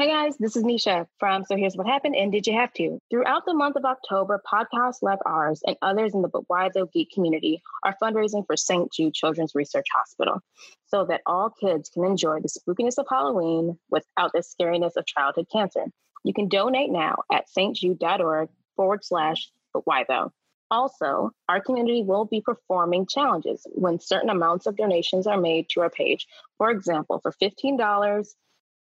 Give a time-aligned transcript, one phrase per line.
[0.00, 3.00] Hey guys, this is Nisha from So Here's What Happened and Did You Have to?
[3.10, 6.86] Throughout the month of October, podcasts like ours and others in the But Why Though
[6.86, 8.92] Geek community are fundraising for St.
[8.92, 10.40] Jude Children's Research Hospital
[10.86, 15.48] so that all kids can enjoy the spookiness of Halloween without the scariness of childhood
[15.50, 15.86] cancer.
[16.22, 20.30] You can donate now at stjude.org forward slash But Why Though.
[20.70, 25.80] Also, our community will be performing challenges when certain amounts of donations are made to
[25.80, 26.28] our page.
[26.56, 28.26] For example, for $15,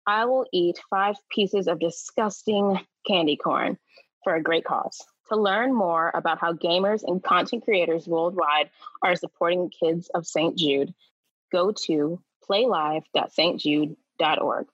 [0.07, 3.79] I will eat five pieces of disgusting candy corn
[4.25, 5.04] for a great cause.
[5.29, 8.71] To learn more about how gamers and content creators worldwide
[9.03, 10.58] are supporting kids of St.
[10.58, 10.93] Jude,
[11.53, 14.67] go to playlive.stjude.org.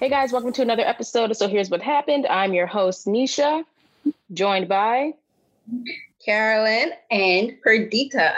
[0.00, 2.24] Hey guys, welcome to another episode So Here's What Happened.
[2.28, 3.64] I'm your host, Nisha,
[4.32, 5.14] joined by
[6.24, 8.34] Carolyn and Perdita.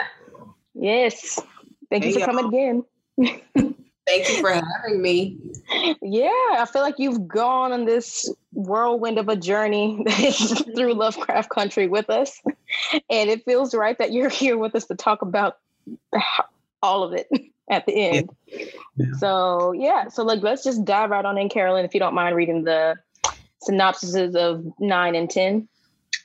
[0.73, 1.39] Yes.
[1.91, 2.25] Thank Hey, you for y'all.
[2.25, 2.83] coming again.
[4.07, 5.37] Thank you for having me.
[6.01, 10.03] Yeah, I feel like you've gone on this whirlwind of a journey
[10.75, 12.41] through Lovecraft country with us.
[13.09, 15.59] And it feels right that you're here with us to talk about
[16.81, 17.29] all of it
[17.71, 18.29] at the end.
[18.95, 19.05] Yeah.
[19.17, 22.35] So, yeah, so like let's just dive right on in, Carolyn, if you don't mind
[22.35, 22.95] reading the
[23.67, 25.67] synopsises of nine and 10.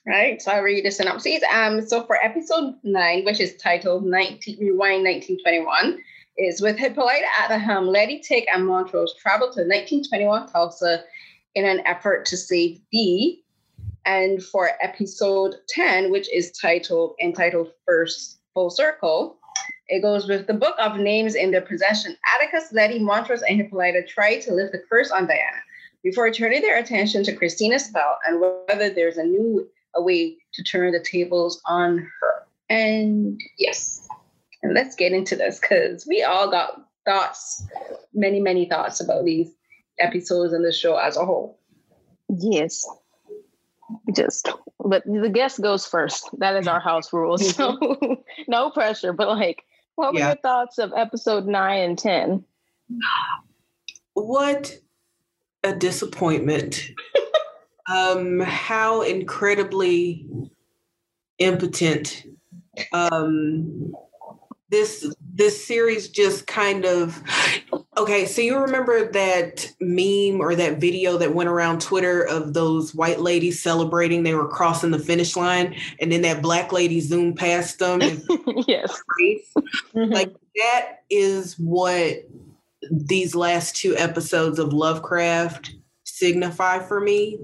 [0.07, 0.41] Right.
[0.41, 1.43] So I'll read the synopsis.
[1.53, 5.99] Um, so for episode nine, which is titled 19 Rewind 1921,
[6.39, 11.03] is with Hippolyta at the helm, Letty, Tick, and Montrose travel to 1921 Tulsa
[11.55, 13.43] in an effort to save Dee.
[14.05, 19.36] And for episode 10, which is titled entitled First Full Circle,
[19.89, 22.17] it goes with the book of names in their possession.
[22.35, 25.63] Atticus, Letty, Montrose, and Hippolyta try to lift the curse on Diana
[26.03, 30.63] before turning their attention to Christina's spell and whether there's a new a way to
[30.63, 32.47] turn the tables on her.
[32.69, 34.07] And yes,
[34.63, 37.65] and let's get into this because we all got thoughts,
[38.13, 39.51] many, many thoughts about these
[39.99, 41.59] episodes and the show as a whole.
[42.29, 42.85] Yes.
[44.15, 44.49] Just,
[44.85, 46.29] but the guest goes first.
[46.39, 47.39] That is our house rule.
[47.39, 47.79] So
[48.49, 49.63] no pressure, but like,
[49.95, 50.29] what were Yeah.
[50.29, 52.45] your thoughts of episode nine and 10?
[54.15, 54.75] What
[55.65, 56.83] a disappointment.
[57.91, 60.27] um, how incredibly
[61.39, 62.25] impotent.
[62.93, 63.93] Um,
[64.69, 67.23] this this series just kind of
[67.97, 72.95] okay so you remember that meme or that video that went around twitter of those
[72.95, 77.37] white ladies celebrating they were crossing the finish line and then that black lady zoomed
[77.37, 78.23] past them and
[78.67, 79.01] yes.
[79.19, 79.53] face
[79.95, 80.13] mm-hmm.
[80.13, 82.25] like that is what
[82.91, 85.75] these last two episodes of Lovecraft
[86.05, 87.39] signify for me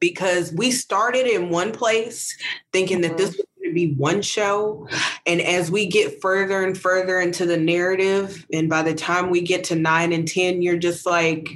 [0.00, 2.36] because we started in one place
[2.72, 3.38] thinking that this mm-hmm.
[3.38, 4.88] was going to be one show.
[5.26, 9.40] And as we get further and further into the narrative and by the time we
[9.40, 11.48] get to 9 and 10 you're just like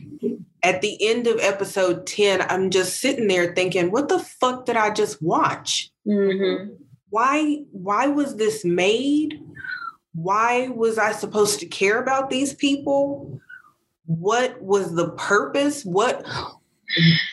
[0.62, 4.76] at the end of episode 10 I'm just sitting there thinking what the fuck did
[4.76, 5.90] I just watch?
[6.06, 6.74] Mm-hmm.
[7.10, 9.40] why why was this made?
[10.14, 13.40] Why was i supposed to care about these people?
[14.06, 15.84] What was the purpose?
[15.84, 16.26] What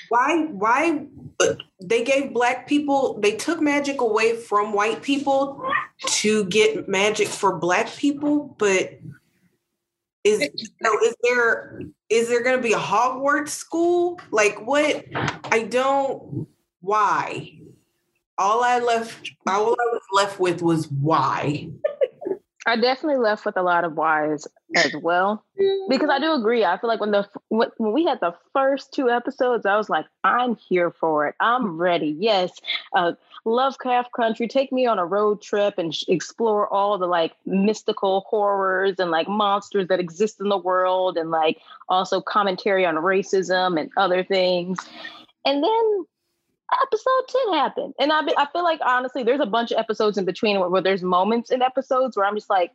[0.10, 1.06] why why
[1.82, 5.64] they gave black people they took magic away from white people
[6.08, 9.00] to get magic for black people but
[10.24, 10.50] is
[10.84, 14.20] so is there is there going to be a hogwarts school?
[14.32, 15.06] Like what
[15.46, 16.48] i don't
[16.82, 17.58] why?
[18.38, 21.70] All i left all i was left with was why
[22.70, 25.44] I definitely left with a lot of whys as well
[25.90, 26.64] because I do agree.
[26.64, 30.06] I feel like when the when, we had the first two episodes, I was like,
[30.24, 31.36] I'm here for it.
[31.40, 32.16] I'm ready.
[32.20, 32.52] Yes,
[32.96, 33.14] uh,
[33.44, 34.48] Lovecraft Country.
[34.48, 39.10] Take me on a road trip and sh- explore all the like mystical horrors and
[39.10, 44.24] like monsters that exist in the world, and like also commentary on racism and other
[44.24, 44.78] things.
[45.44, 46.06] And then
[46.84, 47.94] episode 10 happened.
[48.00, 50.82] And I, I feel like honestly, there's a bunch of episodes in between where, where
[50.82, 52.72] there's moments in episodes where I'm just like,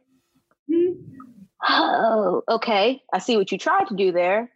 [1.68, 4.50] oh, okay, I see what you tried to do there,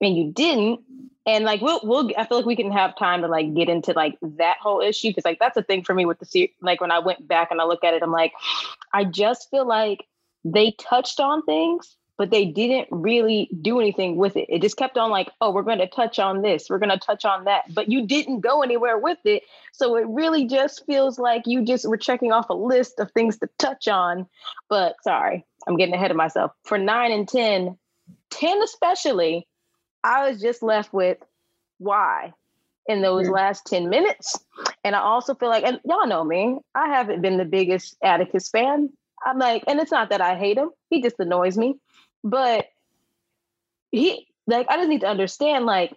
[0.00, 0.80] and you didn't.
[1.24, 3.92] And like we'll we'll I feel like we can have time to like get into
[3.92, 6.50] like that whole issue because like that's a thing for me with the series.
[6.60, 8.32] Like when I went back and I look at it, I'm like,
[8.92, 10.04] I just feel like
[10.44, 14.46] they touched on things, but they didn't really do anything with it.
[14.48, 16.98] It just kept on like, oh, we're going to touch on this, we're going to
[16.98, 19.42] touch on that, but you didn't go anywhere with it.
[19.72, 23.38] So it really just feels like you just were checking off a list of things
[23.38, 24.26] to touch on.
[24.68, 26.52] But sorry, I'm getting ahead of myself.
[26.64, 27.76] For nine and 10,
[28.30, 29.46] 10 especially,
[30.04, 31.18] I was just left with
[31.78, 32.32] why
[32.86, 33.32] in those Mhm.
[33.32, 34.38] last 10 minutes.
[34.84, 38.48] And I also feel like, and y'all know me, I haven't been the biggest Atticus
[38.48, 38.90] fan.
[39.24, 41.76] I'm like, and it's not that I hate him, he just annoys me.
[42.24, 42.66] But
[43.90, 45.96] he, like, I just need to understand, like,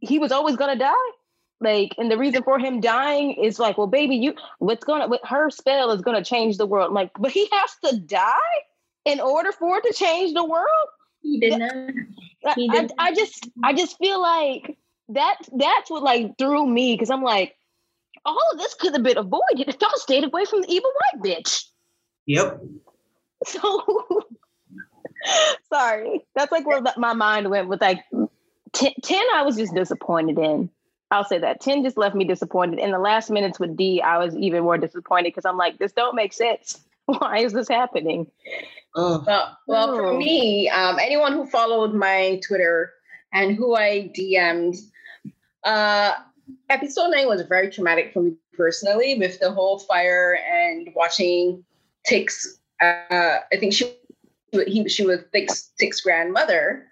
[0.00, 0.92] he was always gonna die.
[1.60, 5.20] Like, and the reason for him dying is like, well, baby, you what's gonna with
[5.24, 6.88] her spell is gonna change the world.
[6.88, 8.36] I'm like, but he has to die
[9.04, 10.88] in order for it to change the world.
[11.22, 12.54] He did not.
[12.54, 14.78] He did I, I, I just I just feel like
[15.08, 17.56] that that's what like threw me because I'm like,
[18.24, 21.22] all of this could have been avoided if y'all stayed away from the evil white
[21.24, 21.64] bitch.
[22.26, 22.60] Yep.
[23.46, 24.24] So
[25.72, 26.26] sorry.
[26.34, 28.04] That's like where my mind went with like
[28.72, 30.70] 10, 10 I was just disappointed in.
[31.10, 32.78] I'll say that 10 just left me disappointed.
[32.78, 35.92] In the last minutes with D, I was even more disappointed because I'm like, this
[35.92, 36.80] don't make sense.
[37.06, 38.26] Why is this happening?
[38.94, 42.92] Well, well, for me, um, anyone who followed my Twitter
[43.32, 44.76] and who I DM'd,
[45.64, 46.12] uh,
[46.68, 51.64] episode nine was very traumatic for me personally with the whole fire and watching
[52.06, 52.58] Tick's.
[52.80, 53.94] Uh, I think she
[54.52, 56.86] he she was Tick's, Tick's grandmother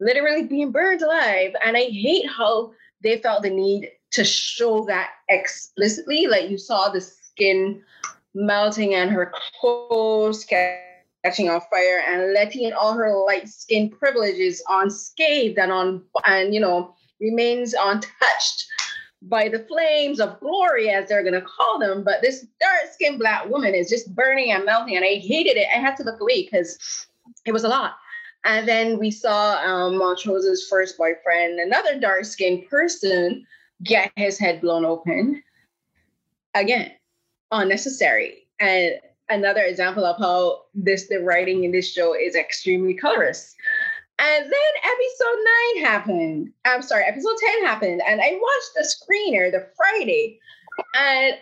[0.00, 2.72] literally being burned alive, and I hate how
[3.02, 6.26] they felt the need to show that explicitly.
[6.26, 7.82] Like you saw the skin
[8.34, 15.58] melting and her clothes catching on fire and letting all her light skin privileges unscathed
[15.58, 18.66] and on and you know remains untouched
[19.22, 23.48] by the flames of glory as they're gonna call them but this dark skinned black
[23.48, 26.44] woman is just burning and melting and i hated it i had to look away
[26.44, 27.06] because
[27.44, 27.94] it was a lot
[28.44, 33.46] and then we saw um, Montrose's first boyfriend, another dark skinned person,
[33.82, 35.42] get his head blown open.
[36.54, 36.92] Again,
[37.50, 38.46] unnecessary.
[38.60, 38.94] And
[39.28, 43.56] another example of how this the writing in this show is extremely colorist.
[44.18, 44.50] And then
[44.84, 46.52] episode nine happened.
[46.64, 48.02] I'm sorry, episode 10 happened.
[48.06, 50.40] And I watched the screener the Friday.
[50.94, 51.36] And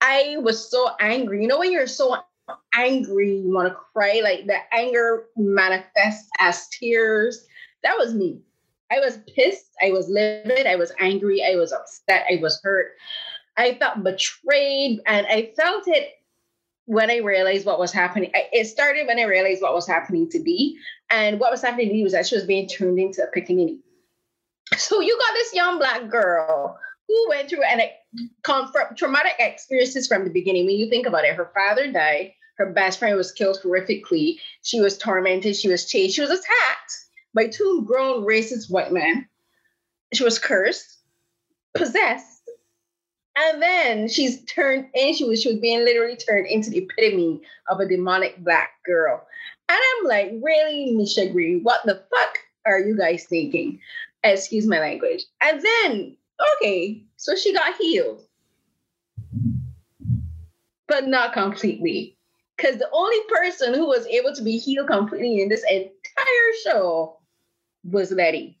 [0.00, 1.42] I was so angry.
[1.42, 2.16] You know, when you're so
[2.74, 7.46] angry, you want to cry, like the anger manifests as tears.
[7.84, 8.40] That was me.
[8.90, 9.70] I was pissed.
[9.82, 10.66] I was livid.
[10.66, 11.42] I was angry.
[11.44, 12.26] I was upset.
[12.30, 12.92] I was hurt.
[13.56, 15.00] I felt betrayed.
[15.06, 16.14] And I felt it
[16.86, 18.30] when I realized what was happening.
[18.34, 20.78] It started when I realized what was happening to Dee.
[21.10, 23.78] And what was happening was that she was being turned into a pickaninny.
[24.76, 27.82] So you got this young black girl who went through an
[28.96, 30.66] traumatic experiences from the beginning.
[30.66, 34.80] When you think about it, her father died, her best friend was killed horrifically, she
[34.80, 36.94] was tormented, she was chased, she was attacked
[37.34, 39.28] by two grown racist white men.
[40.14, 40.98] She was cursed,
[41.74, 42.34] possessed,
[43.36, 47.40] and then she's turned and she was she was being literally turned into the epitome
[47.68, 49.26] of a demonic black girl.
[49.74, 53.80] And I'm like, really, Misha Green, what the fuck are you guys thinking?
[54.22, 55.24] Excuse my language.
[55.42, 56.16] And then
[56.56, 58.22] okay, so she got healed,
[60.86, 62.16] but not completely.
[62.56, 67.16] Because the only person who was able to be healed completely in this entire show
[67.82, 68.56] was Letty.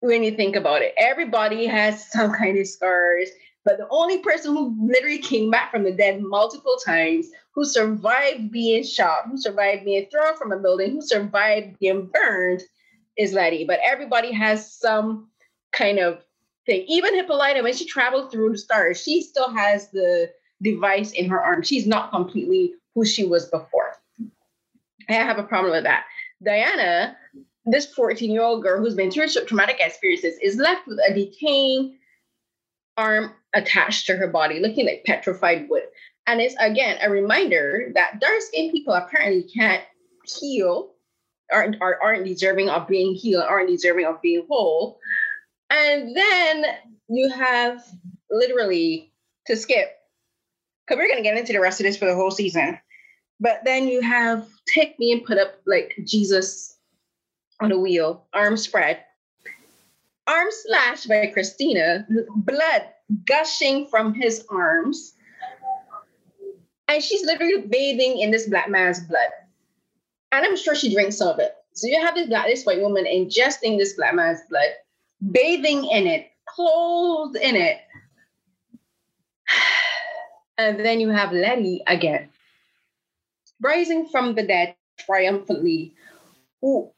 [0.00, 3.28] When you think about it, everybody has some kind of scars,
[3.68, 8.50] but the only person who literally came back from the dead multiple times, who survived
[8.50, 12.62] being shot, who survived being thrown from a building, who survived being burned,
[13.18, 13.66] is Letty.
[13.66, 15.28] But everybody has some
[15.72, 16.24] kind of
[16.64, 16.86] thing.
[16.88, 20.30] Even Hippolyta, when she traveled through the stars, she still has the
[20.62, 21.62] device in her arm.
[21.62, 23.96] She's not completely who she was before.
[25.10, 26.06] I have a problem with that.
[26.42, 27.18] Diana,
[27.66, 31.12] this 14 year old girl who's been through traumatic experiences, is left uh, with a
[31.12, 31.98] decaying
[32.98, 35.84] arm attached to her body, looking like petrified wood.
[36.26, 39.82] And it's again a reminder that dark skinned people apparently can't
[40.24, 40.90] heal,
[41.50, 44.98] aren't, aren't deserving of being healed, aren't deserving of being whole.
[45.70, 46.66] And then
[47.08, 47.82] you have
[48.30, 49.10] literally
[49.46, 49.96] to skip,
[50.86, 52.78] because we're going to get into the rest of this for the whole season.
[53.40, 56.76] But then you have Tick being put up like Jesus
[57.60, 59.02] on a wheel, arms spread,
[60.28, 62.06] arm slashed by Christina,
[62.36, 62.88] blood
[63.24, 65.14] gushing from his arms.
[66.86, 69.28] And she's literally bathing in this black man's blood.
[70.32, 71.54] And I'm sure she drinks some of it.
[71.72, 74.70] So you have this black, this white woman ingesting this black man's blood
[75.32, 77.78] bathing in it, clothed in it.
[80.60, 82.30] And then you have Letty again,
[83.60, 85.94] rising from the dead triumphantly.
[86.64, 86.90] Ooh.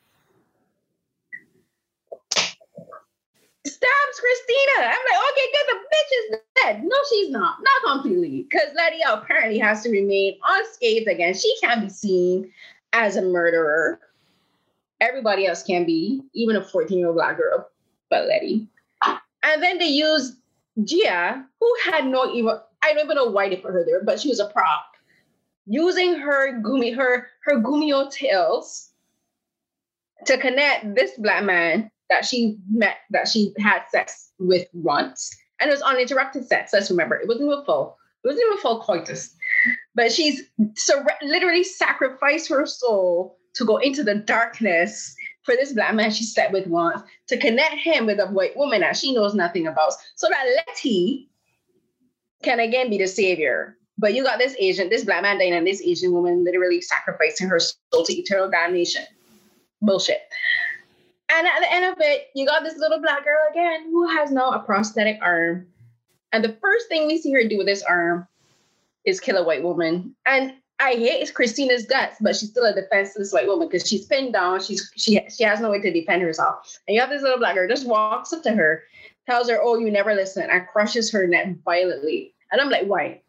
[3.80, 4.88] Stabs Christina.
[4.88, 5.66] I'm like, okay, good.
[5.68, 6.84] The bitch is dead.
[6.84, 7.56] No, she's not.
[7.60, 8.46] Not completely.
[8.48, 11.34] Because Letty apparently has to remain unscathed again.
[11.34, 12.52] She can't be seen
[12.92, 14.00] as a murderer.
[15.00, 17.70] Everybody else can be, even a 14 year old black girl
[18.10, 18.66] but Letty.
[19.42, 20.36] And then they use
[20.84, 24.20] Gia, who had no even I don't even know why they put her there, but
[24.20, 24.84] she was a prop,
[25.66, 28.90] using her gumi her her gumiho tails
[30.26, 35.70] to connect this black man that she met that she had sex with once, and
[35.70, 36.72] it was uninterrupted sex.
[36.72, 37.96] Let's remember, it wasn't even full.
[38.22, 39.34] It wasn't even full coitus,
[39.94, 40.42] but she's
[40.76, 46.24] sur- literally sacrificed her soul to go into the darkness for this black man she
[46.24, 49.92] slept with once to connect him with a white woman that she knows nothing about,
[50.16, 51.30] so that Letty
[52.42, 53.76] can again be the savior.
[53.96, 57.60] But you got this Asian, this black man and this Asian woman literally sacrificing her
[57.60, 59.04] soul to eternal damnation.
[59.82, 60.20] Bullshit.
[61.32, 64.30] And at the end of it, you got this little black girl again who has
[64.30, 65.66] now a prosthetic arm.
[66.32, 68.26] And the first thing we see her do with this arm
[69.04, 70.14] is kill a white woman.
[70.26, 74.32] And I hate Christina's guts, but she's still a defenseless white woman because she's pinned
[74.32, 74.60] down.
[74.62, 76.78] She's she she has no way to defend herself.
[76.88, 78.84] And you have this little black girl just walks up to her,
[79.26, 82.34] tells her, "Oh, you never listen," and crushes her neck violently.
[82.50, 83.20] And I'm like, why?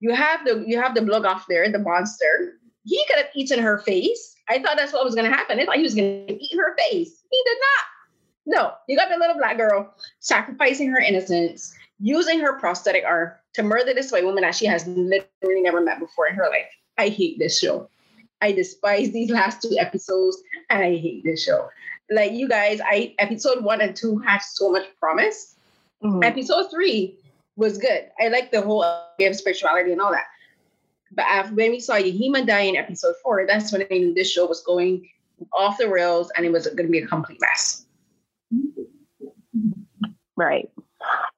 [0.00, 2.58] You have the you have the blood off there, the monster.
[2.84, 4.33] He could have eaten her face.
[4.48, 5.58] I thought that's what was gonna happen.
[5.58, 7.22] I thought he was gonna eat her face.
[7.30, 7.84] He did not.
[8.46, 13.62] No, you got the little black girl sacrificing her innocence, using her prosthetic arm to
[13.62, 16.68] murder this white woman that she has literally never met before in her life.
[16.98, 17.88] I hate this show.
[18.42, 21.68] I despise these last two episodes, and I hate this show.
[22.10, 25.56] Like you guys, I episode one and two had so much promise.
[26.02, 26.22] Mm-hmm.
[26.22, 27.16] Episode three
[27.56, 28.10] was good.
[28.20, 30.26] I like the whole idea of spirituality and all that.
[31.12, 34.46] But when we saw Yahima die in episode four, that's when I knew this show
[34.46, 35.08] was going
[35.52, 37.86] off the rails and it was going to be a complete mess.
[40.36, 40.68] Right.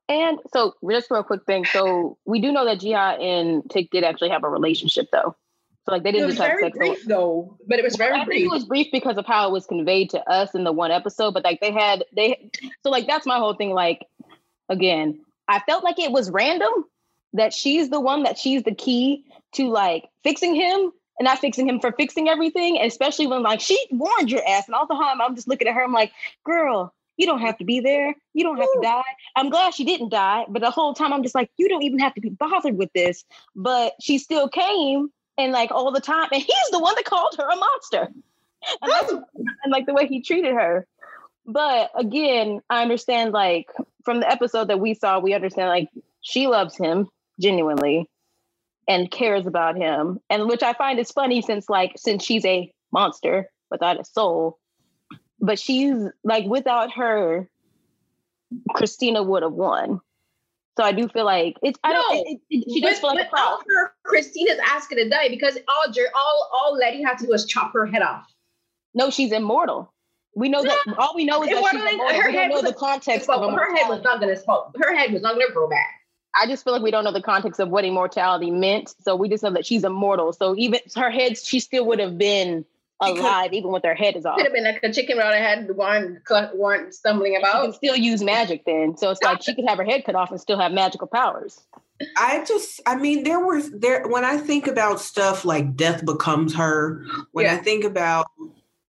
[0.08, 3.90] And so, just for a quick thing, so we do know that Gia and Tick
[3.90, 5.36] did actually have a relationship, though.
[5.86, 6.76] So like they didn't just have sex.
[6.76, 8.44] Brief, though, but it was very I brief.
[8.44, 11.32] it was brief because of how it was conveyed to us in the one episode.
[11.32, 12.50] But like they had they
[12.82, 13.70] so like that's my whole thing.
[13.70, 14.04] Like
[14.68, 16.72] again, I felt like it was random
[17.36, 21.68] that she's the one that she's the key to like fixing him and not fixing
[21.68, 22.78] him for fixing everything.
[22.78, 25.68] and Especially when like she warned your ass, and all the time I'm just looking
[25.68, 25.84] at her.
[25.84, 26.12] I'm like,
[26.44, 28.14] girl, you don't have to be there.
[28.34, 29.02] You don't have to die.
[29.36, 31.98] I'm glad she didn't die, but the whole time I'm just like, you don't even
[31.98, 33.24] have to be bothered with this.
[33.54, 36.28] But she still came and like all the time.
[36.32, 38.08] And he's the one that called her a monster.
[38.82, 39.22] And,
[39.62, 40.86] and like the way he treated her.
[41.46, 43.70] But again, I understand like
[44.04, 45.88] from the episode that we saw, we understand like
[46.20, 47.08] she loves him
[47.40, 48.08] genuinely
[48.88, 50.18] and cares about him.
[50.30, 54.58] And which I find is funny since like since she's a monster without a soul.
[55.40, 57.48] But she's like without her,
[58.74, 60.00] Christina would have won.
[60.76, 61.78] So I do feel like it's.
[61.82, 62.26] I don't.
[62.26, 66.50] it, it, she does feel like without her, Christina's asking to die because all all
[66.52, 68.26] all Letty had to do was chop her head off.
[68.94, 69.92] No, she's immortal.
[70.34, 70.94] We know that.
[70.98, 72.20] All we know is that she's immortal.
[72.20, 74.42] Her we don't know the context of her head was not going to.
[74.78, 75.94] Her head was not going to grow back.
[76.40, 78.94] I just feel like we don't know the context of what immortality meant.
[79.02, 80.32] So we just know that she's immortal.
[80.32, 82.64] So even her head, she still would have been
[83.00, 84.36] alive, even with her head is off.
[84.36, 86.20] Could have been like a chicken without a head, one
[86.54, 87.56] one stumbling about.
[87.56, 88.96] She can still use magic then.
[88.96, 91.60] So it's like she could have her head cut off and still have magical powers.
[92.18, 96.54] I just, I mean, there was there when I think about stuff like Death Becomes
[96.54, 97.54] Her, when yeah.
[97.54, 98.26] I think about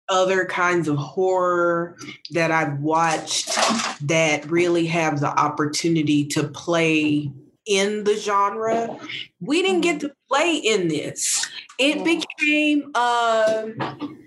[0.08, 1.96] other kinds of horror
[2.30, 3.56] that I've watched
[4.02, 7.30] that really have the opportunity to play
[7.66, 8.96] in the genre.
[9.40, 10.08] We didn't get mm-hmm.
[10.08, 11.46] to play in this.
[11.78, 14.26] It became um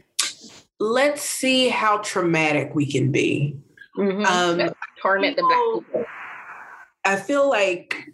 [0.79, 3.57] let's see how traumatic we can be.
[3.97, 4.25] Mm-hmm.
[4.25, 6.05] Um, torment the black people.
[7.05, 8.11] I feel like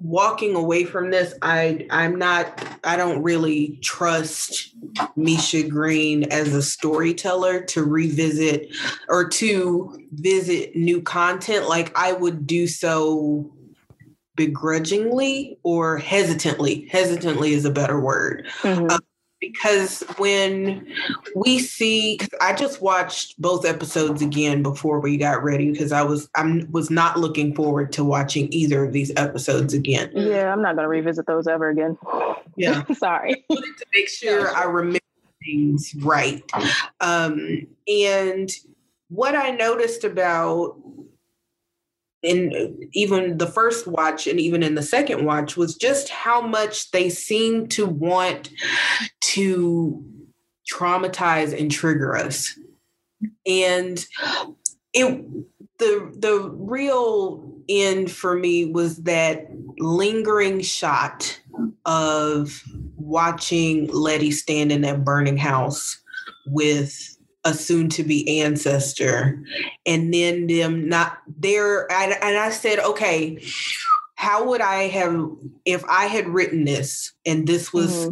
[0.00, 4.74] walking away from this, I I'm not I don't really trust
[5.16, 8.74] Misha Green as a storyteller to revisit
[9.08, 13.52] or to visit new content like I would do so
[14.36, 16.88] begrudgingly or hesitantly.
[16.90, 18.46] Hesitantly is a better word.
[18.62, 18.90] Mm-hmm.
[18.90, 19.00] Um,
[19.40, 20.86] because when
[21.34, 26.28] we see i just watched both episodes again before we got ready because i was
[26.34, 30.10] i was not looking forward to watching either of these episodes again.
[30.14, 31.96] Yeah i'm not going to revisit those ever again.
[32.56, 32.84] Yeah.
[32.94, 33.34] Sorry.
[33.34, 34.98] I wanted to make sure i remember
[35.44, 36.42] things right.
[37.00, 38.50] Um, and
[39.08, 40.76] what i noticed about
[42.22, 46.90] in even the first watch and even in the second watch was just how much
[46.90, 48.50] they seem to want
[49.20, 50.04] to
[50.70, 52.58] traumatize and trigger us.
[53.46, 54.04] And
[54.92, 55.24] it
[55.78, 59.46] the the real end for me was that
[59.78, 61.40] lingering shot
[61.84, 62.62] of
[62.96, 65.98] watching Letty stand in that burning house
[66.46, 67.17] with
[67.48, 69.42] a soon to be ancestor
[69.86, 73.42] and then them not there and, and i said okay
[74.16, 75.18] how would i have
[75.64, 78.10] if i had written this and this was mm-hmm.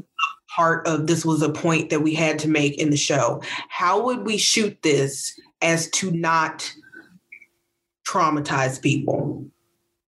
[0.54, 4.02] part of this was a point that we had to make in the show how
[4.02, 6.72] would we shoot this as to not
[8.08, 9.44] traumatize people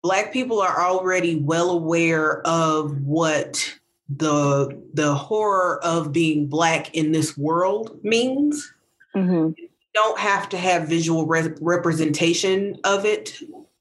[0.02, 3.78] black people are already well aware of what
[4.08, 8.73] the the horror of being black in this world means.
[9.16, 9.52] Mm-hmm.
[9.94, 13.40] Don't have to have visual re- representation of it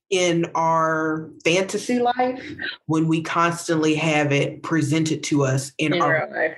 [0.09, 2.43] in our fantasy life
[2.85, 6.57] when we constantly have it presented to us in, in our life.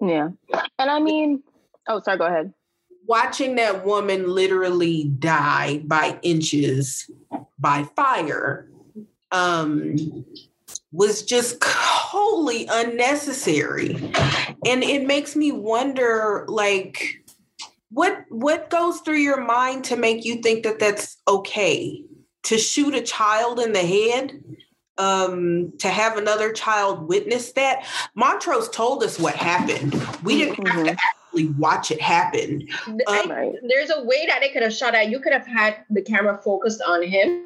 [0.00, 0.30] Yeah.
[0.78, 1.42] And I mean,
[1.88, 2.52] oh, sorry, go ahead.
[3.06, 7.08] Watching that woman literally die by inches
[7.58, 8.68] by fire
[9.30, 10.24] um
[10.92, 13.94] was just wholly unnecessary.
[14.66, 17.22] And it makes me wonder like
[17.90, 22.04] what what goes through your mind to make you think that that's okay?
[22.44, 24.42] To shoot a child in the head?
[24.98, 27.86] Um, to have another child witness that?
[28.16, 29.94] Montrose told us what happened.
[30.24, 30.66] We didn't mm-hmm.
[30.66, 30.98] have to mm-hmm.
[31.24, 32.66] actually watch it happen.
[33.06, 33.32] Um,
[33.68, 35.08] there's a way that they could have shot at.
[35.08, 37.44] You could have had the camera focused on him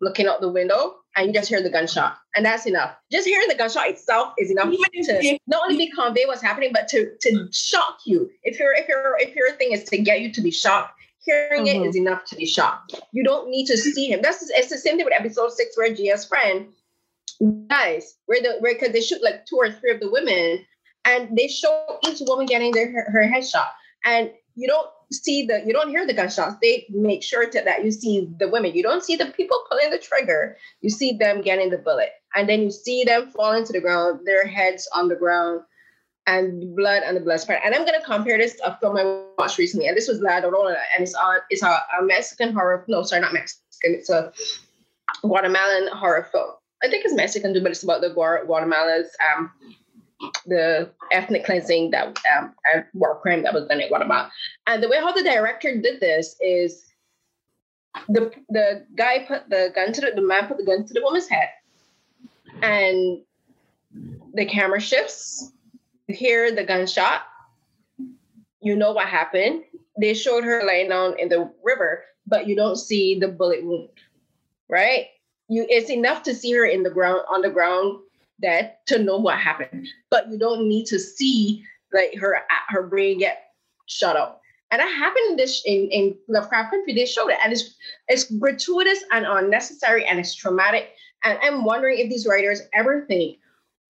[0.00, 2.94] looking out the window and you just hear the gunshot and that's enough.
[3.10, 6.88] Just hearing the gunshot itself is enough to not only to convey what's happening but
[6.88, 8.30] to to shock you.
[8.42, 11.66] If your if your if your thing is to get you to be shocked hearing
[11.66, 11.84] mm-hmm.
[11.84, 13.00] it is enough to be shocked.
[13.12, 14.20] You don't need to see him.
[14.22, 16.68] That's it's the same thing with episode six where gia's friend
[17.68, 20.64] dies where the where because they shoot like two or three of the women
[21.04, 23.72] and they show each woman getting their her, her head shot
[24.04, 26.56] and you don't see the you don't hear the gunshots.
[26.60, 28.74] They make sure to, that you see the women.
[28.74, 30.56] You don't see the people pulling the trigger.
[30.80, 32.10] You see them getting the bullet.
[32.34, 35.62] And then you see them falling to the ground their heads on the ground
[36.26, 37.60] and blood and the blood spread.
[37.64, 39.88] And i'm going to compare this to a film i watched recently.
[39.88, 40.76] And this was la Llorona.
[40.94, 43.94] And it's on it's a, a mexican horror no sorry not mexican.
[43.94, 44.32] It's a
[45.22, 46.52] guatemalan horror film.
[46.82, 49.50] I think it's mexican but it's about the guatemala's um
[50.46, 52.54] the ethnic cleansing that um,
[52.94, 54.30] war crime that was done in Guatemala.
[54.66, 56.86] And the way how the director did this is
[58.08, 61.02] the the guy put the gun to the, the man put the gun to the
[61.02, 61.48] woman's head,
[62.62, 63.20] and
[64.34, 65.52] the camera shifts.
[66.08, 67.22] You hear the gunshot.
[68.60, 69.64] You know what happened.
[70.00, 73.90] They showed her laying down in the river, but you don't see the bullet wound,
[74.68, 75.06] right?
[75.48, 77.98] You it's enough to see her in the ground on the ground
[78.40, 79.88] dead to know what happened.
[80.10, 83.52] But you don't need to see like her uh, her brain get
[83.86, 84.40] shut up.
[84.70, 86.94] And that happened in this in, in Lovecraft Country.
[86.94, 87.74] They showed it, and it's
[88.08, 90.92] it's gratuitous and unnecessary, and it's traumatic.
[91.24, 93.38] And I'm wondering if these writers ever think,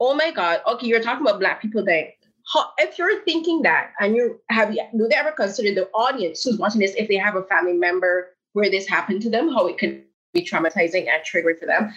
[0.00, 2.16] "Oh my God, okay, you're talking about Black people Day.
[2.52, 6.58] How, if you're thinking that, and you have do they ever consider the audience who's
[6.58, 9.78] watching this if they have a family member where this happened to them, how it
[9.78, 10.02] could
[10.34, 11.94] be traumatizing and triggering for them?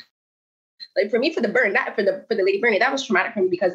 [0.95, 3.05] Like for me, for the burn, that for the for the lady burning, that was
[3.05, 3.73] traumatic for me because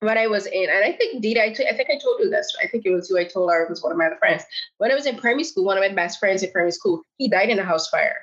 [0.00, 2.28] when I was in, and I think Dita, I, t- I think I told you
[2.28, 2.54] this.
[2.62, 3.18] I think it was you.
[3.18, 4.44] I told her it was one of my other friends.
[4.78, 7.28] When I was in primary school, one of my best friends in primary school, he
[7.28, 8.16] died in a house fire.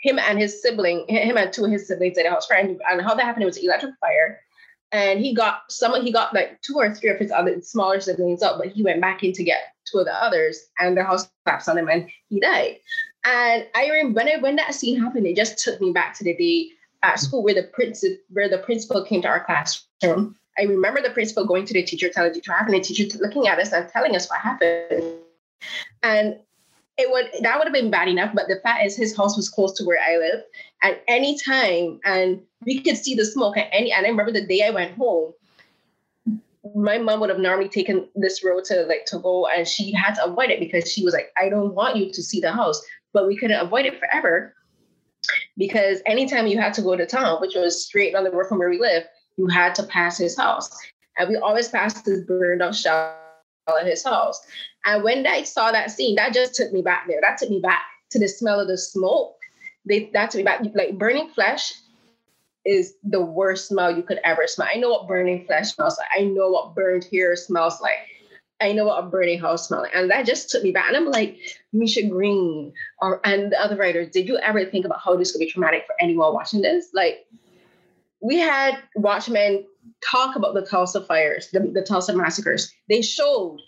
[0.00, 2.58] Him and his sibling, him and two of his siblings in a house fire.
[2.58, 4.40] And, and how that happened, it was an electric fire.
[4.90, 8.42] And he got some, he got like two or three of his other smaller siblings
[8.42, 11.30] up, but he went back in to get two of the others, and the house
[11.46, 12.78] collapsed on him, and he died.
[13.24, 16.24] And I remember when I, when that scene happened, it just took me back to
[16.24, 16.70] the day
[17.02, 20.36] at school where the principal where the principal came to our classroom.
[20.58, 23.18] I remember the principal going to the teacher, telling the teacher what happened, the teacher
[23.18, 25.14] looking at us and telling us what happened.
[26.02, 26.36] And
[26.98, 29.48] it would that would have been bad enough, but the fact is his house was
[29.48, 30.42] close to where I live
[30.82, 33.92] at any time, and we could see the smoke at any.
[33.92, 35.32] And I remember the day I went home,
[36.74, 40.14] my mom would have normally taken this road to like to go, and she had
[40.14, 42.84] to avoid it because she was like, "I don't want you to see the house,"
[43.12, 44.54] but we couldn't avoid it forever
[45.56, 48.58] because anytime you had to go to town, which was straight on the road from
[48.58, 49.04] where we live,
[49.36, 50.70] you had to pass his house.
[51.18, 53.16] And we always passed this burned up shell
[53.68, 54.40] at his house.
[54.84, 57.20] And when I saw that scene, that just took me back there.
[57.20, 59.36] That took me back to the smell of the smoke.
[59.84, 60.62] They that took me back.
[60.74, 61.72] Like burning flesh
[62.64, 64.68] is the worst smell you could ever smell.
[64.72, 66.08] I know what burning flesh smells like.
[66.16, 67.98] I know what burned hair smells like.
[68.60, 69.94] I know what a burning house smells like.
[69.94, 70.88] And that just took me back.
[70.88, 71.38] And I'm like,
[71.72, 75.38] Misha Green or and the other writers, did you ever think about how this could
[75.38, 76.88] be traumatic for anyone watching this?
[76.92, 77.26] Like,
[78.20, 79.64] we had Watchmen
[80.04, 82.72] talk about the Tulsa fires, the, the Tulsa massacres.
[82.88, 83.58] They showed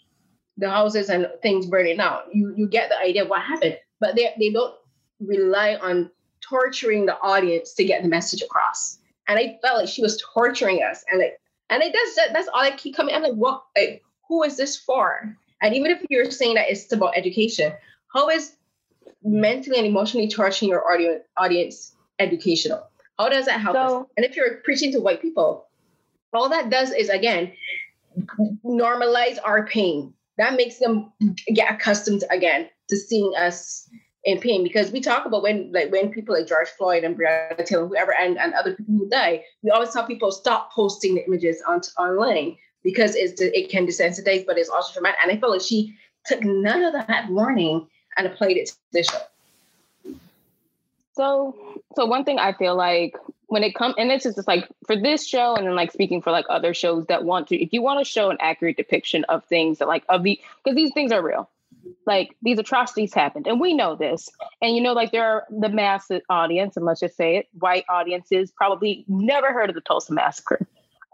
[0.56, 2.24] the houses and things burning out.
[2.32, 4.74] You you get the idea of what happened, but they they don't
[5.20, 8.98] rely on torturing the audience to get the message across.
[9.26, 11.40] And I felt like she was torturing us, and like,
[11.70, 12.32] and it does that.
[12.32, 13.14] That's all I keep coming.
[13.14, 13.62] I'm like, what?
[13.76, 15.34] Like, who is this for?
[15.62, 17.72] And even if you're saying that it's about education,
[18.14, 18.56] how is
[19.22, 22.88] mentally and emotionally torturing your audience audience educational?
[23.18, 24.06] How does that help so, us?
[24.16, 25.66] And if you're preaching to white people,
[26.32, 27.52] all that does is again
[28.64, 30.14] normalize our pain.
[30.38, 31.12] That makes them
[31.52, 33.88] get accustomed again to seeing us
[34.24, 37.64] in pain because we talk about when like when people like George Floyd and Breonna
[37.64, 41.24] Taylor, whoever, and, and other people who die, we always tell people stop posting the
[41.26, 45.18] images on online because it's it can desensitize, but it's also traumatic.
[45.22, 45.94] And I feel like she
[46.26, 50.14] took none of that warning and applied it to this show.
[51.14, 51.54] So,
[51.94, 54.96] so one thing I feel like when it comes, and this is just like for
[54.96, 57.82] this show, and then like speaking for like other shows that want to, if you
[57.82, 61.12] want to show an accurate depiction of things that like of the, because these things
[61.12, 61.48] are real,
[62.06, 64.28] like these atrocities happened and we know this.
[64.60, 67.84] And you know like there are the mass audience and let's just say it white
[67.88, 70.66] audiences probably never heard of the tulsa massacre.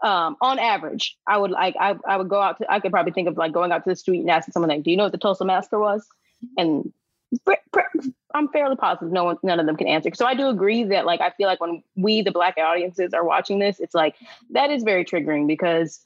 [0.03, 3.11] Um, on average i would like I, I would go out to i could probably
[3.11, 5.03] think of like going out to the street and asking someone like do you know
[5.03, 6.07] what the tulsa massacre was
[6.57, 6.91] and
[8.33, 10.09] i'm fairly positive no one none of them can answer.
[10.13, 13.23] So i do agree that like i feel like when we the black audiences are
[13.23, 14.15] watching this it's like
[14.51, 16.05] that is very triggering because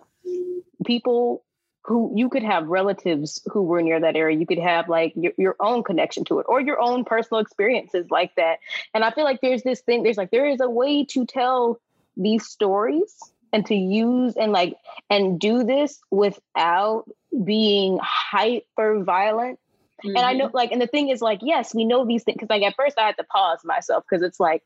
[0.85, 1.43] people
[1.85, 4.37] who you could have relatives who were near that area.
[4.37, 8.07] You could have like your, your own connection to it or your own personal experiences
[8.09, 8.59] like that.
[8.93, 11.79] And i feel like there's this thing there's like there is a way to tell
[12.17, 13.17] these stories
[13.53, 14.75] and to use and like
[15.09, 17.05] and do this without
[17.43, 19.59] being hyper violent
[20.05, 20.15] mm-hmm.
[20.15, 20.55] and i know mm-hmm.
[20.55, 22.97] like and the thing is like yes we know these things because like at first
[22.97, 24.63] i had to pause myself because it's like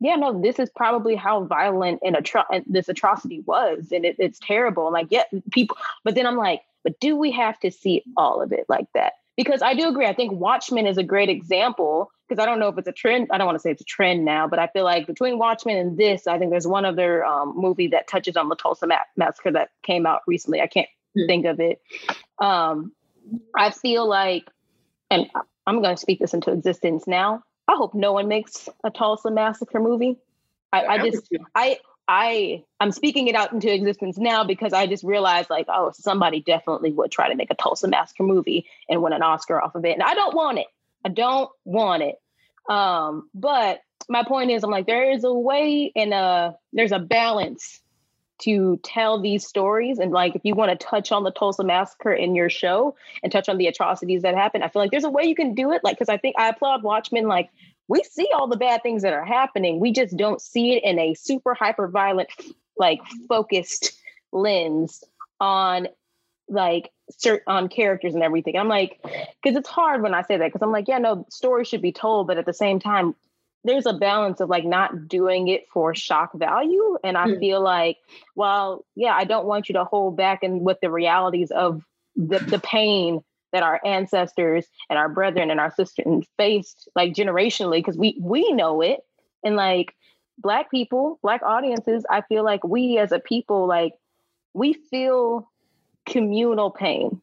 [0.00, 4.38] yeah, no, this is probably how violent and atro- this atrocity was, and it, it's
[4.38, 4.86] terrible.
[4.86, 5.76] And like, yeah, people.
[6.04, 9.12] But then I'm like, but do we have to see all of it like that?
[9.36, 10.06] Because I do agree.
[10.06, 12.10] I think Watchmen is a great example.
[12.26, 13.26] Because I don't know if it's a trend.
[13.32, 15.76] I don't want to say it's a trend now, but I feel like between Watchmen
[15.76, 19.50] and this, I think there's one other um, movie that touches on the Tulsa massacre
[19.50, 20.60] that came out recently.
[20.60, 21.26] I can't mm-hmm.
[21.26, 21.82] think of it.
[22.38, 22.92] Um,
[23.56, 24.44] I feel like,
[25.10, 25.28] and
[25.66, 27.42] I'm going to speak this into existence now.
[27.68, 30.16] I hope no one makes a Tulsa massacre movie.
[30.72, 35.04] I, I just I I I'm speaking it out into existence now because I just
[35.04, 39.12] realized like, oh, somebody definitely would try to make a Tulsa massacre movie and win
[39.12, 39.92] an Oscar off of it.
[39.92, 40.66] And I don't want it.
[41.04, 42.16] I don't want it.
[42.68, 46.98] Um, but my point is I'm like, there is a way and uh there's a
[46.98, 47.80] balance
[48.40, 49.98] to tell these stories.
[49.98, 53.30] And like, if you want to touch on the Tulsa massacre in your show and
[53.30, 55.72] touch on the atrocities that happened, I feel like there's a way you can do
[55.72, 55.82] it.
[55.84, 57.28] Like, because I think I applaud Watchmen.
[57.28, 57.50] Like,
[57.88, 59.80] we see all the bad things that are happening.
[59.80, 62.28] We just don't see it in a super hyper violent,
[62.76, 63.92] like focused
[64.32, 65.02] lens
[65.40, 65.88] on
[66.48, 68.56] like cert- on characters and everything.
[68.56, 71.68] I'm like, because it's hard when I say that because I'm like, yeah, no, stories
[71.68, 73.14] should be told, but at the same time,
[73.64, 76.96] there's a balance of like not doing it for shock value.
[77.04, 77.38] And I mm.
[77.38, 77.98] feel like,
[78.34, 81.82] well, yeah, I don't want you to hold back and with the realities of
[82.16, 87.78] the, the pain that our ancestors and our brethren and our sisters faced like generationally,
[87.78, 89.00] because we we know it.
[89.42, 89.94] And like
[90.38, 93.94] black people, black audiences, I feel like we as a people, like
[94.54, 95.50] we feel
[96.06, 97.20] communal pain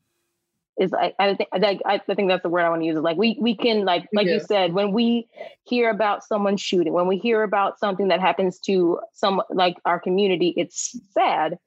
[0.78, 2.98] is I, I think I, I think that's the word I want to use.
[2.98, 4.36] Is like we we can like like yeah.
[4.36, 5.28] you said when we
[5.64, 10.00] hear about someone shooting, when we hear about something that happens to some like our
[10.00, 11.58] community, it's sad,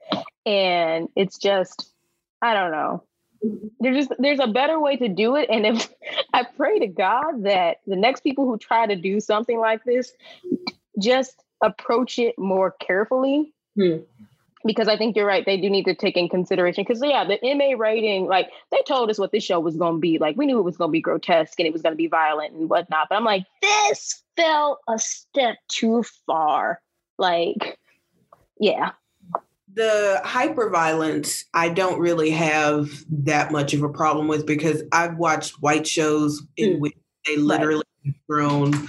[0.47, 1.93] and it's just
[2.41, 3.05] I don't know.
[3.81, 5.89] There's just there's a better way to do it, and if
[6.33, 10.13] I pray to God that the next people who try to do something like this
[10.99, 13.53] just approach it more carefully.
[13.77, 13.99] Hmm
[14.65, 15.45] because I think you're right.
[15.45, 19.11] They do need to take in consideration because yeah, the MA rating, like they told
[19.11, 20.19] us what this show was going to be.
[20.19, 22.09] Like we knew it was going to be grotesque and it was going to be
[22.09, 23.09] violent and whatnot.
[23.09, 26.81] But I'm like, this fell a step too far.
[27.19, 27.79] Like,
[28.59, 28.93] yeah.
[29.73, 35.17] The hyper violence, I don't really have that much of a problem with because I've
[35.17, 36.81] watched white shows in mm.
[36.81, 36.95] which
[37.27, 38.15] they literally right.
[38.27, 38.89] thrown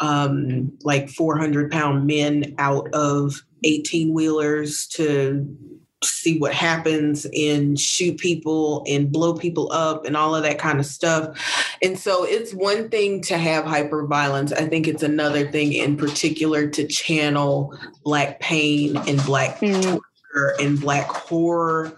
[0.00, 5.56] um, like 400 pound men out of 18 wheelers to
[6.04, 10.78] see what happens and shoot people and blow people up and all of that kind
[10.78, 11.38] of stuff.
[11.82, 14.52] And so it's one thing to have hyper violence.
[14.52, 19.82] I think it's another thing in particular to channel black pain and black mm.
[19.82, 21.92] torture and black horror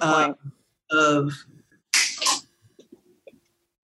[0.00, 0.34] uh,
[0.90, 1.32] of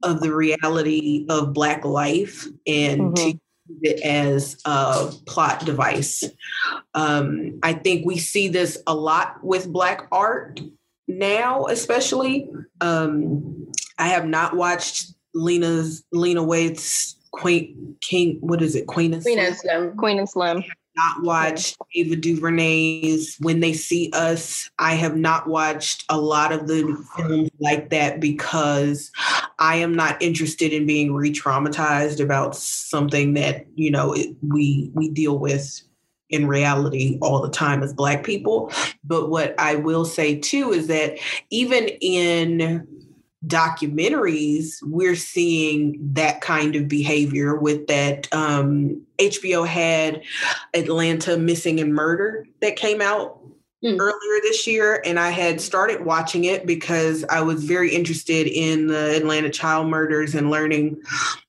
[0.02, 3.14] of the reality of black life and mm-hmm.
[3.14, 3.40] to
[3.82, 6.24] it as a plot device.
[6.94, 10.60] Um, I think we see this a lot with Black art
[11.08, 12.50] now, especially.
[12.80, 18.38] Um, I have not watched Lena's Lena Waithe's Queen King.
[18.40, 18.86] What is it?
[18.86, 19.46] Queen and Queen Slim.
[19.46, 19.96] and Slim.
[19.96, 20.64] Queen and Slim.
[20.96, 24.70] Not watched Ava DuVernay's When They See Us.
[24.78, 29.10] I have not watched a lot of the films like that because
[29.58, 35.08] I am not interested in being re-traumatized about something that you know it, we we
[35.08, 35.82] deal with
[36.30, 38.72] in reality all the time as Black people.
[39.04, 41.18] But what I will say too is that
[41.50, 42.86] even in
[43.46, 48.32] documentaries, we're seeing that kind of behavior with that.
[48.32, 50.22] Um, HBO had
[50.74, 53.40] Atlanta Missing and Murder that came out
[53.84, 53.98] mm.
[53.98, 58.86] earlier this year, and I had started watching it because I was very interested in
[58.86, 61.02] the Atlanta child murders and learning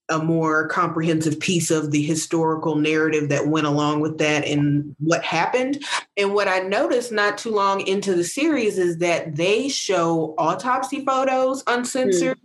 [0.10, 5.24] a more comprehensive piece of the historical narrative that went along with that and what
[5.24, 5.84] happened.
[6.18, 11.06] And what I noticed not too long into the series is that they show autopsy
[11.06, 12.38] photos uncensored.
[12.38, 12.42] Mm.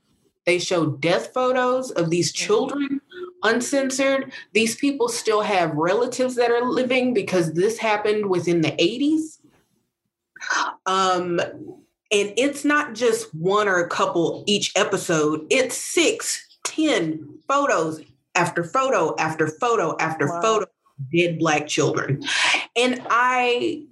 [0.46, 3.00] They show death photos of these children
[3.42, 4.32] uncensored.
[4.52, 9.40] These people still have relatives that are living because this happened within the 80s.
[10.86, 11.40] Um,
[12.10, 16.47] and it's not just one or a couple each episode, it's six
[16.78, 18.00] 10 photos
[18.34, 20.40] after photo after photo after wow.
[20.40, 20.66] photo
[21.12, 22.22] dead black children.
[22.76, 23.84] And I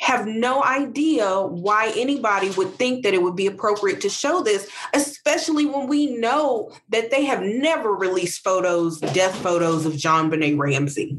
[0.00, 4.68] have no idea why anybody would think that it would be appropriate to show this,
[4.92, 10.58] especially when we know that they have never released photos, death photos of John JonBenét
[10.58, 11.16] Ramsey.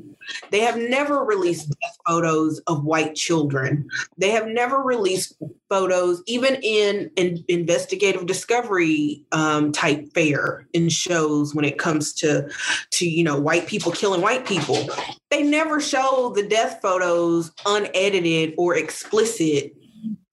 [0.52, 3.88] They have never released death photos of white children.
[4.18, 5.36] They have never released
[5.70, 12.50] photos, even in, in investigative discovery um, type fare in shows when it comes to,
[12.92, 14.90] to you know white people killing white people.
[15.32, 19.76] They never show the death photos unedited or explicit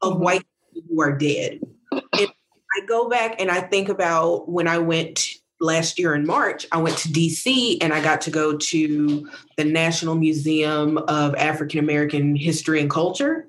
[0.00, 1.60] of white people who are dead.
[1.90, 2.02] And
[2.76, 6.78] I go back and I think about when I went last year in March, I
[6.78, 12.36] went to DC and I got to go to the National Museum of African American
[12.36, 13.46] History and Culture.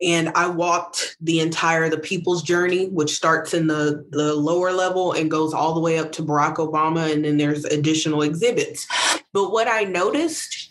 [0.00, 5.12] And I walked the entire the people's journey, which starts in the, the lower level
[5.12, 8.86] and goes all the way up to Barack Obama, and then there's additional exhibits.
[9.32, 10.70] But what I noticed,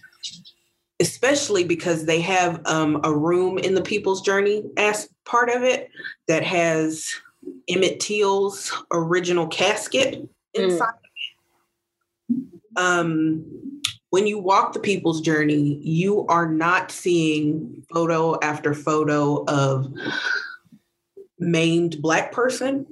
[0.99, 5.89] especially because they have um, a room in the people's journey as part of it
[6.27, 7.13] that has
[7.67, 10.89] Emmett Till's original casket inside.
[12.31, 12.47] Mm.
[12.75, 19.93] Um, when you walk the people's journey, you are not seeing photo after photo of
[21.39, 22.85] maimed black person,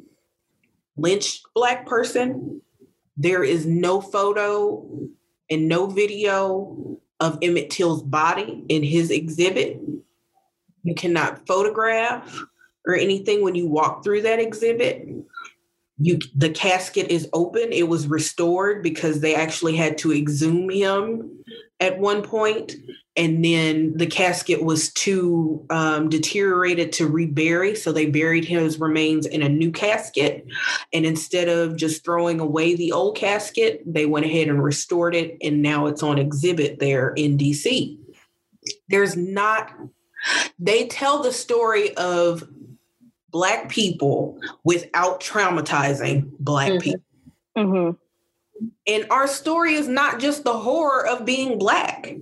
[0.95, 2.61] lynched black person.
[3.17, 5.09] There is no photo
[5.49, 9.81] and no video of Emmett Till's body in his exhibit.
[10.83, 12.43] You cannot photograph
[12.89, 15.07] or anything when you walk through that exhibit
[15.99, 17.71] you the casket is open.
[17.71, 21.43] It was restored because they actually had to exhume him
[21.79, 22.75] at one point
[23.15, 29.25] and then the casket was too um, deteriorated to rebury so they buried his remains
[29.25, 30.45] in a new casket.
[30.93, 35.37] And instead of just throwing away the old casket they went ahead and restored it
[35.41, 37.97] and now it's on exhibit there in dc
[38.87, 39.73] there's not
[40.57, 42.43] they tell the story of
[43.31, 46.79] Black people without traumatizing Black mm-hmm.
[46.79, 47.01] people.
[47.57, 48.67] Mm-hmm.
[48.87, 52.15] And our story is not just the horror of being Black.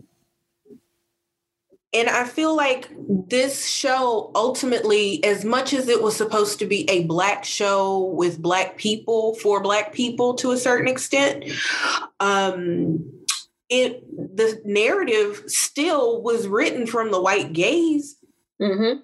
[1.94, 2.90] And I feel like
[3.28, 8.42] this show ultimately, as much as it was supposed to be a Black show with
[8.42, 11.46] Black people for Black people to a certain extent,
[12.20, 13.04] um,
[13.70, 14.04] it
[14.38, 18.18] the narrative still was written from the white gaze.
[18.62, 19.00] Mm-hmm.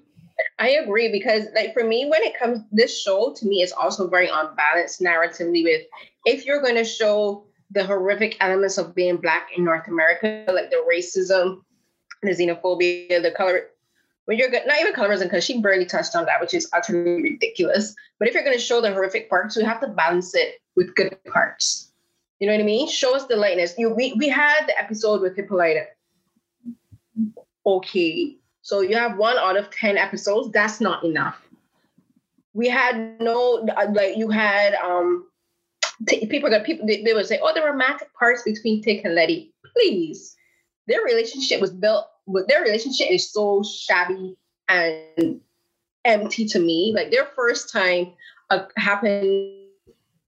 [0.59, 4.07] I agree because like for me, when it comes this show to me is also
[4.07, 5.81] very unbalanced narratively with
[6.25, 10.69] if you're going to show the horrific elements of being black in North America, like
[10.69, 11.61] the racism,
[12.21, 13.67] the xenophobia, the color
[14.25, 17.93] when you're not even colorism, because she barely touched on that, which is utterly ridiculous.
[18.19, 20.95] But if you're going to show the horrific parts, we have to balance it with
[20.95, 21.91] good parts.
[22.39, 22.87] You know what I mean?
[22.87, 23.73] Show us the lightness.
[23.77, 25.85] You we we had the episode with Hippolyta.
[27.65, 30.49] Okay, so you have one out of 10 episodes.
[30.51, 31.39] That's not enough.
[32.53, 35.27] We had no, like, you had, um,
[36.07, 39.15] t- people that people, they, they would say, oh, the romantic parts between Tic and
[39.15, 39.53] Letty.
[39.73, 40.35] Please.
[40.87, 44.37] Their relationship was built, but their relationship is so shabby
[44.69, 45.41] and
[46.05, 46.93] empty to me.
[46.95, 48.13] Like, their first time
[48.49, 49.57] uh, happened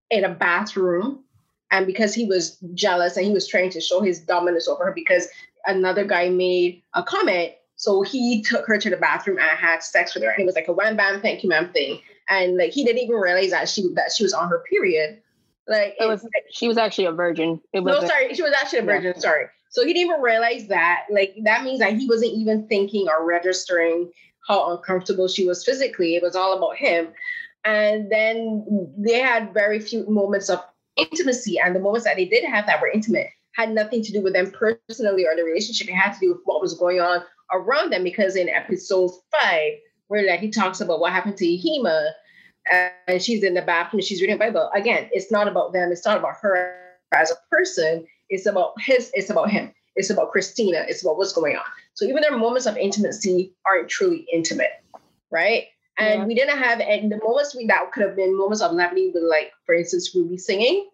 [0.09, 1.23] in a bathroom
[1.71, 4.91] and because he was jealous and he was trying to show his dominance over her
[4.93, 5.29] because
[5.67, 10.13] another guy made a comment so he took her to the bathroom and had sex
[10.13, 11.99] with her, and it was like a one bam, thank you, ma'am thing.
[12.29, 15.21] And like he didn't even realize that she that she was on her period.
[15.67, 17.59] Like it was, like, she was actually a virgin.
[17.73, 19.13] It was no, sorry, she was actually a virgin.
[19.15, 19.21] Yeah.
[19.21, 19.45] Sorry.
[19.69, 21.05] So he didn't even realize that.
[21.09, 24.11] Like that means that he wasn't even thinking or registering
[24.47, 26.15] how uncomfortable she was physically.
[26.15, 27.09] It was all about him.
[27.65, 30.63] And then they had very few moments of
[30.97, 31.59] intimacy.
[31.59, 34.33] And the moments that they did have that were intimate had nothing to do with
[34.33, 35.87] them personally or the relationship.
[35.87, 38.03] It had to do with what was going on around them.
[38.03, 39.73] Because in episode five,
[40.07, 42.11] where like he talks about what happened to Yahima,
[43.07, 44.69] and she's in the bathroom, she's reading the Bible.
[44.73, 46.75] Again, it's not about them, it's not about her
[47.13, 49.71] as a person, it's about his, it's about him.
[49.95, 51.63] It's about Christina, it's about what's going on.
[51.93, 54.83] So even their moments of intimacy aren't truly intimate,
[55.31, 55.65] right?
[55.97, 56.25] And yeah.
[56.25, 59.23] we didn't have and the moments we that could have been moments of levity with
[59.23, 60.89] like, for instance, Ruby singing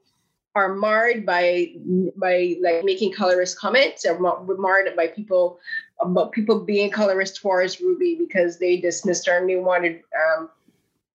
[0.54, 1.74] are marred by
[2.18, 5.60] by like making colorist comments or marred by people
[6.02, 10.50] about people being colorist towards Ruby because they dismissed her and they wanted um,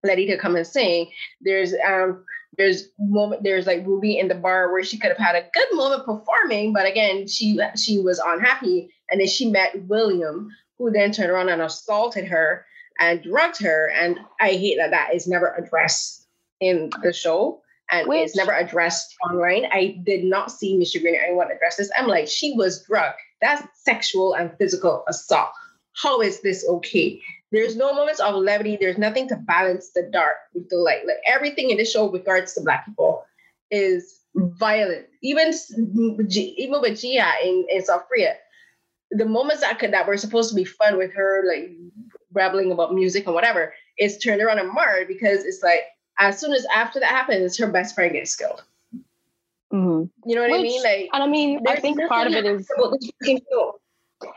[0.03, 1.11] Letty to come and sing.
[1.41, 2.25] There's um
[2.57, 5.69] there's moment there's like Ruby in the bar where she could have had a good
[5.73, 11.13] moment performing, but again she she was unhappy, and then she met William, who then
[11.13, 12.65] turned around and assaulted her
[13.01, 16.27] and drugged her, and I hate that that is never addressed
[16.61, 19.67] in the show and Which, it's never addressed online.
[19.73, 21.91] I did not see Misha Green or anyone address this.
[21.97, 23.21] I'm like, she was drugged.
[23.47, 25.51] That's sexual and physical assault.
[26.03, 27.21] How is this okay?
[27.53, 28.77] There's no moments of levity.
[28.77, 31.07] There's nothing to balance the dark with the light.
[31.07, 33.25] Like everything in the show regards to black people
[33.71, 35.07] is violent.
[35.23, 38.35] Even even with Gia in, in South Korea,
[39.13, 41.71] the moments that could that were supposed to be fun with her, like
[42.33, 45.85] babbling about music and whatever, is turned around and marred because it's like
[46.19, 48.65] as soon as after that happens, her best friend gets killed.
[49.77, 50.29] Mm-hmm.
[50.29, 50.83] You know what Which, I mean?
[50.83, 52.69] Like, and I mean, I think part of it is.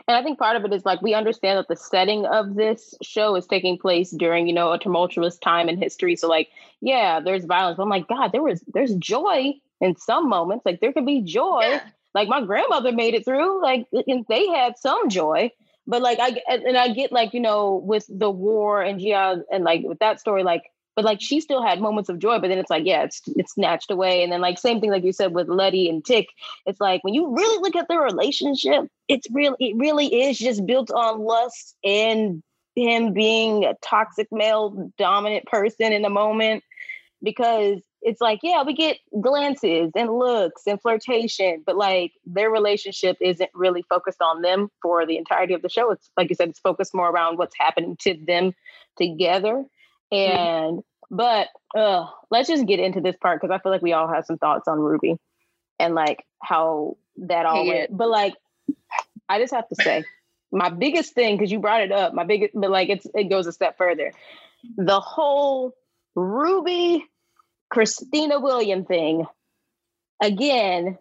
[0.06, 2.94] And I think part of it is like we understand that the setting of this
[3.02, 6.16] show is taking place during, you know, a tumultuous time in history.
[6.16, 6.50] So like,
[6.82, 7.78] yeah, there's violence.
[7.78, 10.66] But I'm like, God, there was there's joy in some moments.
[10.66, 11.62] Like there could be joy.
[11.62, 11.80] Yeah.
[12.14, 13.62] Like my grandmother made it through.
[13.62, 15.50] Like and they had some joy.
[15.86, 19.64] But like I and I get like, you know, with the war and Gia and
[19.64, 20.64] like with that story, like
[21.00, 23.54] but like she still had moments of joy but then it's like yeah it's it's
[23.54, 26.28] snatched away and then like same thing like you said with letty and tick
[26.66, 30.66] it's like when you really look at their relationship it's really it really is just
[30.66, 32.42] built on lust and
[32.76, 36.62] him being a toxic male dominant person in the moment
[37.22, 43.16] because it's like yeah we get glances and looks and flirtation but like their relationship
[43.22, 46.50] isn't really focused on them for the entirety of the show it's like you said
[46.50, 48.52] it's focused more around what's happening to them
[49.00, 49.64] together.
[50.12, 50.82] And.
[51.10, 54.24] But uh let's just get into this part because I feel like we all have
[54.24, 55.16] some thoughts on Ruby
[55.78, 57.72] and like how that all yeah.
[57.72, 57.96] went.
[57.96, 58.34] But like
[59.28, 60.04] I just have to say,
[60.52, 63.46] my biggest thing, because you brought it up, my biggest but like it's it goes
[63.46, 64.12] a step further.
[64.76, 65.74] The whole
[66.14, 67.04] Ruby
[67.70, 69.24] Christina William thing,
[70.20, 70.98] again,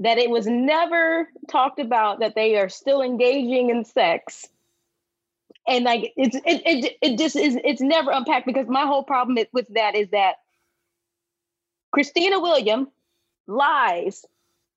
[0.00, 4.48] that it was never talked about that they are still engaging in sex
[5.68, 9.38] and like it's it, it it just is it's never unpacked because my whole problem
[9.52, 10.36] with that is that
[11.92, 12.88] Christina William
[13.46, 14.24] lies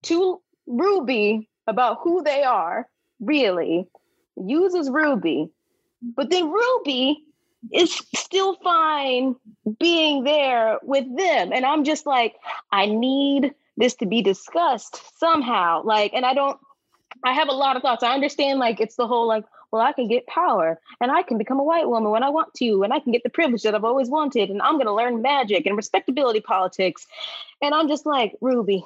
[0.03, 2.87] to Ruby about who they are,
[3.19, 3.87] really,
[4.35, 5.49] uses Ruby,
[6.01, 7.23] but then Ruby
[7.71, 9.35] is still fine
[9.79, 11.51] being there with them.
[11.53, 12.35] And I'm just like,
[12.71, 15.83] I need this to be discussed somehow.
[15.83, 16.59] Like, and I don't,
[17.23, 18.03] I have a lot of thoughts.
[18.03, 21.37] I understand, like, it's the whole, like, well, I can get power and I can
[21.37, 23.75] become a white woman when I want to, and I can get the privilege that
[23.75, 27.07] I've always wanted, and I'm going to learn magic and respectability politics.
[27.61, 28.83] And I'm just like, Ruby,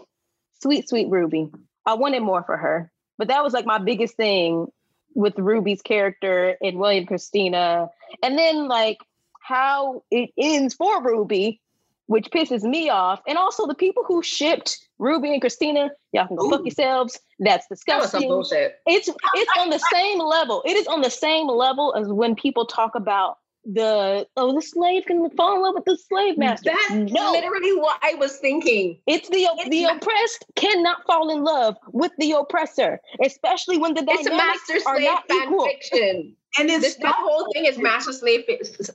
[0.62, 1.52] sweet, sweet Ruby.
[1.86, 2.92] I wanted more for her.
[3.18, 4.68] But that was like my biggest thing
[5.14, 7.90] with Ruby's character in William Christina.
[8.22, 9.00] And then, like,
[9.40, 11.62] how it ends for Ruby,
[12.08, 13.22] which pisses me off.
[13.28, 16.52] And also the people who shipped Ruby and Christina, y'all can go Ooh.
[16.52, 17.20] fuck yourselves.
[17.40, 18.22] That's disgusting.
[18.22, 18.80] That bullshit.
[18.88, 20.64] It's it's on the same level.
[20.66, 25.04] It is on the same level as when people talk about the oh the slave
[25.08, 26.72] can fall in love with the slave master.
[26.72, 27.32] That's no.
[27.32, 29.00] literally what I was thinking.
[29.08, 33.96] It's the it's the not, oppressed cannot fall in love with the oppressor, especially when
[33.96, 35.66] the dynamics it's master slave are not fan equal.
[35.66, 36.36] fiction.
[36.58, 38.46] And it's this, the whole thing is master slave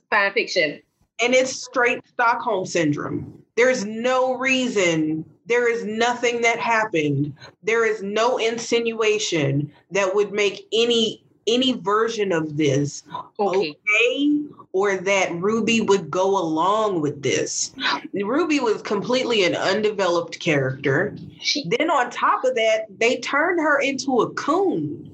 [0.09, 0.81] fan fiction.
[1.21, 3.43] And it's straight Stockholm syndrome.
[3.55, 7.33] There's no reason there is nothing that happened.
[7.61, 13.03] There is no insinuation that would make any any version of this
[13.39, 13.71] okay.
[13.71, 14.39] okay
[14.73, 17.73] or that Ruby would go along with this.
[18.13, 21.17] Ruby was completely an undeveloped character.
[21.39, 25.11] She, then on top of that, they turned her into a coon.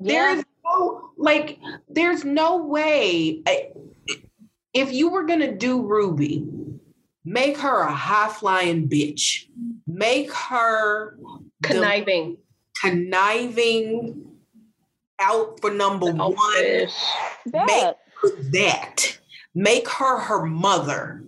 [0.00, 0.34] Yeah.
[0.34, 1.58] There's no like
[1.88, 3.42] there's no way
[4.76, 6.46] if you were going to do Ruby,
[7.24, 9.46] make her a high flying bitch
[9.86, 11.16] make her
[11.62, 12.36] conniving.
[12.80, 14.26] conniving,
[15.18, 16.36] out for number one.
[17.46, 17.96] That.
[18.22, 19.18] Make that.
[19.54, 21.22] Make her her mother.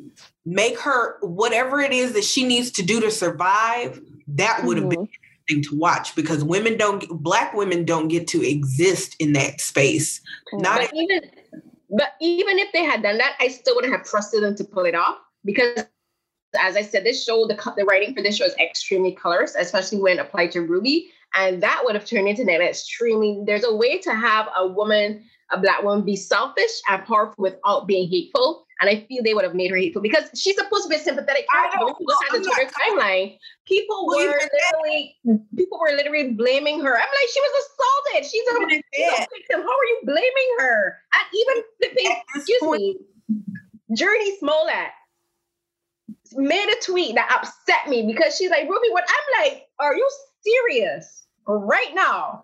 [0.44, 4.00] Make her whatever it is that she needs to do to survive.
[4.28, 4.90] That would have Mhm.
[4.90, 5.08] been
[5.48, 10.20] thing to watch because women don't black women don't get to exist in that space
[10.52, 11.30] not even
[11.90, 14.84] but even if they had done that, I still wouldn't have trusted them to pull
[14.84, 15.86] it off because,
[16.58, 19.98] as I said, this show the the writing for this show is extremely colorist, especially
[19.98, 23.42] when applied to Ruby, and that would have turned into an extremely.
[23.44, 27.86] There's a way to have a woman, a black woman, be selfish and powerful without
[27.86, 28.66] being hateful.
[28.80, 31.00] And I feel they would have made her hateful because she's supposed to be a
[31.00, 31.84] sympathetic character.
[31.84, 33.36] When people had the Twitter timeline,
[33.66, 35.16] people were literally
[35.56, 36.94] people were literally blaming her.
[36.94, 38.30] I'm like, she was assaulted.
[38.30, 39.62] She's a She's a victim.
[39.62, 40.96] How are you blaming her?
[41.14, 42.96] And even flipping, excuse point- me,
[43.96, 44.92] Jurnee Smollett
[46.34, 49.04] made a tweet that upset me because she's like, Ruby, what?
[49.08, 50.08] I'm like, are you
[50.44, 51.26] serious?
[51.46, 52.42] Right now.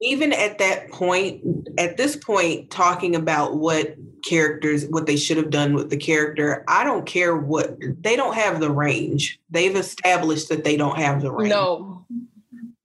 [0.00, 1.42] Even at that point
[1.78, 3.94] at this point talking about what
[4.24, 8.34] characters what they should have done with the character i don't care what they don't
[8.34, 12.04] have the range they've established that they don't have the range No.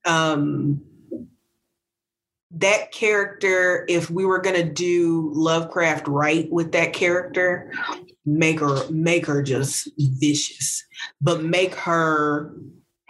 [0.06, 0.80] um
[2.52, 7.70] that character if we were going to do lovecraft right with that character
[8.24, 10.82] make her make her just vicious
[11.20, 12.54] but make her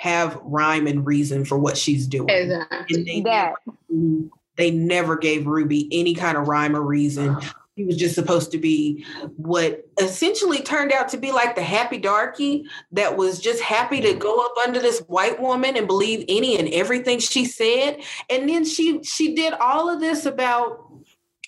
[0.07, 2.97] have rhyme and reason for what she's doing Exactly.
[2.97, 3.55] and they That.
[3.91, 7.37] never, they never gave ruby any kind of rhyme or reason
[7.77, 9.05] he was just supposed to be
[9.37, 14.15] what essentially turned out to be like the happy darky that was just happy to
[14.15, 18.01] go up under this white woman and believe any and everything she said
[18.31, 20.85] and then she she did all of this about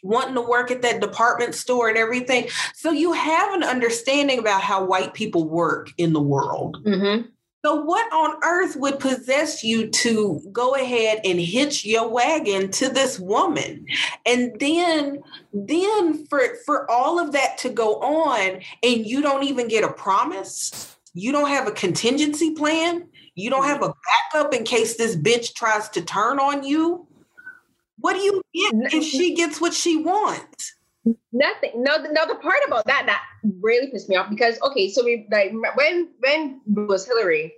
[0.03, 4.61] wanting to work at that department store and everything so you have an understanding about
[4.61, 7.27] how white people work in the world Mm-hmm.
[7.65, 12.89] So what on earth would possess you to go ahead and hitch your wagon to
[12.89, 13.85] this woman?
[14.25, 19.67] And then then for for all of that to go on and you don't even
[19.67, 20.97] get a promise?
[21.15, 23.09] You don't have a contingency plan?
[23.35, 23.93] You don't have a
[24.33, 27.07] backup in case this bitch tries to turn on you?
[28.01, 30.77] What do you get if she gets what she wants?
[31.33, 31.71] Nothing.
[31.77, 32.27] No, no.
[32.27, 33.23] The part about that that
[33.61, 37.53] really pissed me off because okay, so we like when when was Hillary,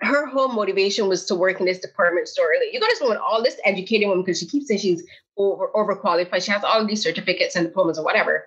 [0.00, 2.52] her whole motivation was to work in this department store.
[2.58, 5.04] Like, you got this woman, all this educated woman, because she keeps saying she's
[5.36, 6.44] over overqualified.
[6.44, 8.46] She has all these certificates and diplomas or whatever,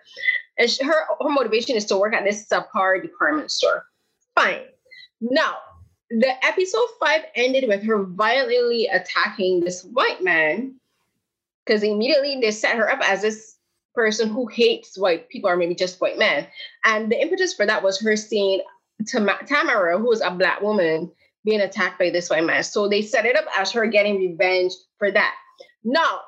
[0.58, 3.86] and she, her her motivation is to work at this subpar department store.
[4.36, 4.62] Fine.
[5.20, 5.58] Now,
[6.10, 10.76] the episode five ended with her violently attacking this white man
[11.66, 13.58] because immediately they set her up as this
[13.94, 16.48] person who hates white people or maybe just white men.
[16.86, 18.62] And the impetus for that was her seeing
[19.08, 21.12] Tam- Tamara, who is a black woman,
[21.44, 22.64] being attacked by this white man.
[22.64, 25.36] So they set it up as her getting revenge for that.
[25.84, 26.22] Now,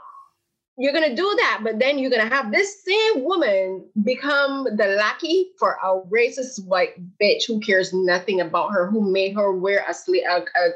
[0.77, 5.51] you're gonna do that, but then you're gonna have this same woman become the lackey
[5.59, 9.91] for a racist white bitch who cares nothing about her, who made her wear a,
[9.91, 10.69] sli- a, a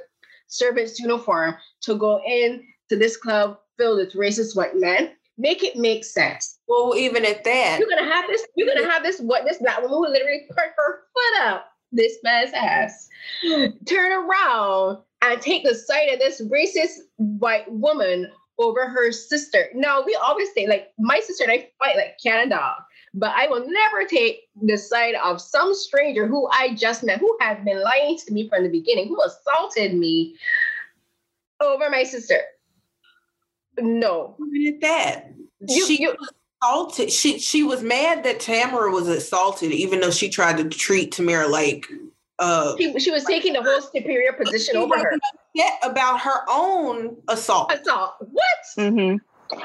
[0.48, 5.12] servant's uniform to go in to this club filled with racist white men.
[5.38, 6.60] Make it make sense.
[6.68, 8.46] Well, even at that, You're gonna have this.
[8.56, 9.20] You're gonna have this.
[9.20, 13.08] What this black woman who literally put her foot up this man's ass,
[13.86, 19.68] turn around and take the side of this racist white woman over her sister.
[19.74, 22.76] Now we always say like my sister and I fight like dog,
[23.14, 27.38] but I will never take the side of some stranger who I just met, who
[27.40, 30.36] had been lying to me from the beginning, who assaulted me
[31.62, 32.42] over my sister.
[33.80, 35.32] No, even at that,
[35.68, 36.30] You- she you- was
[36.62, 37.12] assaulted.
[37.12, 41.48] She she was mad that Tamara was assaulted, even though she tried to treat Tamara
[41.48, 41.86] like
[42.40, 45.04] uh she, she was taking the whole superior position she over her.
[45.04, 45.22] wasn't
[45.56, 47.72] upset about her own assault.
[47.72, 48.14] Assault.
[48.20, 48.58] What?
[48.78, 49.20] Mhm.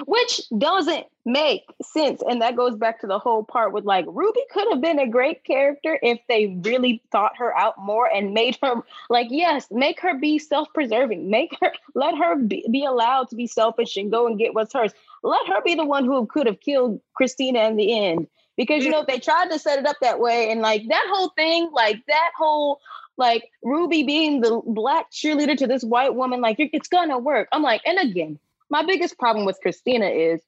[0.07, 2.23] Which doesn't make sense.
[2.27, 5.09] And that goes back to the whole part with like Ruby could have been a
[5.09, 10.01] great character if they really thought her out more and made her like, yes, make
[10.01, 14.11] her be self preserving, make her let her be, be allowed to be selfish and
[14.11, 14.93] go and get what's hers.
[15.23, 18.27] Let her be the one who could have killed Christina in the end.
[18.55, 20.51] Because, you know, they tried to set it up that way.
[20.51, 22.81] And like that whole thing, like that whole
[23.17, 27.49] like Ruby being the black cheerleader to this white woman, like it's gonna work.
[27.53, 30.41] I'm like, and again, my biggest problem with Christina is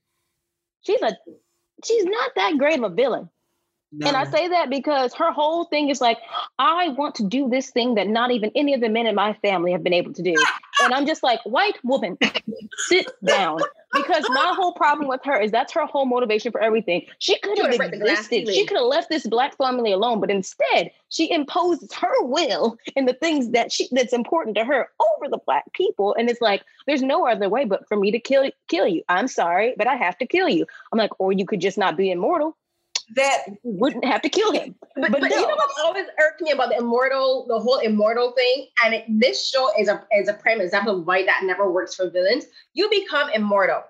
[0.86, 1.16] she's a
[1.84, 3.30] she's not that great of a villain.
[3.92, 4.08] No.
[4.08, 6.18] And I say that because her whole thing is like,
[6.58, 9.34] I want to do this thing that not even any of the men in my
[9.34, 10.34] family have been able to do.
[10.82, 12.18] And I'm just like, white woman,
[12.88, 13.60] sit down.
[13.92, 17.06] Because my whole problem with her is that's her whole motivation for everything.
[17.20, 18.48] She could have existed.
[18.48, 23.06] She could have left this black family alone, but instead she imposes her will in
[23.06, 26.16] the things that she that's important to her over the black people.
[26.18, 29.04] And it's like, there's no other way but for me to kill kill you.
[29.08, 30.66] I'm sorry, but I have to kill you.
[30.92, 32.56] I'm like, or you could just not be immortal
[33.16, 34.74] that wouldn't have to kill him.
[34.96, 35.36] But, but, but no.
[35.36, 39.04] you know what's always irked me about the immortal, the whole immortal thing, and it,
[39.08, 42.44] this show is a is a prime example of why that never works for villains.
[42.72, 43.82] You become immortal.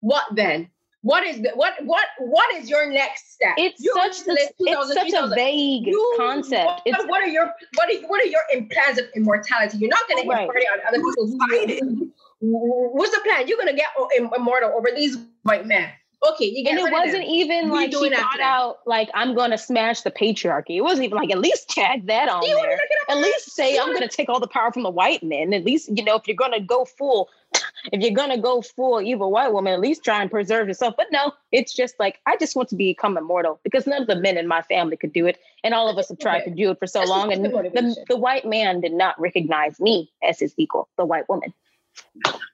[0.00, 0.70] What then?
[1.02, 3.54] What is the, what what what is your next step?
[3.56, 6.82] It's you such a, it's such a vague you, concept.
[6.84, 9.78] What, what, are your what are what are your plans of immortality?
[9.78, 12.10] You're not going to get party on other people's.
[12.40, 13.48] What's the plan?
[13.48, 15.90] You're going to get oh, immortal over these white men.
[16.22, 20.02] Okay, you get and it wasn't even like she thought out like I'm gonna smash
[20.02, 20.76] the patriarchy.
[20.76, 22.78] It wasn't even like at least tag that on there.
[23.08, 25.54] At least say I'm gonna take all the power from the white men.
[25.54, 27.30] At least you know if you're gonna go full,
[27.92, 30.94] if you're gonna go full evil white woman, at least try and preserve yourself.
[30.94, 34.16] But no, it's just like I just want to become immortal because none of the
[34.16, 36.70] men in my family could do it, and all of us have tried to do
[36.70, 37.32] it for so long.
[37.32, 41.54] And the, the white man did not recognize me as his equal, the white woman.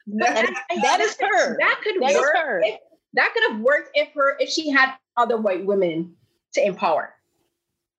[0.06, 0.48] That,
[0.82, 1.58] that is her.
[1.58, 2.36] That could that work.
[2.36, 2.62] her.
[2.64, 2.80] If,
[3.16, 6.14] that could have worked if her if she had other white women
[6.54, 7.12] to empower.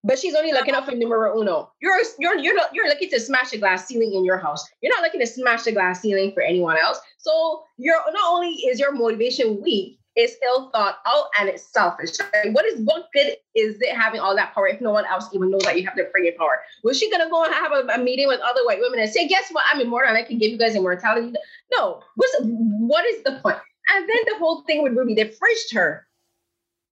[0.04, 1.72] But she's only looking out for numero uno.
[1.82, 4.66] You're you're you're not, you're looking to smash the glass ceiling in your house.
[4.82, 7.00] You're not looking to smash the glass ceiling for anyone else.
[7.18, 12.12] So you're not only is your motivation weak, it's ill thought out and it's selfish.
[12.52, 15.52] What is what good is it having all that power if no one else even
[15.52, 16.60] knows that you have the friggin' power?
[16.84, 19.28] Was she gonna go and have a, a, meeting with other white women and say,
[19.28, 19.64] "Guess what?
[19.72, 21.34] I'm immortal and I can give you guys immortality"?
[21.72, 22.02] No.
[22.16, 23.58] What's what is the point?
[23.90, 26.08] And then the whole thing with Ruby, they fridged her.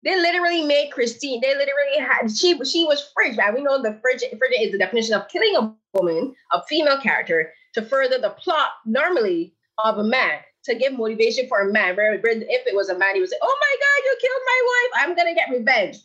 [0.03, 1.41] They literally made Christine.
[1.41, 3.39] They literally had she she was fridged.
[3.39, 6.99] And we know the fridge fridge is the definition of killing a woman, a female
[7.01, 11.97] character, to further the plot normally of a man to give motivation for a man.
[11.97, 14.61] Where, if it was a man, he would say, "Oh my God, you killed my
[14.67, 15.03] wife!
[15.03, 15.99] I'm gonna get revenge."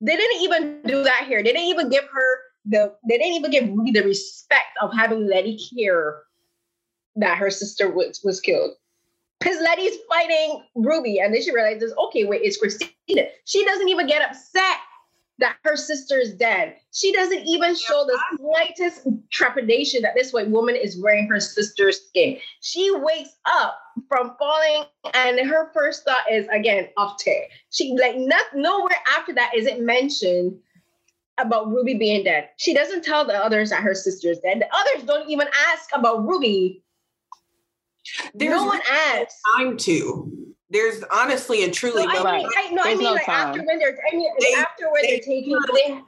[0.00, 1.42] They didn't even do that here.
[1.42, 2.94] They didn't even give her the.
[3.08, 6.22] They didn't even give Ruby the respect of having Letty care
[7.16, 8.72] that her sister was was killed.
[9.46, 13.28] Because Letty's fighting Ruby, and then she realizes, okay, wait, it's Christina.
[13.44, 14.78] She doesn't even get upset
[15.38, 16.74] that her sister is dead.
[16.92, 22.08] She doesn't even show the slightest trepidation that this white woman is wearing her sister's
[22.08, 22.38] skin.
[22.60, 23.78] She wakes up
[24.08, 27.44] from falling, and her first thought is again off tear.
[27.70, 30.58] She like not nowhere after that is it mentioned
[31.38, 32.48] about Ruby being dead.
[32.56, 34.60] She doesn't tell the others that her sister is dead.
[34.60, 36.82] The others don't even ask about Ruby
[38.34, 39.40] there's no one asks.
[39.56, 40.54] Time to.
[40.70, 42.12] There's honestly and truly no.
[42.12, 43.48] no I mean, I, no, I mean no like time.
[43.48, 46.02] after when they're I mean, they, after when they, are taking they,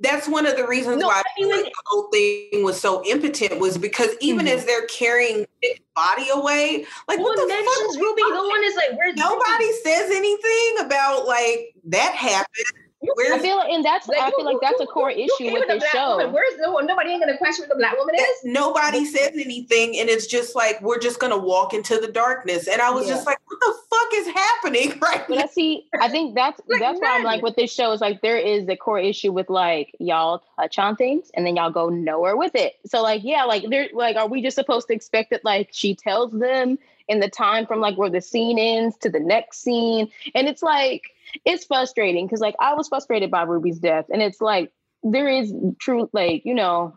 [0.00, 3.04] that's one of the reasons no, why I mean, like, the whole thing was so
[3.04, 4.58] impotent was because even mm-hmm.
[4.58, 8.02] as they're carrying his body away, like what the fuck?
[8.02, 9.76] Ruby, no one is like, where's nobody Ruby?
[9.84, 12.81] says anything about like that happened.
[13.14, 15.66] Where's, I feel like, and that's like, I feel like that's a core issue with
[15.66, 16.18] this show.
[16.18, 16.32] Woman.
[16.32, 16.86] Where's no one?
[16.86, 18.44] Nobody ain't gonna question what the black woman is.
[18.44, 22.68] Nobody says anything, and it's just like we're just gonna walk into the darkness.
[22.68, 23.14] And I was yeah.
[23.14, 25.42] just like, what the fuck is happening right But now?
[25.42, 25.86] I see.
[26.00, 28.68] I think that's like, that's why I'm like with this show is like there is
[28.68, 32.54] a core issue with like y'all touch on things and then y'all go nowhere with
[32.54, 32.74] it.
[32.86, 35.96] So like yeah, like they're like, are we just supposed to expect that like she
[35.96, 36.78] tells them
[37.08, 40.62] in the time from like where the scene ends to the next scene, and it's
[40.62, 41.11] like
[41.44, 44.72] it's frustrating because like I was frustrated by Ruby's death, and it's like
[45.02, 46.94] there is true like you know.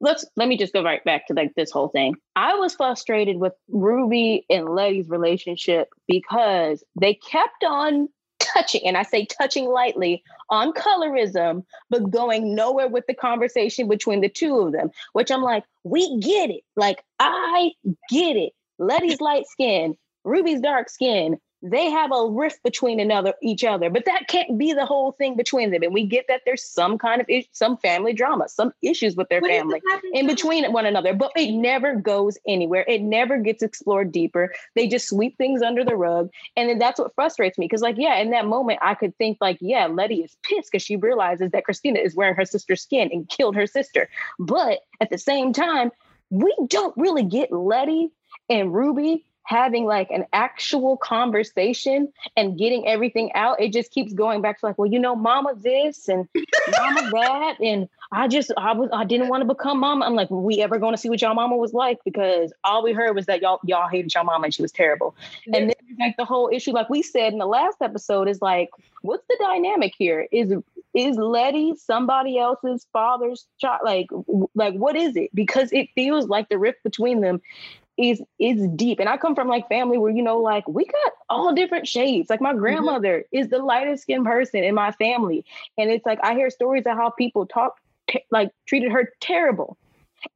[0.00, 2.16] Let's let me just go right back to like this whole thing.
[2.34, 8.08] I was frustrated with Ruby and Letty's relationship because they kept on
[8.40, 14.20] touching, and I say touching lightly on colorism, but going nowhere with the conversation between
[14.20, 16.62] the two of them, which I'm like, we get it.
[16.76, 17.70] Like, I
[18.10, 18.52] get it.
[18.78, 24.04] Letty's light skin, Ruby's dark skin they have a rift between another each other but
[24.04, 25.82] that can't be the whole thing between them.
[25.82, 29.40] And we get that there's some kind of some family drama some issues with their
[29.40, 29.80] what family
[30.12, 32.84] in between one another but it never goes anywhere.
[32.88, 34.52] It never gets explored deeper.
[34.74, 36.30] They just sweep things under the rug.
[36.56, 39.38] And then that's what frustrates me because like yeah in that moment i could think
[39.40, 43.08] like yeah letty is pissed because she realizes that christina is wearing her sister's skin
[43.12, 44.08] and killed her sister.
[44.38, 45.92] But at the same time
[46.30, 48.10] we don't really get letty
[48.48, 54.40] and ruby having like an actual conversation and getting everything out, it just keeps going
[54.40, 56.28] back to like, well, you know, mama this and
[56.78, 57.56] mama that.
[57.60, 60.04] And I just I was I didn't want to become mama.
[60.04, 61.98] I'm like, were we ever going to see what y'all mama was like?
[62.04, 65.14] Because all we heard was that y'all y'all hated y'all mama and she was terrible.
[65.46, 65.58] Yeah.
[65.58, 68.70] And then like the whole issue, like we said in the last episode, is like,
[69.02, 70.28] what's the dynamic here?
[70.30, 70.52] Is
[70.94, 73.80] is Letty somebody else's father's child?
[73.84, 74.08] Like
[74.54, 75.34] like what is it?
[75.34, 77.40] Because it feels like the rift between them
[78.02, 78.98] is is deep.
[78.98, 82.28] And I come from like family where you know, like we got all different shades.
[82.28, 82.60] Like my mm-hmm.
[82.60, 83.38] grandmother mm-hmm.
[83.38, 85.44] is the lightest skinned person in my family,
[85.78, 87.78] and it's like I hear stories of how people talk
[88.08, 89.76] t- like treated her terrible.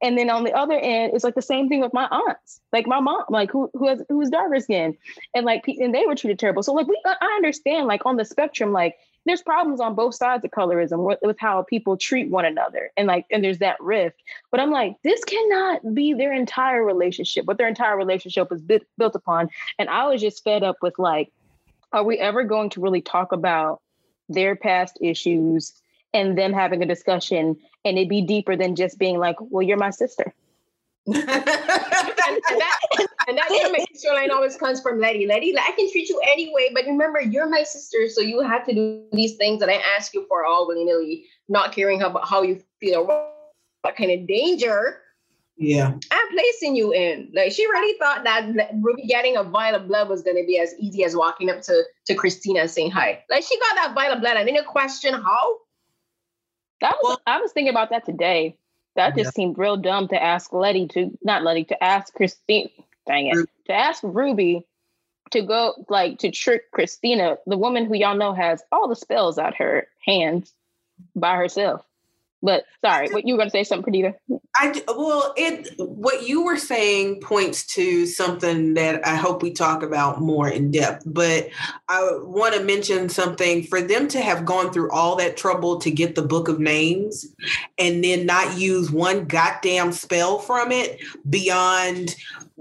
[0.03, 2.89] And then on the other end, it's like the same thing with my aunts, like
[2.89, 4.97] my mom, like who who has who's darker skin,
[5.35, 6.63] and like and they were treated terrible.
[6.63, 8.97] So like we, I understand, like on the spectrum, like
[9.27, 12.91] there's problems on both sides of colorism with, with, how people treat one another.
[12.97, 14.23] And like and there's that rift.
[14.51, 17.45] But i'm like this cannot be their entire relationship.
[17.45, 19.51] What their entire relationship is bi- built upon.
[19.79, 21.31] And i was just fed up with like
[21.93, 23.83] are we ever going to really talk about
[24.29, 25.73] their past issues
[26.15, 29.77] and them having a discussion and it be deeper than just being like well you're
[29.77, 30.33] my sister.
[31.07, 35.27] And, and, that and that intimate storyline always comes from Letty.
[35.27, 38.65] Letty, like, I can treat you anyway, but remember, you're my sister, so you have
[38.67, 42.29] to do these things that I ask you for all willy nilly, not caring about
[42.29, 45.01] how you feel, what kind of danger.
[45.59, 47.31] Yeah, I'm placing you in.
[47.35, 50.59] Like she really thought that Ruby getting a vial of blood was going to be
[50.59, 53.25] as easy as walking up to to Christina and saying hi.
[53.31, 54.37] Like she got that vial of blood.
[54.37, 55.57] I didn't question how.
[56.83, 58.59] That was well, I was thinking about that today.
[58.97, 59.31] That just yeah.
[59.31, 62.69] seemed real dumb to ask Letty to not Letty to ask Christine.
[63.07, 64.67] Dang it, to ask Ruby
[65.31, 69.39] to go like to trick Christina, the woman who y'all know has all the spells
[69.39, 70.53] out her hands
[71.15, 71.85] by herself.
[72.43, 74.15] But sorry, what you were going to say something, Perdita?
[74.55, 79.83] I well, it what you were saying points to something that I hope we talk
[79.83, 81.03] about more in depth.
[81.07, 81.49] But
[81.89, 85.91] I want to mention something for them to have gone through all that trouble to
[85.91, 87.27] get the book of names
[87.79, 92.15] and then not use one goddamn spell from it beyond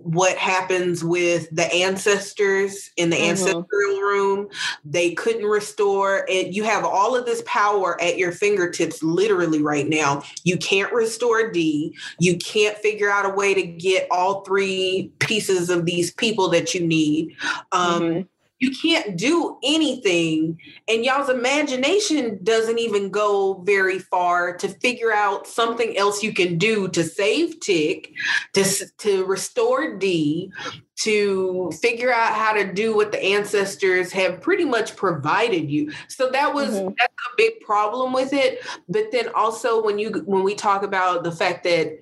[0.05, 3.31] what happens with the ancestors in the mm-hmm.
[3.31, 4.47] ancestral room.
[4.85, 6.53] They couldn't restore it.
[6.53, 10.21] You have all of this power at your fingertips, literally right now.
[10.43, 11.97] You can't restore Dee.
[12.19, 16.75] You can't figure out a way to get all three pieces of these people that
[16.75, 17.35] you need.
[17.71, 18.21] Um, mm-hmm
[18.59, 25.45] you can't do anything and y'all's imagination doesn't even go very far to figure out
[25.45, 28.11] something else you can do to save tick
[28.53, 28.63] to,
[28.97, 30.51] to restore Dee
[30.97, 36.29] to figure out how to do what the ancestors have pretty much provided you so
[36.31, 36.93] that was mm-hmm.
[36.97, 41.23] that's a big problem with it but then also when you when we talk about
[41.23, 41.99] the fact that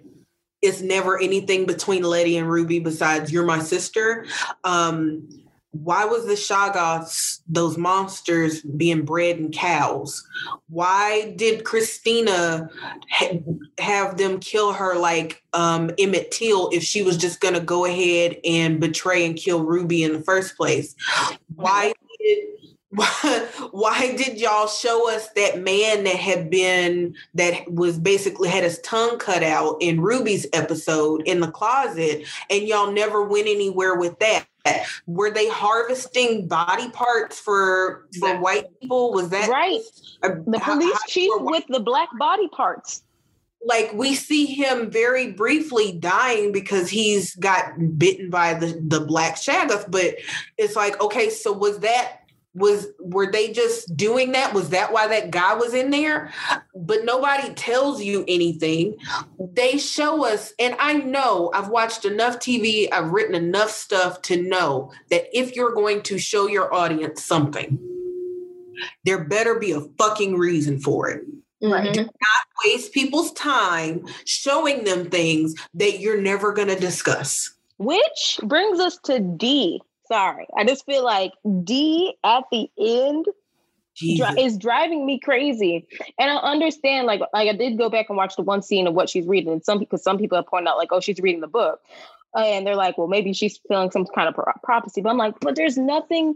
[0.61, 4.25] it's never anything between letty and ruby besides you're my sister
[4.63, 5.27] um
[5.73, 10.23] why was the Shoggoths those monsters being bred in cows?
[10.69, 12.69] Why did Christina
[13.09, 13.39] ha-
[13.79, 17.85] have them kill her like um, Emmett Till if she was just going to go
[17.85, 20.95] ahead and betray and kill Ruby in the first place?
[21.55, 22.37] Why did
[23.71, 28.79] why, did y'all show us that man that had been that was basically had his
[28.79, 34.19] tongue cut out in Ruby's episode in the closet and y'all never went anywhere with
[34.19, 34.45] that?
[35.07, 39.11] Were they harvesting body parts for for white people?
[39.11, 39.81] Was that right?
[40.21, 43.03] the police how, chief with the black body parts.
[43.65, 49.35] Like we see him very briefly dying because he's got bitten by the the black
[49.35, 50.15] shoggoth, but
[50.57, 52.22] it's like okay, so was that
[52.55, 56.31] was were they just doing that was that why that guy was in there
[56.75, 58.95] but nobody tells you anything
[59.39, 64.41] they show us and i know i've watched enough tv i've written enough stuff to
[64.41, 67.79] know that if you're going to show your audience something
[69.05, 71.23] there better be a fucking reason for it
[71.63, 71.93] Mm-hmm.
[71.93, 72.11] Do not
[72.65, 77.53] waste people's time showing them things that you're never going to discuss.
[77.77, 79.81] Which brings us to Dee.
[80.13, 80.45] Sorry.
[80.55, 81.31] I just feel like
[81.63, 83.25] Dee at the end
[83.95, 85.87] dri- is driving me crazy.
[86.19, 88.93] And I understand, like, like I did go back and watch the one scene of
[88.93, 89.51] what she's reading.
[89.51, 91.81] And some because some people have pointed out, like, oh, she's reading the book.
[92.35, 95.01] Uh, and they're like, well, maybe she's feeling some kind of pro- prophecy.
[95.01, 96.35] But I'm like, but there's nothing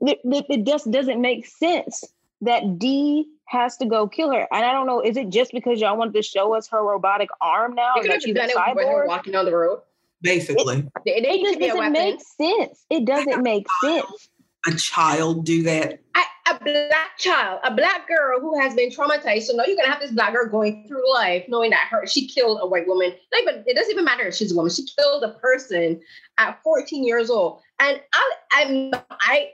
[0.00, 2.02] that, that it just doesn't make sense
[2.40, 4.48] that Dee has to go kill her.
[4.50, 7.28] And I don't know, is it just because y'all wanted to show us her robotic
[7.40, 7.94] arm now?
[8.08, 9.06] that she's a cyborg?
[9.06, 9.82] walking on the road
[10.24, 10.78] basically.
[11.06, 12.84] It, it, it doesn't make sense.
[12.90, 14.28] It doesn't make sense.
[14.66, 16.00] A child do that.
[16.14, 19.42] I, a black child, a black girl who has been traumatized.
[19.42, 22.26] So now you're gonna have this black girl going through life knowing that her she
[22.26, 23.12] killed a white woman.
[23.32, 24.72] Like, but it doesn't even matter if she's a woman.
[24.72, 26.00] She killed a person
[26.38, 27.60] at 14 years old.
[27.78, 29.48] And I I I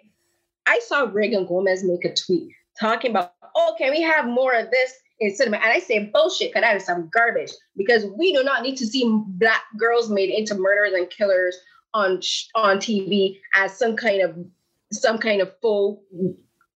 [0.67, 4.71] I saw Reagan Gomez make a tweet talking about, oh, can we have more of
[4.71, 5.59] this in cinema.
[5.59, 8.87] And I say bullshit because that is some garbage because we do not need to
[8.87, 11.57] see black girls made into murderers and killers
[11.95, 12.21] on
[12.55, 14.37] on TV as some kind of
[14.93, 16.03] some kind of full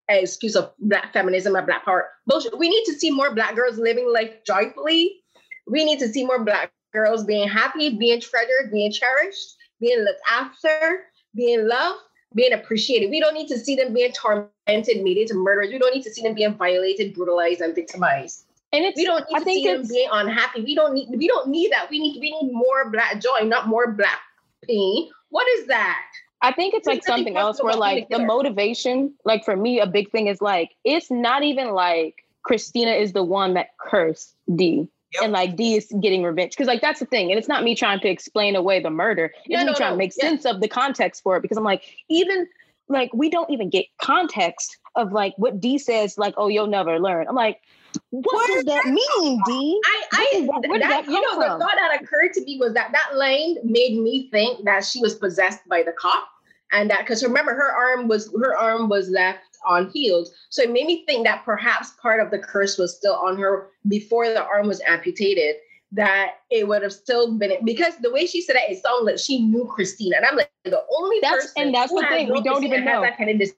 [0.07, 2.09] excuse of black feminism or black power.
[2.27, 2.57] Bullshit.
[2.57, 5.21] We need to see more black girls living life joyfully.
[5.67, 10.21] We need to see more black girls being happy, being treasured, being cherished, being looked
[10.31, 11.99] after, being loved,
[12.35, 13.09] being appreciated.
[13.09, 15.71] We don't need to see them being tormented, made into murderers.
[15.71, 18.45] We don't need to see them being violated, brutalized, and victimized.
[18.73, 20.61] And it's, we don't need I to see them being unhappy.
[20.61, 21.89] We don't need we don't need that.
[21.89, 24.19] We need we need more black joy, not more black
[24.67, 25.09] pain.
[25.29, 26.05] What is that?
[26.41, 30.11] I think it's like something else where like the motivation, like for me, a big
[30.11, 34.89] thing is like it's not even like Christina is the one that cursed Dee.
[35.15, 35.23] Yep.
[35.23, 36.51] And like Dee is getting revenge.
[36.51, 37.31] Because like that's the thing.
[37.31, 39.25] And it's not me trying to explain away the murder.
[39.25, 39.95] It's yeah, me no, trying no.
[39.95, 40.29] to make yeah.
[40.29, 41.41] sense of the context for it.
[41.41, 42.47] Because I'm like, even
[42.87, 46.99] like we don't even get context of like what Dee says, like, oh, you'll never
[46.99, 47.27] learn.
[47.27, 47.61] I'm like,
[48.09, 49.81] what, what does that mean, Dee?
[49.85, 51.59] I, I, that, where that, that you know, from?
[51.59, 54.99] the thought that occurred to me was that that line made me think that she
[54.99, 56.27] was possessed by the cop,
[56.71, 60.71] and that because remember her arm was her arm was left on healed, so it
[60.71, 64.43] made me think that perhaps part of the curse was still on her before the
[64.43, 65.55] arm was amputated.
[65.91, 69.19] That it would have still been because the way she said it, it sounded like
[69.19, 72.41] she knew Christina, and I'm like the only that's, person and that's the thing we
[72.41, 73.01] don't even know.
[73.01, 73.49] That kind of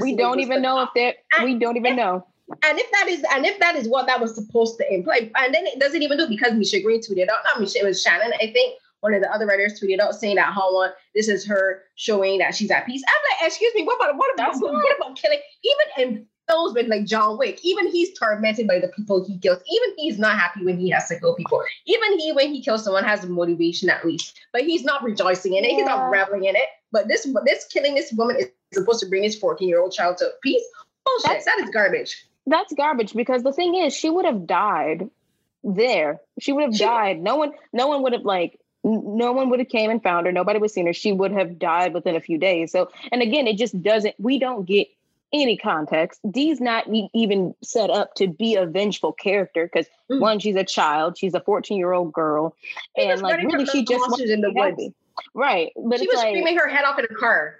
[0.00, 2.26] we don't even know if that we don't even know
[2.62, 5.54] and if that is and if that is what that was supposed to imply, and
[5.54, 8.32] then it doesn't even do because Misha Green tweeted out, not Misha, it was Shannon,
[8.40, 8.78] I think.
[9.00, 12.54] One of the other writers tweeted out saying that Holland, this is her showing that
[12.54, 13.02] she's at peace.
[13.06, 15.38] I'm like, excuse me, what about what about what, what about killing?
[15.62, 19.58] Even in those with like John Wick, even he's tormented by the people he kills.
[19.70, 21.62] Even he's not happy when he has to kill people.
[21.86, 25.54] Even he, when he kills someone, has a motivation at least, but he's not rejoicing
[25.54, 25.72] in it.
[25.72, 25.76] Yeah.
[25.76, 26.68] He's not reveling in it.
[26.90, 30.16] But this, this killing this woman is supposed to bring his 14 year old child
[30.18, 30.64] to peace.
[31.04, 31.30] Bullshit.
[31.30, 35.08] That's, that is garbage that's garbage because the thing is she would have died
[35.64, 38.58] there she would have died no one no one would have like
[38.88, 40.32] no one would have came and found her.
[40.32, 40.92] Nobody would have seen her.
[40.92, 42.72] She would have died within a few days.
[42.72, 44.88] So and again it just doesn't we don't get
[45.32, 46.20] any context.
[46.30, 50.20] Dee's not even set up to be a vengeful character because mm.
[50.20, 51.18] one she's a child.
[51.18, 52.56] She's a 14 year old girl
[52.96, 54.94] and like really she just wants in the woods.
[55.34, 55.72] Right.
[55.76, 57.56] But she was like, screaming her head off in a car.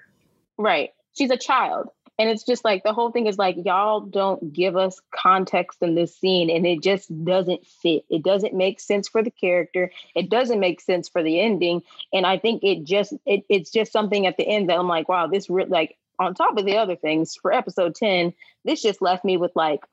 [0.57, 0.93] Right.
[1.16, 1.89] She's a child
[2.19, 5.95] and it's just like the whole thing is like y'all don't give us context in
[5.95, 8.05] this scene and it just doesn't fit.
[8.11, 9.91] It doesn't make sense for the character.
[10.14, 11.83] It doesn't make sense for the ending.
[12.12, 15.09] And i think it just it, it's just something at the end that i'm like
[15.09, 18.33] wow this re- like on top of the other things for episode 10
[18.64, 19.85] this just left me with like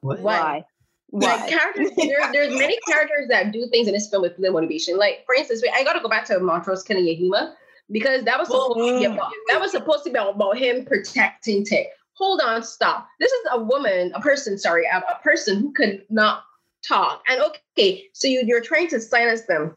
[0.00, 0.20] what?
[0.20, 0.64] why?
[1.12, 4.96] Like characters, there, there's many characters that do things in this film with little motivation.
[4.96, 7.54] Like, for instance, I got to go back to Montrose killing Yahima
[7.90, 10.84] because oh, that was supposed to be about, that was supposed to be about him
[10.84, 11.88] protecting Tick.
[12.14, 13.08] Hold on, stop.
[13.18, 16.44] This is a woman, a person, sorry, a, a person who could not
[16.86, 17.22] talk.
[17.28, 17.42] And
[17.76, 19.76] okay, so you, you're trying to silence them.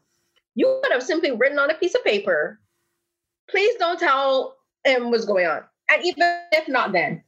[0.54, 2.60] You could have simply written on a piece of paper,
[3.48, 5.62] please don't tell him what's going on.
[5.90, 7.22] And even if not, then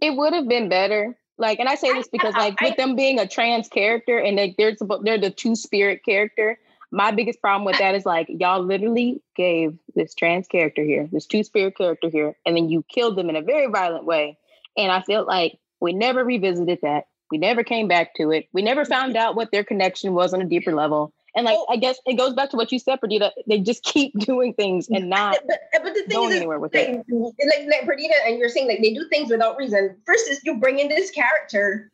[0.00, 3.18] it would have been better like, and I say this because, like, with them being
[3.18, 6.58] a trans character and they, they're they're the two spirit character.
[6.90, 11.26] My biggest problem with that is like y'all literally gave this trans character here, this
[11.26, 14.38] two spirit character here, and then you killed them in a very violent way.
[14.76, 17.06] And I feel like we never revisited that.
[17.30, 18.48] We never came back to it.
[18.52, 21.12] We never found out what their connection was on a deeper level.
[21.36, 23.30] And like I guess it goes back to what you said, Perdita.
[23.46, 26.74] They just keep doing things and not but, but the thing going is, anywhere with
[26.74, 27.04] like, it.
[27.08, 29.96] Like, like Perdita, and you're saying like they do things without reason.
[30.06, 31.92] First is you bring in this character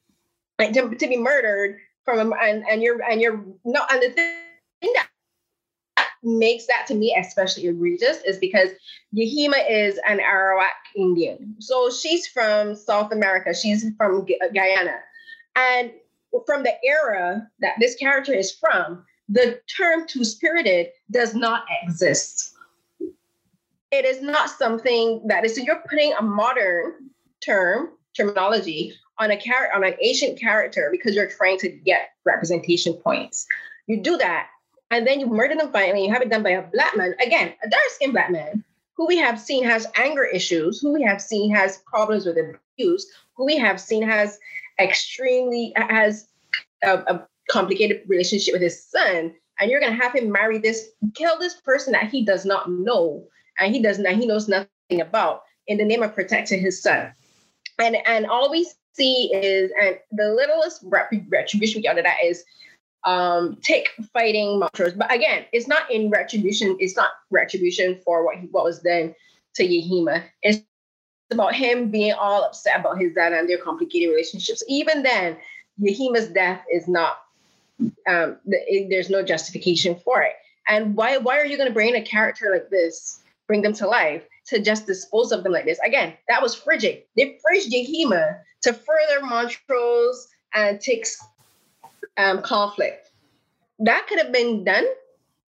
[0.58, 4.92] like to, to be murdered from and and you're and you're no and the thing
[4.94, 5.08] that
[6.22, 8.70] makes that to me especially egregious is because
[9.14, 11.56] Yahima is an Arawak Indian.
[11.58, 13.52] So she's from South America.
[13.54, 14.24] She's from
[14.54, 14.98] Guyana.
[15.56, 15.92] And
[16.46, 22.54] from the era that this character is from, the term two spirited does not exist.
[23.90, 27.10] It is not something that is, so you're putting a modern
[27.44, 32.94] term, terminology on a character, on an ancient character because you're trying to get representation
[32.94, 33.46] points.
[33.86, 34.48] You do that,
[34.90, 36.06] and then you murder them finally.
[36.06, 38.64] You have it done by a black man, again, a dark skinned black man
[38.96, 43.10] who we have seen has anger issues, who we have seen has problems with abuse,
[43.34, 44.38] who we have seen has
[44.78, 46.28] extremely has
[46.82, 51.38] a, a complicated relationship with his son, and you're gonna have him marry this, kill
[51.38, 53.26] this person that he does not know,
[53.58, 57.12] and he does not, he knows nothing about, in the name of protecting his son.
[57.78, 62.18] And and all we see is, and the littlest retribution we get out of that
[62.24, 62.44] is
[63.04, 64.92] um Tick fighting Montrose.
[64.92, 69.14] But again, it's not in retribution, it's not retribution for what he, what was done
[69.54, 70.22] to Yahima.
[70.42, 70.62] It's
[71.30, 74.62] about him being all upset about his dad and their complicated relationships.
[74.68, 75.36] Even then,
[75.80, 77.16] Yahima's death is not.
[78.06, 78.38] Um,
[78.88, 80.32] there's no justification for it.
[80.68, 83.86] And why why are you going to bring a character like this, bring them to
[83.86, 85.78] life, to just dispose of them like this?
[85.84, 87.02] Again, that was fridged.
[87.16, 91.22] They fridged Yahima to further Montrose and Tick's
[92.16, 93.10] um, conflict.
[93.78, 94.86] That could have been done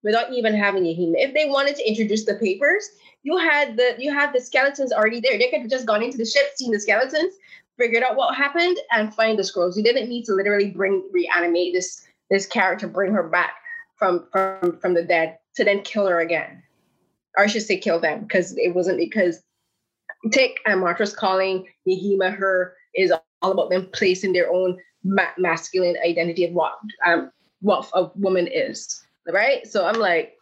[0.02, 1.14] without even having Yahima.
[1.16, 2.88] If they wanted to introduce the papers,
[3.22, 5.38] you had the you had the skeletons already there.
[5.38, 7.34] They could have just gone into the ship, seen the skeletons,
[7.78, 9.76] figured out what happened, and find the scrolls.
[9.76, 12.02] You didn't need to literally bring reanimate this
[12.32, 13.52] this character, bring her back
[13.96, 16.62] from from from the dead to then kill her again.
[17.36, 19.42] Or I should say kill them, because it wasn't because
[20.32, 23.12] Tick and Montrose calling Yahima her is
[23.42, 27.30] all about them placing their own ma- masculine identity of what um
[27.60, 29.66] what a woman is, right?
[29.66, 30.36] So I'm like,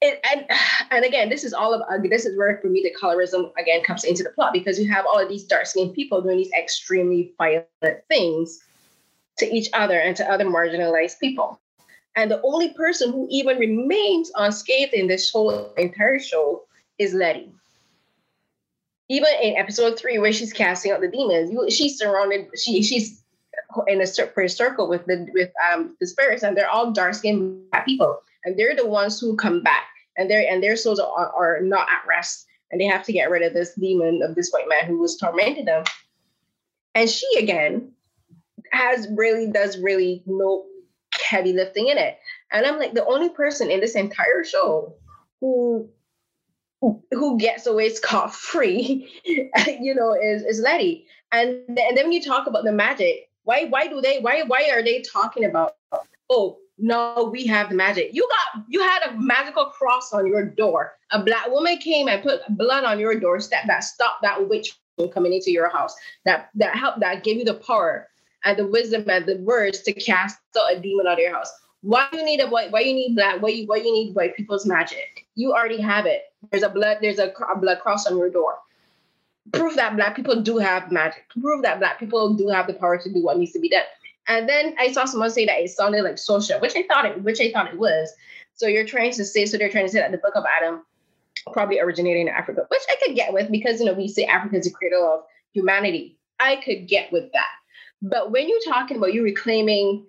[0.00, 0.46] it, and
[0.92, 4.04] and again, this is all of this is where for me the colorism again comes
[4.04, 7.34] into the plot because you have all of these dark skinned people doing these extremely
[7.36, 7.66] violent
[8.08, 8.62] things
[9.38, 11.60] to each other and to other marginalized people.
[12.14, 16.64] And the only person who even remains unscathed in this whole entire show
[16.98, 17.52] is Letty
[19.12, 22.46] even in episode three where she's casting out the demons, she's surrounded.
[22.56, 23.22] She she's
[23.86, 28.22] in a circle with the with um the spirits, and they're all dark skinned people,
[28.44, 29.84] and they're the ones who come back,
[30.16, 33.30] and their and their souls are, are not at rest, and they have to get
[33.30, 35.84] rid of this demon of this white man who was tormenting them.
[36.94, 37.92] And she again
[38.72, 40.64] has really does really no
[41.20, 42.18] heavy lifting in it,
[42.50, 44.94] and I'm like the only person in this entire show
[45.40, 45.88] who
[47.12, 51.06] who gets away scot free, you know, is is Letty.
[51.30, 54.68] And and then when you talk about the magic, why why do they why why
[54.70, 55.76] are they talking about
[56.28, 58.10] oh no we have the magic?
[58.12, 60.92] You got you had a magical cross on your door.
[61.12, 65.08] A black woman came and put blood on your doorstep that stopped that witch from
[65.08, 65.94] coming into your house
[66.24, 68.08] that that helped that gave you the power
[68.44, 70.38] and the wisdom and the words to cast
[70.70, 72.70] a demon out of your house why you need a white?
[72.70, 73.42] Why you need black?
[73.42, 75.26] Why you why you need white people's magic?
[75.34, 76.22] You already have it.
[76.50, 76.98] There's a blood.
[77.00, 78.58] There's a, a blood cross on your door.
[79.52, 81.24] Prove that black people do have magic.
[81.40, 83.82] Prove that black people do have the power to do what needs to be done.
[84.28, 87.20] And then I saw someone say that it sounded like social, which I thought it,
[87.24, 88.12] which I thought it was.
[88.54, 90.82] So you're trying to say, so they're trying to say that the Book of Adam
[91.52, 94.58] probably originated in Africa, which I could get with because you know we say Africa
[94.58, 96.16] is the cradle of humanity.
[96.38, 97.50] I could get with that.
[98.02, 100.04] But when you're talking about you reclaiming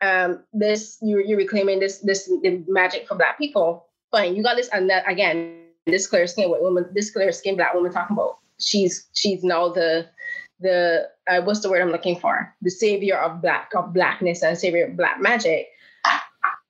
[0.00, 2.30] um, this you're, you're reclaiming this this
[2.68, 3.86] magic for black people.
[4.10, 7.74] Fine, you got this, and that again, this clear skin woman, this clear skin black
[7.74, 8.38] woman talking about.
[8.60, 10.08] She's she's now the
[10.60, 12.54] the uh, what's the word I'm looking for?
[12.62, 15.68] The savior of black of blackness and savior of black magic.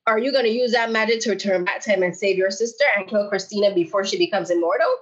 [0.06, 2.50] Are you going to use that magic to return back to him and save your
[2.50, 4.94] sister and kill Christina before she becomes immortal?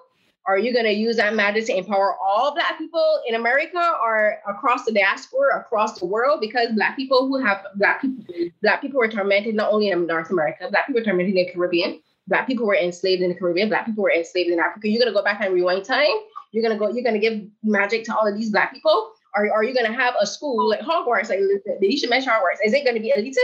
[0.47, 4.39] Are you going to use that magic to empower all Black people in America or
[4.49, 6.41] across the diaspora, across the world?
[6.41, 8.25] Because Black people who have Black people,
[8.61, 11.53] Black people were tormented not only in North America, Black people were tormented in the
[11.53, 14.89] Caribbean, Black people were enslaved in the Caribbean, Black people were enslaved in Africa.
[14.89, 16.09] You're going to go back and rewind time.
[16.51, 16.93] You're going to go.
[16.93, 19.13] You're going to give magic to all of these Black people.
[19.35, 21.31] Are, are you going to have a school like Hogwarts?
[21.31, 21.39] Like
[21.81, 22.59] you should mention Hogwarts.
[22.65, 23.37] Is it going to be elitist?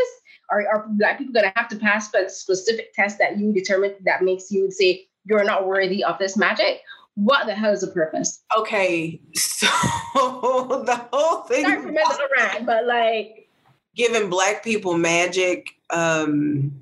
[0.50, 4.22] Are, are Black people going to have to pass specific test that you determine that
[4.22, 6.80] makes you say you're not worthy of this magic.
[7.14, 8.42] What the hell is the purpose?
[8.56, 9.66] Okay, so
[10.14, 11.64] the whole thing.
[11.64, 13.48] Sorry for messing around, but like
[13.94, 15.68] giving black people magic.
[15.90, 16.72] Um,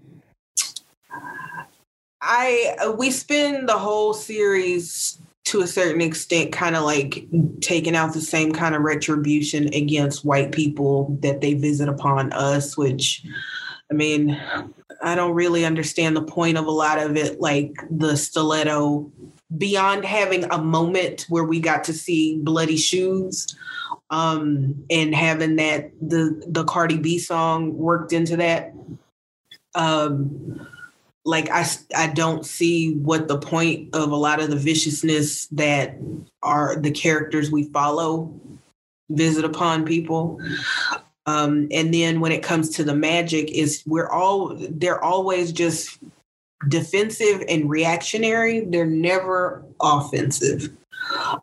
[2.21, 7.25] I we spend the whole series to a certain extent kind of like
[7.61, 12.77] taking out the same kind of retribution against white people that they visit upon us
[12.77, 13.25] which
[13.91, 14.41] i mean
[15.03, 19.11] I don't really understand the point of a lot of it, like the stiletto,
[19.57, 23.57] beyond having a moment where we got to see bloody shoes
[24.11, 28.73] um, and having that the the Cardi B song worked into that.
[29.75, 30.67] Um,
[31.25, 35.97] like I, I don't see what the point of a lot of the viciousness that
[36.43, 38.33] are the characters we follow
[39.11, 40.41] visit upon people
[41.27, 45.99] um, and then when it comes to the magic, is we're all they're always just
[46.69, 48.61] defensive and reactionary.
[48.61, 50.71] They're never offensive.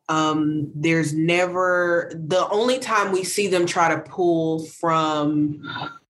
[0.09, 5.61] Um, there's never the only time we see them try to pull from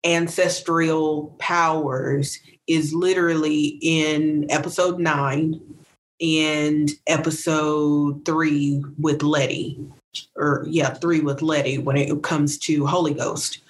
[0.04, 5.60] ancestral powers is literally in episode nine
[6.20, 9.78] and episode three with Letty
[10.36, 13.60] or yeah, three with Letty when it comes to Holy Ghost.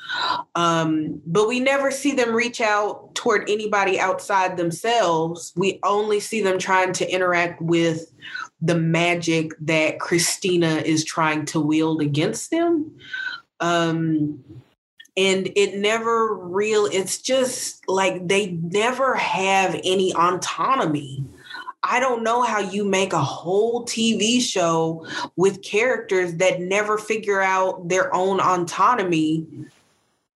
[0.54, 5.52] Um, but we never see them reach out toward anybody outside themselves.
[5.56, 8.10] We only see them trying to interact with
[8.60, 12.96] the magic that Christina is trying to wield against them.
[13.60, 14.42] Um,
[15.16, 21.24] and it never real it's just like they never have any autonomy
[21.82, 25.06] I don't know how you make a whole TV show
[25.36, 29.46] with characters that never figure out their own autonomy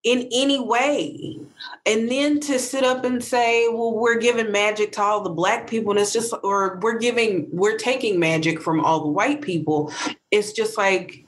[0.04, 1.38] in any way.
[1.84, 5.68] And then to sit up and say, well, we're giving magic to all the black
[5.68, 9.92] people, and it's just, or we're giving, we're taking magic from all the white people.
[10.30, 11.24] It's just like,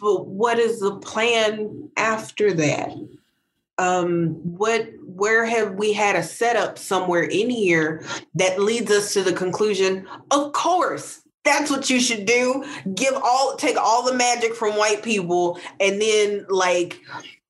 [0.00, 2.94] but what is the plan after that?
[3.78, 8.04] um, what where have we had a setup somewhere in here
[8.34, 13.56] that leads us to the conclusion of course that's what you should do give all
[13.56, 17.00] take all the magic from white people and then like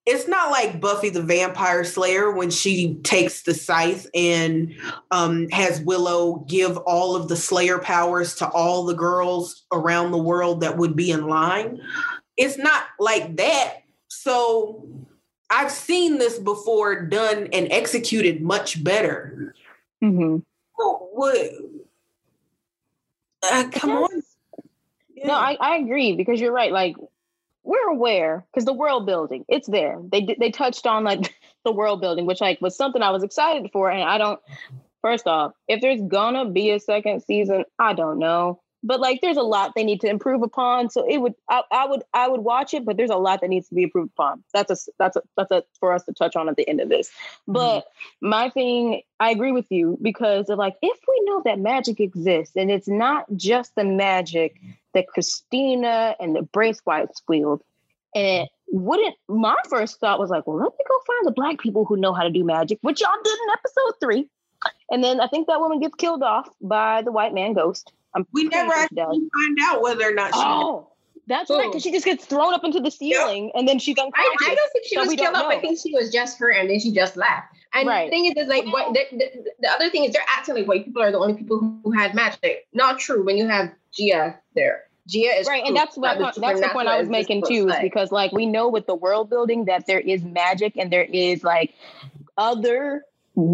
[0.07, 4.75] it's not like Buffy the Vampire Slayer when she takes the scythe and
[5.11, 10.19] um, has Willow give all of the Slayer powers to all the girls around the
[10.19, 11.81] world that would be in line.
[12.37, 13.77] It's not like that.
[14.09, 14.87] So
[15.55, 19.55] I've seen this before done and executed much better.
[20.03, 20.39] Mm-hmm.
[20.77, 21.51] what?
[23.41, 24.23] Uh, come on.
[25.15, 25.29] Yeah.
[25.29, 26.73] No, I, I agree because you're right.
[26.73, 26.97] Like
[27.63, 30.01] we're aware because the world building, it's there.
[30.11, 31.33] They they touched on like
[31.65, 34.41] the world building, which like was something I was excited for, and I don't.
[35.03, 39.39] First off, if there's gonna be a second season, I don't know but like there's
[39.39, 42.43] a lot they need to improve upon so it would I, I, would i would
[42.43, 44.45] watch it but there's a lot that needs to be improved upon.
[44.53, 46.89] That's a that's a that's a for us to touch on at the end of
[46.89, 47.11] this.
[47.49, 48.29] But mm-hmm.
[48.29, 52.55] my thing i agree with you because of like if we know that magic exists
[52.55, 54.61] and it's not just the magic
[54.93, 57.63] that christina and the braithwaites wield
[58.15, 61.59] and it wouldn't my first thought was like well let me go find the black
[61.59, 64.29] people who know how to do magic which y'all did in episode three.
[64.91, 68.27] And then i think that woman gets killed off by the white man ghost I'm
[68.33, 68.97] we never actually
[69.35, 70.41] find out whether or not she.
[70.41, 70.89] Oh,
[71.27, 73.53] that's right, because she just gets thrown up into the ceiling yep.
[73.57, 74.31] and then she's unconscious.
[74.43, 75.47] I, I don't think she so was killed up.
[75.47, 77.55] I think she was just hurt and then she just left.
[77.73, 78.07] And right.
[78.07, 80.67] the thing is, is like what, the, the, the, other thing is they're acting like
[80.67, 82.69] white people are the only people who had magic.
[82.73, 83.25] Not true.
[83.25, 84.85] When you have Ji-Ah there.
[85.09, 87.77] Ji-Ah is right, and that's what that that's the point I was making too, is
[87.83, 91.45] because like we know with the world building that there is magic and there is
[91.45, 91.75] like
[92.39, 93.05] other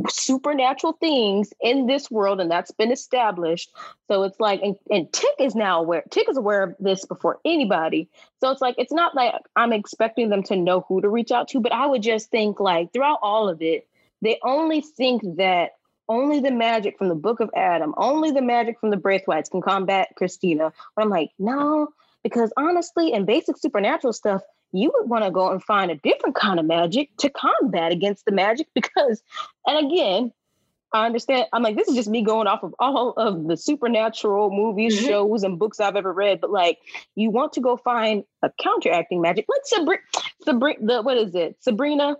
[0.08, 3.70] supernatural things in this world, and that's been established.
[4.08, 6.04] So it's like, and, and Tick is now aware.
[6.10, 8.08] Tick is aware of this before anybody.
[8.40, 11.48] So it's like, it's not like I'm expecting them to know who to reach out
[11.48, 13.88] to, but I would just think like throughout all of it,
[14.22, 15.72] they only think that
[16.08, 19.62] only the magic from the Book of Adam, only the magic from the Braithwaites can
[19.62, 20.72] combat Christina.
[20.94, 21.88] But I'm like, no,
[22.22, 24.42] because honestly, in basic supernatural stuff,
[24.72, 28.24] you would want to go and find a different kind of magic to combat against
[28.24, 29.22] the magic because,
[29.66, 30.32] and again,
[30.92, 31.46] I understand.
[31.52, 35.06] I'm like, this is just me going off of all of the supernatural movies, mm-hmm.
[35.06, 36.40] shows, and books I've ever read.
[36.40, 36.78] But like,
[37.14, 40.02] you want to go find a counteracting magic, like Sabrina,
[40.42, 41.56] Sabrina, the what is it?
[41.60, 42.16] Sabrina,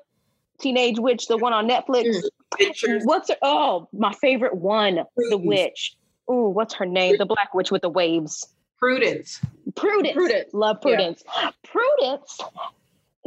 [0.61, 2.22] Teenage Witch, the one on Netflix.
[2.61, 3.05] Mm-hmm.
[3.07, 3.36] What's her?
[3.42, 5.30] Oh, my favorite one, Please.
[5.30, 5.96] the witch.
[6.28, 7.16] Oh, what's her name?
[7.18, 8.46] The black witch with the waves.
[8.81, 9.41] Prudence.
[9.76, 10.14] Prudence.
[10.14, 10.55] Prudence.
[10.55, 11.22] Love Prudence.
[11.37, 11.51] Yeah.
[11.64, 12.41] Prudence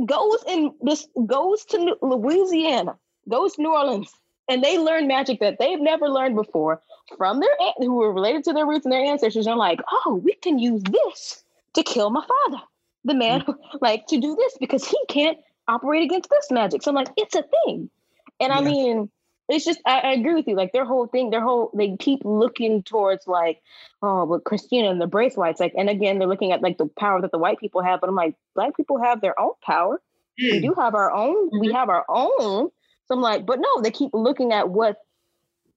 [0.06, 2.98] goes in this goes to Louisiana,
[3.30, 4.12] goes to New Orleans,
[4.50, 6.82] and they learn magic that they've never learned before
[7.18, 9.48] from their aunt who were related to their roots and their ancestors.
[9.48, 11.44] And like, oh, we can use this
[11.76, 12.64] to kill my father,
[13.06, 13.52] the man mm-hmm.
[13.52, 15.38] who, like to do this because he can't
[15.68, 16.82] operate against this magic.
[16.82, 17.90] So I'm like, it's a thing.
[18.40, 18.58] And yeah.
[18.58, 19.10] I mean,
[19.50, 20.56] it's just I, I, agree with you.
[20.56, 23.62] Like their whole thing, their whole they keep looking towards like,
[24.02, 26.88] oh, but Christina and the Brace Braithwaites, like, and again they're looking at like the
[26.88, 28.00] power that the white people have.
[28.00, 30.02] But I'm like, black people have their own power.
[30.42, 30.52] Mm.
[30.52, 31.48] We do have our own.
[31.48, 31.60] Mm-hmm.
[31.60, 32.70] We have our own.
[33.08, 34.98] So I'm like, but no, they keep looking at what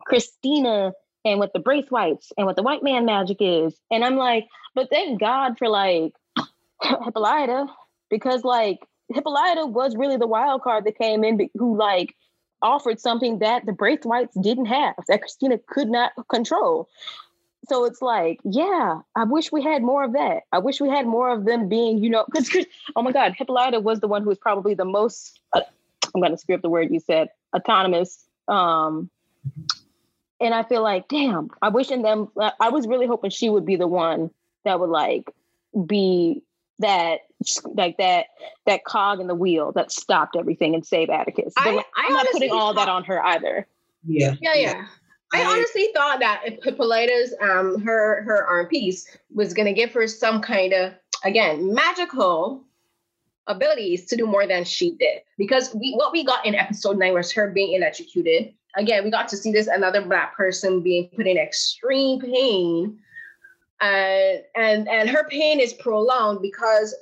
[0.00, 0.92] Christina
[1.24, 3.74] and what the Brace Braithwaites and what the white man magic is.
[3.90, 6.12] And I'm like, but thank God for like
[6.82, 7.66] Hippolyta,
[8.08, 8.78] because like
[9.12, 12.14] Hippolyta was really the wild card that came in who like
[12.62, 16.88] offered something that the Braithwaites didn't have, that Christina could not control.
[17.68, 20.44] So it's like, yeah, I wish we had more of that.
[20.52, 22.48] I wish we had more of them being, you know, because
[22.94, 25.40] oh my God, Hippolyta was the one who was probably the most.
[25.52, 25.62] Uh,
[26.14, 28.24] I'm going to screw up the word you said, autonomous.
[28.48, 29.10] Um,
[30.40, 32.28] and I feel like, damn, I wish in them.
[32.60, 34.30] I was really hoping she would be the one
[34.64, 35.30] that would like
[35.86, 36.42] be
[36.78, 37.20] that
[37.64, 38.26] like that
[38.66, 41.52] that cog in the wheel that stopped everything and saved Atticus.
[41.56, 43.66] I, I am not putting all thought, that on her either.
[44.06, 44.34] Yeah.
[44.40, 44.86] Yeah, yeah.
[45.32, 49.92] I, I honestly thought that if Hippolyta's um her her arm piece was gonna give
[49.92, 50.92] her some kind of
[51.24, 52.62] again magical
[53.46, 55.22] abilities to do more than she did.
[55.38, 58.52] Because we what we got in episode nine was her being electrocuted.
[58.76, 62.98] Again, we got to see this another black person being put in extreme pain.
[63.80, 66.94] And and and her pain is prolonged because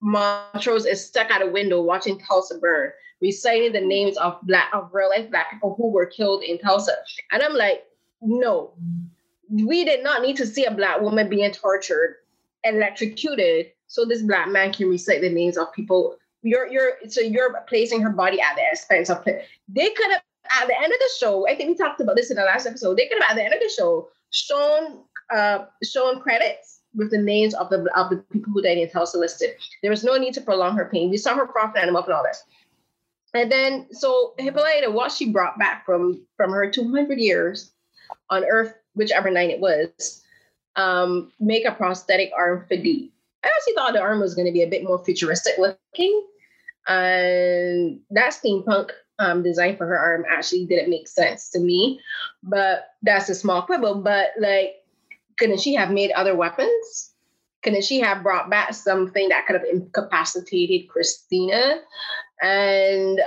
[0.00, 4.90] Montrose is stuck at a window watching Tulsa burn, reciting the names of black of
[4.92, 6.92] real life black people who were killed in Tulsa.
[7.30, 7.84] And I'm like,
[8.20, 8.72] no,
[9.50, 12.16] we did not need to see a black woman being tortured,
[12.64, 16.16] electrocuted, so this black man can recite the names of people.
[16.42, 20.22] You're you're so you're placing her body at the expense of they could have
[20.60, 21.46] at the end of the show.
[21.46, 22.96] I think we talked about this in the last episode.
[22.96, 27.18] They could have at the end of the show shown uh shown credits with the
[27.18, 29.50] names of the of the people who died in Tulsa listed.
[29.82, 31.10] There was no need to prolong her pain.
[31.10, 32.44] We saw her profit animal and all this.
[33.34, 37.72] And then so Hippolyta, what she brought back from from her 200 years
[38.30, 40.22] on Earth, whichever night it was,
[40.76, 43.12] um, make a prosthetic arm for Dee.
[43.44, 46.26] I actually thought the arm was going to be a bit more futuristic looking.
[46.88, 52.00] And that steampunk um, design for her arm actually didn't make sense to me.
[52.42, 53.96] But that's a small quibble.
[53.96, 54.74] But like,
[55.42, 57.10] couldn't she have made other weapons?
[57.64, 61.80] Couldn't she have brought back something that could have incapacitated Christina?
[62.40, 63.20] And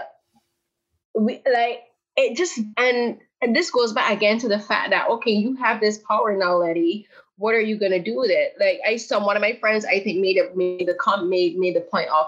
[1.13, 1.81] we like
[2.15, 5.81] it just and and this goes back again to the fact that okay, you have
[5.81, 7.05] this power now, Letty
[7.37, 8.53] what are you gonna do with it?
[8.61, 11.57] Like I saw one of my friends, I think made it made the comment made
[11.57, 12.27] made the point of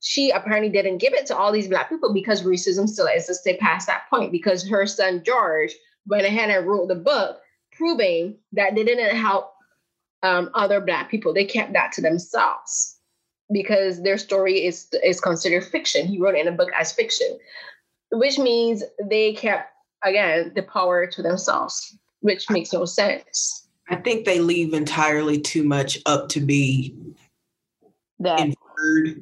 [0.00, 3.86] she apparently didn't give it to all these black people because racism still existed past
[3.86, 5.74] that point because her son George
[6.06, 7.40] went ahead and wrote the book
[7.76, 9.52] proving that they didn't help
[10.22, 11.32] um, other black people.
[11.32, 12.96] They kept that to themselves
[13.52, 16.06] because their story is is considered fiction.
[16.06, 17.38] He wrote it in a book as fiction,
[18.12, 19.70] which means they kept
[20.04, 23.68] again the power to themselves, which makes no sense.
[23.88, 26.96] I think they leave entirely too much up to be
[28.18, 29.20] that inferred,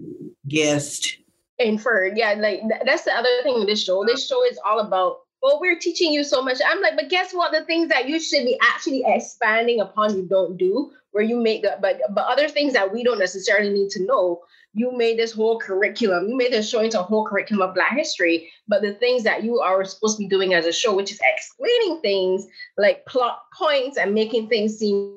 [0.48, 1.18] guessed.
[1.58, 2.32] Inferred, yeah.
[2.32, 4.04] Like that's the other thing with this show.
[4.04, 5.18] This show is all about.
[5.44, 6.58] Well, we're teaching you so much.
[6.66, 7.52] I'm like, but guess what?
[7.52, 10.90] The things that you should be actually expanding upon, you don't do.
[11.10, 14.42] Where you make the, but but other things that we don't necessarily need to know
[14.72, 17.92] you made this whole curriculum, you made this show into a whole curriculum of Black
[17.92, 18.50] history.
[18.68, 21.20] But the things that you are supposed to be doing as a show, which is
[21.22, 22.46] explaining things
[22.78, 25.14] like plot points and making things seem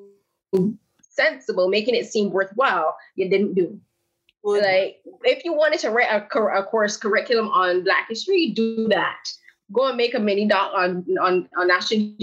[0.99, 3.79] sensible, making it seem worthwhile, you didn't do.
[4.43, 8.89] Well, like, if you wanted to write a, a course curriculum on Black history, do
[8.89, 9.25] that.
[9.71, 12.13] Go and make a mini doc on on, on National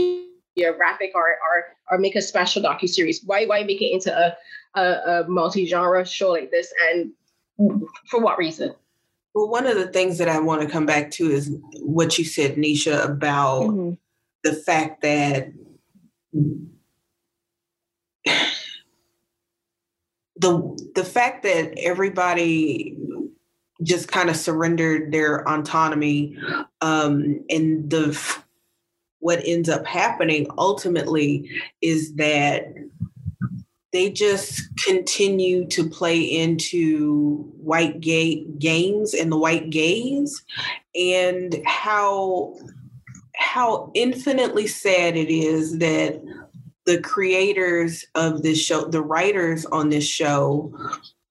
[0.56, 3.22] Geographic or, or or make a special docu series.
[3.24, 4.36] Why why make it into a
[4.74, 7.12] a, a multi genre show like this and
[8.08, 8.74] for what reason?
[9.34, 12.24] Well, one of the things that I want to come back to is what you
[12.24, 13.94] said, Nisha, about mm-hmm.
[14.44, 15.52] the fact that
[20.36, 22.96] the the fact that everybody
[23.84, 26.36] just kind of surrendered their autonomy
[26.80, 28.38] um, and the
[29.20, 31.48] what ends up happening ultimately
[31.80, 32.74] is that
[33.94, 40.44] they just continue to play into white gay games and the white gaze
[40.94, 42.54] and how
[43.36, 46.20] how infinitely sad it is that
[46.86, 50.76] the creators of this show the writers on this show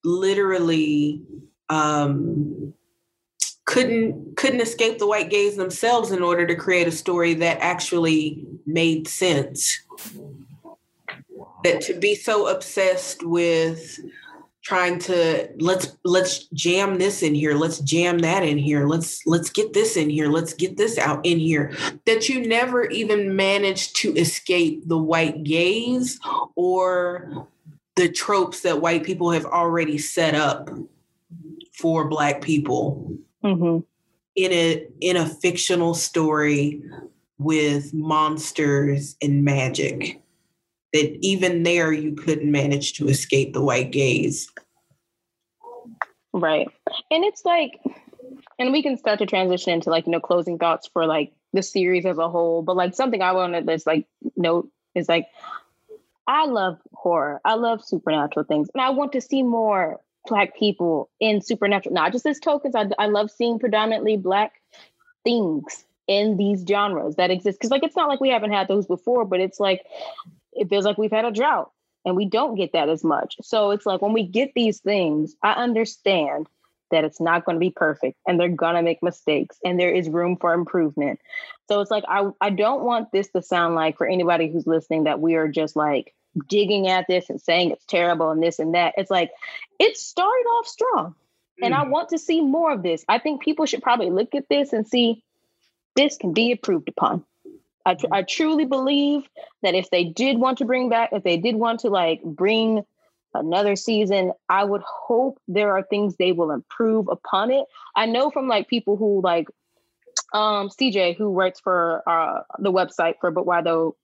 [0.04, 1.22] literally
[1.70, 2.74] um,
[3.66, 8.45] couldn't couldn't escape the white gaze themselves in order to create a story that actually
[8.66, 9.80] made sense.
[11.64, 13.99] That to be so obsessed with
[14.64, 19.49] trying to let's let's jam this in here let's jam that in here let's let's
[19.49, 21.72] get this in here let's get this out in here.
[22.05, 26.20] That you never even managed to escape the white gaze
[26.55, 27.47] or
[27.95, 30.70] the tropes that white people have already set up
[31.74, 33.80] for black people mm-hmm.
[34.36, 36.82] in a in a fictional story
[37.38, 40.21] with monsters and magic
[40.93, 44.49] that even there you couldn't manage to escape the white gaze.
[46.32, 46.67] Right.
[47.11, 47.80] And it's like,
[48.59, 51.63] and we can start to transition into like, you know, closing thoughts for like the
[51.63, 52.61] series as a whole.
[52.61, 55.28] But like something I wanted to like note is like,
[56.28, 57.41] I love horror.
[57.43, 58.70] I love supernatural things.
[58.74, 62.75] And I want to see more black people in supernatural, not just as tokens.
[62.75, 64.62] I, I love seeing predominantly black
[65.24, 67.59] things in these genres that exist.
[67.59, 69.86] Cause like, it's not like we haven't had those before, but it's like,
[70.54, 71.71] it feels like we've had a drought
[72.05, 73.36] and we don't get that as much.
[73.41, 76.47] So it's like when we get these things, I understand
[76.91, 79.91] that it's not going to be perfect and they're going to make mistakes and there
[79.91, 81.20] is room for improvement.
[81.67, 85.05] So it's like I I don't want this to sound like for anybody who's listening
[85.05, 86.13] that we are just like
[86.47, 88.93] digging at this and saying it's terrible and this and that.
[88.97, 89.32] It's like
[89.80, 91.16] it started off strong.
[91.62, 93.05] And I want to see more of this.
[93.08, 95.24] I think people should probably look at this and see
[95.96, 97.24] this can be improved upon.
[97.86, 99.24] I, tr- I truly believe
[99.62, 102.84] that if they did want to bring back, if they did want to like bring
[103.34, 107.66] another season, I would hope there are things they will improve upon it.
[107.96, 109.47] I know from like people who like
[110.34, 113.96] um CJ who writes for uh the website for But Why Though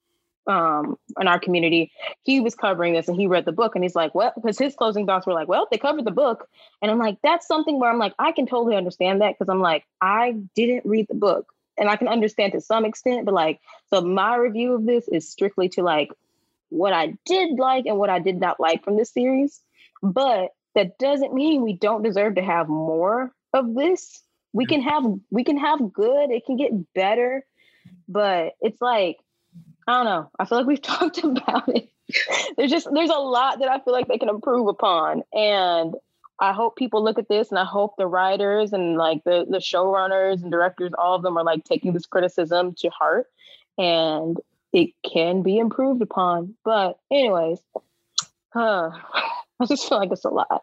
[0.46, 1.92] um in our community,
[2.22, 4.74] he was covering this and he read the book and he's like, well, because his
[4.74, 6.48] closing thoughts were like, well, they covered the book.
[6.80, 9.60] And I'm like, that's something where I'm like, I can totally understand that because I'm
[9.60, 13.60] like, I didn't read the book and I can understand to some extent, but like,
[13.88, 16.10] so my review of this is strictly to like
[16.68, 19.60] what I did like and what I did not like from this series.
[20.02, 24.22] But that doesn't mean we don't deserve to have more of this.
[24.52, 27.44] We can have we can have good, it can get better,
[28.08, 29.18] but it's like
[29.90, 30.30] I don't know.
[30.38, 31.90] I feel like we've talked about it.
[32.56, 35.94] there's just there's a lot that I feel like they can improve upon and
[36.38, 39.58] I hope people look at this and I hope the writers and like the the
[39.58, 43.26] showrunners and directors all of them are like taking this criticism to heart
[43.78, 44.38] and
[44.72, 46.54] it can be improved upon.
[46.64, 47.58] But anyways,
[48.54, 48.90] uh,
[49.60, 50.62] I just feel like it's a lot.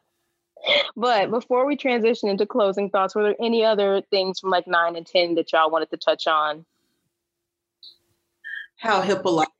[0.95, 4.95] But before we transition into closing thoughts, were there any other things from like nine
[4.95, 6.65] and ten that y'all wanted to touch on?
[8.77, 9.51] How Hippolyta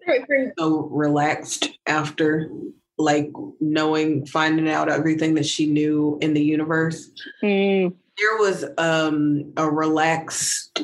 [0.58, 2.50] so relaxed after
[2.98, 7.12] like knowing finding out everything that she knew in the universe.
[7.44, 7.94] Mm.
[8.18, 10.82] There was um a relaxed,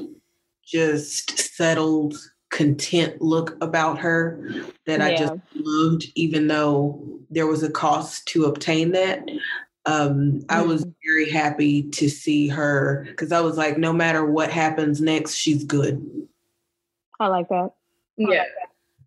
[0.66, 2.16] just settled
[2.50, 4.40] content look about her
[4.86, 5.06] that yeah.
[5.06, 9.28] I just loved, even though there was a cost to obtain that.
[9.86, 10.92] Um, mm I was mm-hmm.
[11.06, 15.64] very happy to see her because I was like, no matter what happens next, she's
[15.66, 16.06] good.
[17.20, 17.72] I like that.
[18.18, 18.44] Yeah.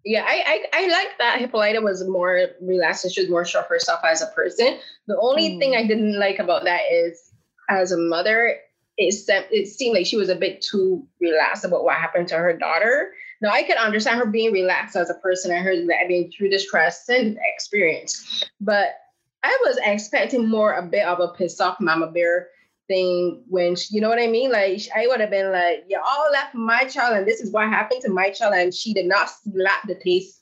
[0.04, 3.62] Yeah, I, I, I like that Hippolyta was more relaxed and she was more sure
[3.62, 4.78] of herself as a person.
[5.08, 5.58] The only mm.
[5.58, 7.32] thing I didn't like about that is
[7.68, 8.56] as a mother,
[8.96, 9.14] it,
[9.50, 13.14] it seemed like she was a bit too relaxed about what happened to her daughter.
[13.40, 16.50] Now I could understand her being relaxed as a person and her I mean through
[16.50, 18.94] this crescent experience, but
[19.42, 22.48] I was expecting more a bit of a pissed off mama bear
[22.88, 24.50] thing when she, you know what I mean.
[24.50, 28.02] Like I would have been like, y'all left my child, and this is what happened
[28.02, 30.40] to my child, and she did not slap the taste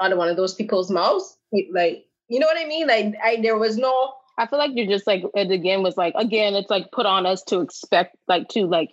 [0.00, 1.38] out of one of those people's mouths.
[1.72, 2.86] Like you know what I mean?
[2.86, 6.14] Like I there was no I feel like you're just like it again was like
[6.16, 8.90] again it's like put on us to expect like to like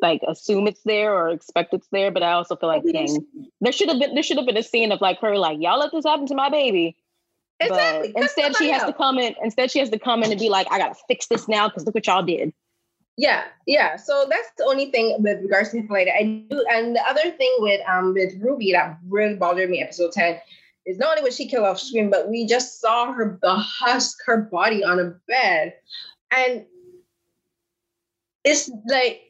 [0.00, 2.10] like assume it's there or expect it's there.
[2.10, 3.24] But I also feel like dang,
[3.60, 5.78] there should have been there should have been a scene of like her like y'all
[5.78, 6.96] let this happen to my baby.
[7.60, 8.12] Exactly.
[8.12, 9.34] But instead she has to come in.
[9.42, 11.84] Instead she has to come in and be like, I gotta fix this now because
[11.84, 12.52] look what y'all did.
[13.16, 13.96] Yeah, yeah.
[13.96, 16.10] So that's the only thing with regards to Hippolyta.
[16.14, 20.12] I do, and the other thing with um with Ruby that really bothered me, episode
[20.12, 20.40] ten,
[20.86, 24.16] is not only was she killed off screen, but we just saw her the husk
[24.24, 25.74] her body on a bed,
[26.30, 26.64] and
[28.42, 29.20] it's like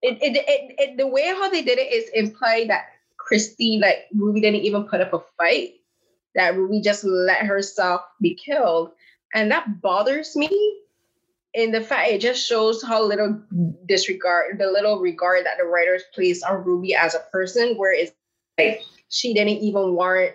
[0.00, 2.86] it, it, it, it the way how they did it is implied that
[3.18, 5.74] Christine, like Ruby, didn't even put up a fight.
[6.34, 8.92] That Ruby just let herself be killed,
[9.34, 10.80] and that bothers me.
[11.54, 13.40] In the fact, it just shows how little
[13.86, 18.12] disregard, the little regard that the writers place on Ruby as a person, where it's
[18.58, 20.34] like she didn't even warrant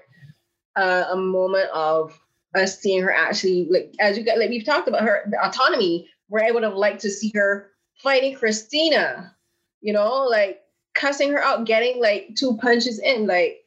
[0.78, 2.18] uh, a moment of
[2.56, 6.46] us seeing her actually like as you got like we've talked about her autonomy where
[6.46, 7.72] I would have liked to see her
[8.02, 9.36] fighting Christina,
[9.82, 10.62] you know, like
[10.94, 13.28] cussing her out, getting like two punches in.
[13.28, 13.59] Like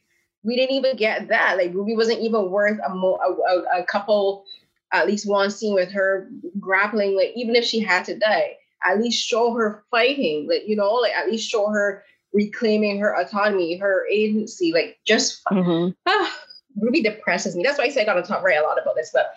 [0.44, 1.56] we didn't even get that.
[1.56, 4.44] Like Ruby wasn't even worth a, mo- a, a, couple,
[4.92, 6.28] at least one scene with her
[6.58, 7.16] grappling.
[7.16, 10.48] Like even if she had to die, at least show her fighting.
[10.48, 14.72] Like you know, like at least show her reclaiming her autonomy, her agency.
[14.72, 15.90] Like just mm-hmm.
[16.06, 16.38] ah,
[16.76, 17.62] Ruby depresses me.
[17.62, 19.10] That's why I say I gotta talk right a lot about this.
[19.12, 19.34] But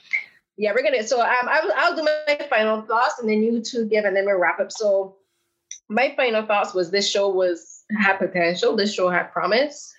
[0.57, 1.05] yeah, we're gonna.
[1.05, 4.25] So um, I'll, I'll do my final thoughts, and then you two give, and then
[4.25, 4.71] we'll wrap up.
[4.71, 5.17] So
[5.89, 8.75] my final thoughts was this show was had potential.
[8.75, 9.93] This show had promise.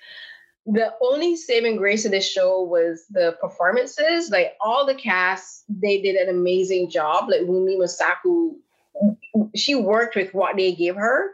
[0.66, 4.30] The only saving grace of this show was the performances.
[4.30, 7.28] Like all the cast, they did an amazing job.
[7.28, 8.56] Like Wunmi Mosaku,
[9.54, 11.30] she worked with what they gave her.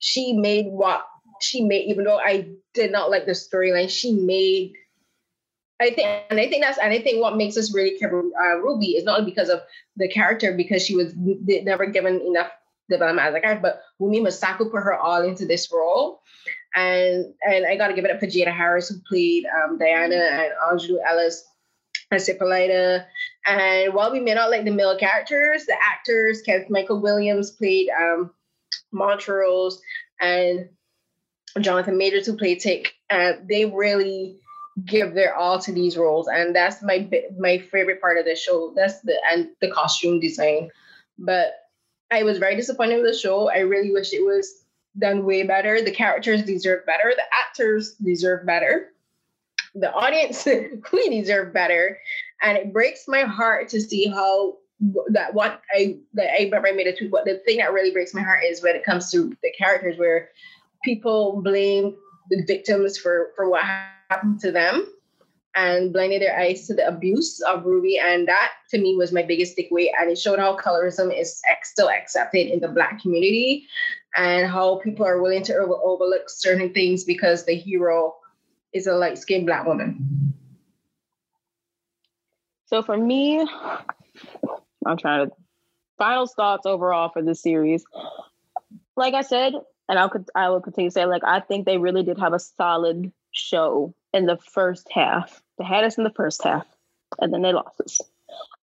[0.00, 1.06] She made what
[1.40, 4.72] she made, even though I did not like the storyline, she made
[5.78, 8.56] I think, and I think that's, and I think what makes us really care uh,
[8.56, 9.60] Ruby is not because of
[9.96, 12.50] the character, because she was never given enough
[12.88, 16.22] development as a character, but Wunmi Mosaku put her all into this role.
[16.76, 20.16] And and I got to give it up for Jada Harris, who played um, Diana,
[20.16, 21.44] and Aunjanue Ellis
[22.12, 22.28] as.
[23.48, 27.88] And while we may not like the male characters, the actors, Kenneth Michael Williams played
[27.98, 28.30] um,
[28.92, 29.80] Montrose,
[30.20, 30.68] and
[31.60, 34.38] Jonathan Majors, who played Tick, uh, they really
[34.84, 37.08] give their all to these roles and that's my
[37.38, 40.70] my favorite part of the show that's the and the costume design
[41.18, 41.66] but
[42.10, 43.48] I was very disappointed with the show.
[43.48, 44.64] I really wish it was
[44.98, 45.82] done way better.
[45.82, 47.12] The characters deserve better.
[47.14, 48.92] The actors deserve better.
[49.74, 50.44] The audience,
[50.92, 51.98] we deserve better.
[52.42, 54.58] And it breaks my heart to see how
[55.08, 57.10] that what I that I remember I made a tweet.
[57.10, 59.98] But the thing that really breaks my heart is when it comes to the characters
[59.98, 60.30] where
[60.84, 61.96] people blame
[62.30, 64.86] the victims for for what happened to them
[65.56, 67.98] and blinded their eyes to the abuse of Ruby.
[67.98, 69.88] And that to me was my biggest takeaway.
[69.98, 73.66] And it showed how colorism is still accepted in the Black community
[74.16, 78.16] and how people are willing to overlook certain things because the hero
[78.72, 80.34] is a light skinned Black woman.
[82.66, 83.46] So for me,
[84.84, 85.32] I'm trying to
[85.98, 87.84] final thoughts overall for this series.
[88.96, 89.52] Like I said,
[89.88, 92.38] and I'll I will continue to say, like I think they really did have a
[92.38, 95.42] solid show in the first half.
[95.58, 96.66] They had us in the first half,
[97.20, 98.00] and then they lost us.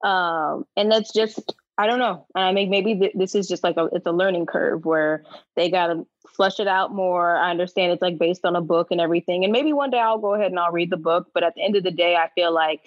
[0.02, 2.26] Um, and that's just I don't know.
[2.34, 5.24] I mean, maybe th- this is just like a it's a learning curve where
[5.56, 7.34] they got to flesh it out more.
[7.34, 10.18] I understand it's like based on a book and everything, and maybe one day I'll
[10.18, 11.28] go ahead and I'll read the book.
[11.32, 12.82] But at the end of the day, I feel like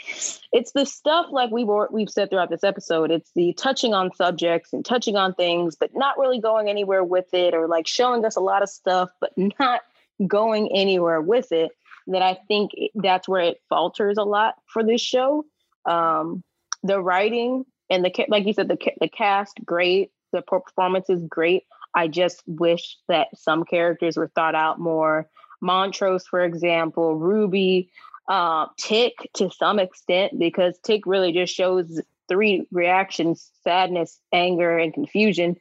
[0.53, 3.09] it's the stuff like we've we've said throughout this episode.
[3.09, 7.33] It's the touching on subjects and touching on things, but not really going anywhere with
[7.33, 9.81] it, or like showing us a lot of stuff, but not
[10.27, 11.71] going anywhere with it.
[12.07, 15.43] That I think that's where it falters a lot for this show.
[15.87, 16.43] Um,
[16.83, 20.11] the writing and the like you said the the cast great.
[20.31, 21.63] The performance is great.
[21.93, 25.29] I just wish that some characters were thought out more.
[25.61, 27.89] Montrose for example ruby
[28.27, 34.93] uh, tick to some extent because tick really just shows three reactions sadness anger and
[34.93, 35.55] confusion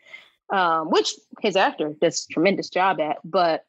[0.50, 3.18] um, which his actor does tremendous job at.
[3.24, 3.64] But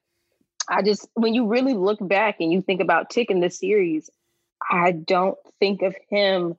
[0.67, 4.09] i just when you really look back and you think about tick in this series
[4.71, 6.55] i don't think of him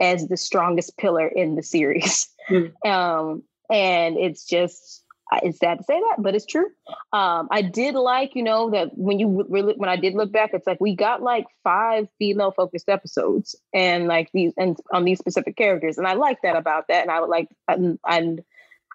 [0.00, 2.28] as the strongest pillar in the series.
[2.50, 2.72] Mm.
[2.86, 5.04] Um, and it's just
[5.42, 6.66] it's sad to say that, but it's true.
[7.12, 10.50] Um, I did like, you know, that when you really when I did look back,
[10.54, 15.18] it's like we got like five female focused episodes and like these and on these
[15.18, 17.02] specific characters, and I like that about that.
[17.02, 18.42] And I would like and, and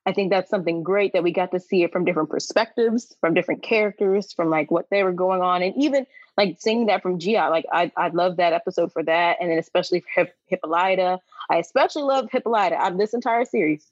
[0.06, 3.34] I think that's something great that we got to see it from different perspectives, from
[3.34, 6.08] different characters, from like what they were going on, and even
[6.38, 9.58] like seeing that from Ji-Ah, like I I love that episode for that, and then
[9.58, 11.20] especially for Hip, Hippolyta.
[11.50, 13.86] I especially love Hippolyta of this entire series.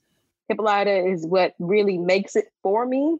[0.47, 3.17] Hippolyta is what really makes it for me.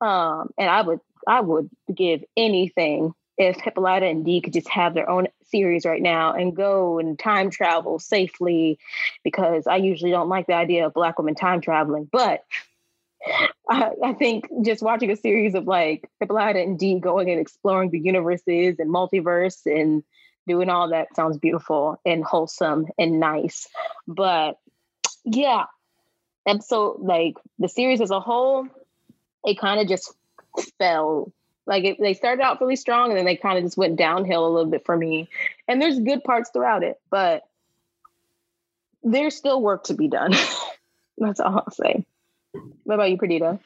[0.00, 4.94] Um, and I would I would give anything if Hippolyta and Dee could just have
[4.94, 8.78] their own series right now and go and time travel safely
[9.22, 12.08] because I usually don't like the idea of black women time traveling.
[12.10, 12.44] But
[13.68, 17.98] I, think just watching a series of like Hippolyta and Dee going and exploring the
[17.98, 20.02] universes and multiverse and
[20.46, 23.68] doing all that sounds beautiful and wholesome and nice.
[24.06, 24.58] But
[25.24, 25.64] yeah,
[26.46, 28.68] episode like the series as a whole,
[29.44, 30.14] it kind of just
[30.78, 31.32] fell.
[31.66, 34.46] Like it, they started out really strong and then they kind of just went downhill
[34.46, 35.28] a little bit for me.
[35.66, 37.42] And there's good parts throughout it, but
[39.02, 40.32] there's still work to be done.
[41.18, 42.04] That's all I'll say.
[42.84, 43.58] What about you, Perdita?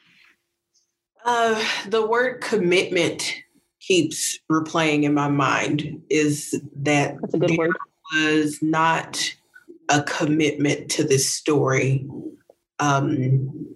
[1.23, 3.35] Uh, the word commitment
[3.79, 6.01] keeps replaying in my mind.
[6.09, 7.71] Is that That's a good word.
[8.13, 9.35] was not
[9.89, 12.07] a commitment to this story.
[12.79, 13.75] Um,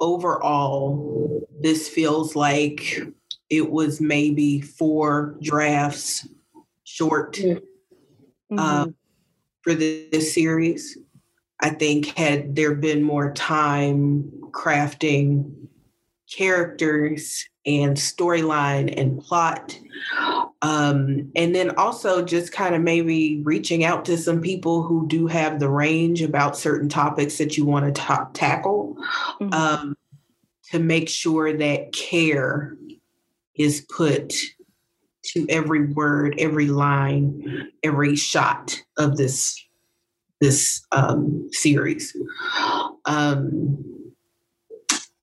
[0.00, 3.00] overall, this feels like
[3.50, 6.26] it was maybe four drafts
[6.84, 8.58] short mm-hmm.
[8.58, 8.86] uh,
[9.62, 10.98] for this series.
[11.62, 15.68] I think had there been more time crafting
[16.30, 19.78] characters and storyline and plot.
[20.62, 25.28] Um, and then also just kind of maybe reaching out to some people who do
[25.28, 28.96] have the range about certain topics that you want to ta- tackle
[29.40, 29.52] mm-hmm.
[29.52, 29.96] um,
[30.70, 32.76] to make sure that care
[33.54, 34.34] is put
[35.24, 39.62] to every word, every line, every shot of this
[40.42, 42.16] this um, series.
[43.04, 44.12] Um,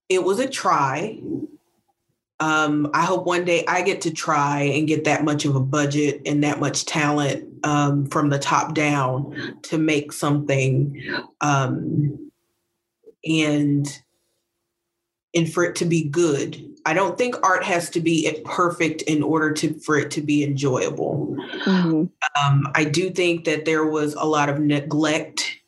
[0.08, 1.20] it was a try.
[2.40, 5.60] Um, I hope one day I get to try and get that much of a
[5.60, 11.04] budget and that much talent um, from the top down to make something
[11.41, 12.32] um,
[13.26, 14.02] and
[15.36, 16.66] and for it to be good.
[16.86, 20.44] I don't think art has to be perfect in order to for it to be
[20.44, 21.36] enjoyable.
[21.64, 22.06] Mm-hmm.
[22.44, 25.60] Um, I do think that there was a lot of neglect,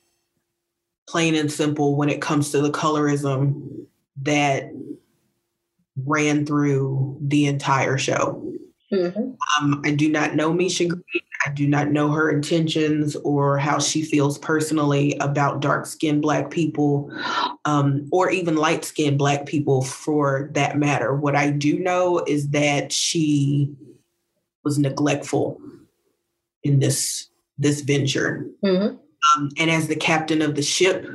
[1.08, 3.86] plain and simple, when it comes to the colorism
[4.24, 4.72] that
[6.06, 8.52] ran through the entire show.
[8.92, 9.32] Mm-hmm.
[9.60, 11.24] Um, I do not know Misha Green.
[11.46, 16.52] I do not know her intentions or how she feels personally about dark skinned Black
[16.52, 17.12] people
[17.66, 21.16] um, or even light skinned Black people for that matter.
[21.16, 23.74] What I do know is that she
[24.64, 25.60] was neglectful
[26.64, 28.48] in this this venture.
[28.64, 28.96] Mm-hmm.
[29.36, 31.08] Um, and as the captain of the ship,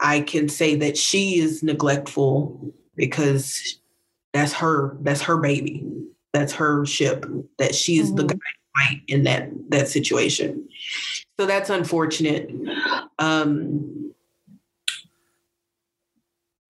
[0.00, 3.78] I can say that she is neglectful because
[4.32, 5.84] that's her that's her baby
[6.34, 7.24] that's her ship
[7.58, 8.26] that she's mm-hmm.
[8.26, 10.68] the guy in that that situation.
[11.38, 12.50] So that's unfortunate.
[13.18, 14.12] Um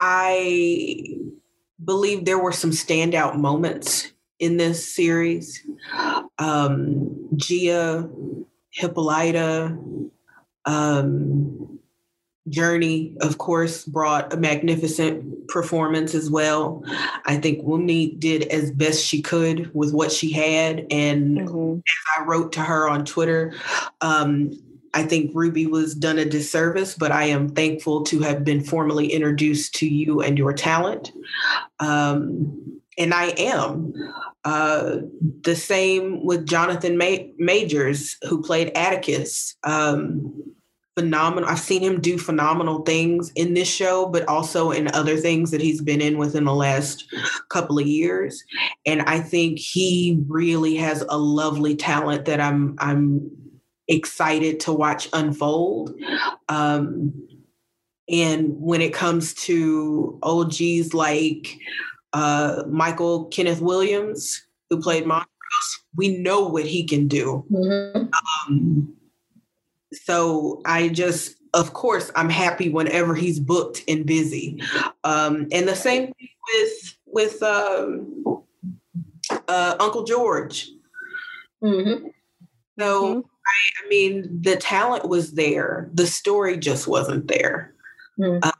[0.00, 1.16] i
[1.82, 5.66] believe there were some standout moments in this series.
[6.38, 8.08] Um gia
[8.70, 9.78] hippolyta
[10.66, 11.78] um
[12.48, 16.84] Jurnee, of course, brought a magnificent performance as well.
[17.24, 20.86] I think Wunmi did as best she could with what she had.
[20.90, 21.78] And mm-hmm.
[21.78, 23.54] as I wrote to her on Twitter,
[24.02, 24.50] um,
[24.92, 29.12] I think Ruby was done a disservice, but I am thankful to have been formally
[29.12, 31.12] introduced to you and your talent.
[31.80, 33.92] Um, and I am.
[34.44, 34.98] Uh,
[35.40, 39.56] the same with Jonathan Ma- Majors, who played Atticus.
[39.64, 40.53] Um,
[40.96, 41.48] phenomenal.
[41.48, 45.60] I've seen him do phenomenal things in this show, but also in other things that
[45.60, 47.12] he's been in within the last
[47.48, 48.42] couple of years.
[48.86, 53.30] And I think he really has a lovely talent that I'm I'm
[53.88, 55.94] excited to watch unfold.
[56.48, 57.12] Um,
[58.08, 61.58] and when it comes to OGs like
[62.12, 65.28] uh, Michael Kenneth Williams, who played Montrose,
[65.96, 67.44] we know what he can do.
[67.50, 68.08] Mm-hmm.
[68.48, 68.94] Um,
[70.02, 74.62] so I just, of course, I'm happy whenever he's booked and busy.
[75.04, 78.44] Um, and the same thing with with um,
[79.48, 80.68] uh, Uncle George.
[81.62, 82.08] Mm-hmm.
[82.78, 83.20] So mm-hmm.
[83.20, 85.88] I, I, mean, the talent was there.
[85.94, 87.74] The story just wasn't there.
[88.18, 88.42] Mm-hmm.
[88.42, 88.52] Um,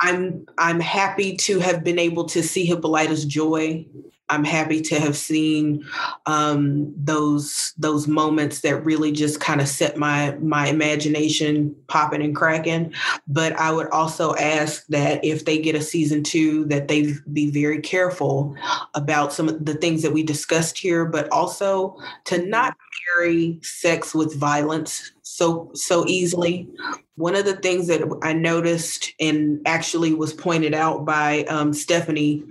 [0.00, 3.86] I'm I'm happy to have been able to see Hippolyta's joy
[4.30, 5.84] I'm happy to have seen
[6.26, 12.36] um, those those moments that really just kind of set my my imagination popping and
[12.36, 12.92] cracking.
[13.26, 17.50] But I would also ask that if they get a season two, that they be
[17.50, 18.54] very careful
[18.94, 22.76] about some of the things that we discussed here, but also to not
[23.16, 26.68] marry sex with violence so so easily.
[27.16, 32.44] One of the things that I noticed and actually was pointed out by um, Stephanie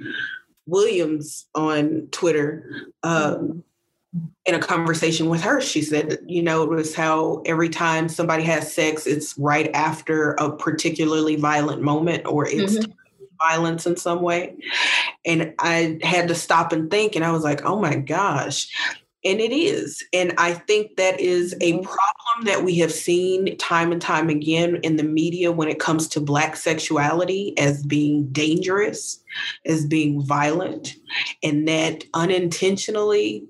[0.67, 3.63] Williams on Twitter um,
[4.45, 5.61] in a conversation with her.
[5.61, 10.31] She said, you know, it was how every time somebody has sex, it's right after
[10.33, 12.91] a particularly violent moment or it's mm-hmm.
[13.39, 14.55] violence in some way.
[15.25, 18.69] And I had to stop and think, and I was like, oh my gosh.
[19.27, 20.01] And it is.
[20.13, 21.81] And I think that is a mm-hmm.
[21.81, 26.07] problem that we have seen time and time again in the media when it comes
[26.09, 29.21] to Black sexuality as being dangerous,
[29.65, 30.95] as being violent,
[31.43, 33.45] and that unintentionally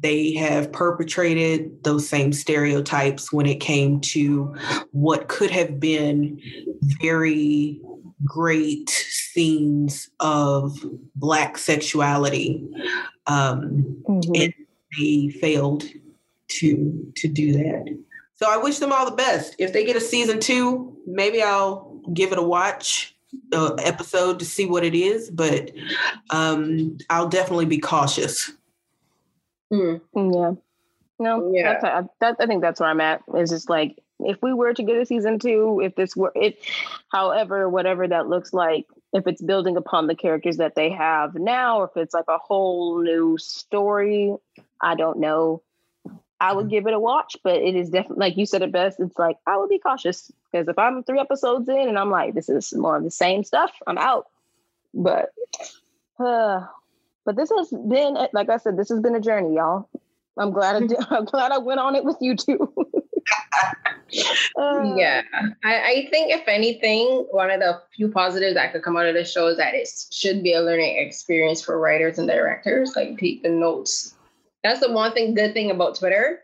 [0.00, 4.54] they have perpetrated those same stereotypes when it came to
[4.90, 6.38] what could have been
[7.00, 7.80] very
[8.22, 10.76] great scenes of
[11.16, 12.68] black sexuality
[13.26, 14.32] um, mm-hmm.
[14.34, 14.54] and
[14.98, 15.84] they failed
[16.48, 17.96] to to do that.
[18.36, 19.54] So I wish them all the best.
[19.58, 23.14] If they get a season two, maybe I'll give it a watch
[23.52, 25.70] uh, episode to see what it is, but
[26.30, 28.52] um, I'll definitely be cautious.
[29.72, 30.00] Mm.
[30.14, 30.52] Yeah.
[31.18, 31.78] No, yeah.
[31.80, 33.22] That's, that, I think that's where I'm at.
[33.36, 36.58] Is just like if we were to get a season two, if this were it,
[37.10, 41.80] however, whatever that looks like, if it's building upon the characters that they have now,
[41.80, 44.34] or if it's like a whole new story,
[44.84, 45.62] I don't know.
[46.40, 46.70] I would mm-hmm.
[46.70, 49.00] give it a watch, but it is definitely like you said it best.
[49.00, 52.34] It's like I would be cautious because if I'm three episodes in and I'm like,
[52.34, 54.26] this is more of the same stuff, I'm out.
[54.92, 55.30] But,
[56.20, 56.66] uh,
[57.24, 59.88] but this has been, like I said, this has been a journey, y'all.
[60.36, 62.72] I'm glad I did, I'm glad I went on it with you too.
[64.58, 65.22] uh, yeah,
[65.64, 69.14] I, I think if anything, one of the few positives that could come out of
[69.14, 72.94] the show is that it should be a learning experience for writers and directors.
[72.94, 74.14] Like take the notes
[74.64, 76.40] that's the one thing good thing about Twitter.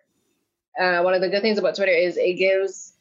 [0.78, 2.92] Uh, one of the good things about Twitter is it gives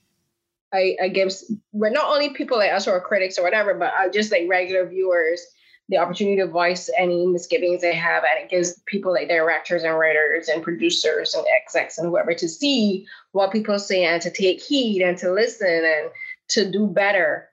[0.74, 4.10] I, I gives we're not only people like us or critics or whatever, but uh,
[4.10, 5.46] just like regular viewers
[5.90, 9.98] the opportunity to voice any misgivings they have, and it gives people like directors and
[9.98, 14.62] writers and producers and execs and whoever to see what people say and to take
[14.62, 16.12] heed and to listen and
[16.50, 17.50] to do better.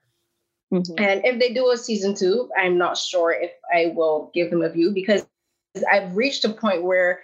[0.71, 1.03] Mm-hmm.
[1.03, 4.61] And if they do a season two, I'm not sure if I will give them
[4.61, 5.25] a view because
[5.91, 7.21] I've reached a point where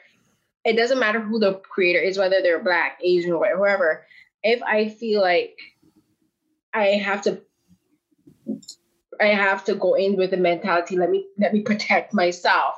[0.65, 4.06] it doesn't matter who the creator is, whether they're black, Asian, or whoever.
[4.44, 5.57] If I feel like
[6.73, 7.41] I have to
[9.22, 12.76] I have to go in with the mentality, let me let me protect myself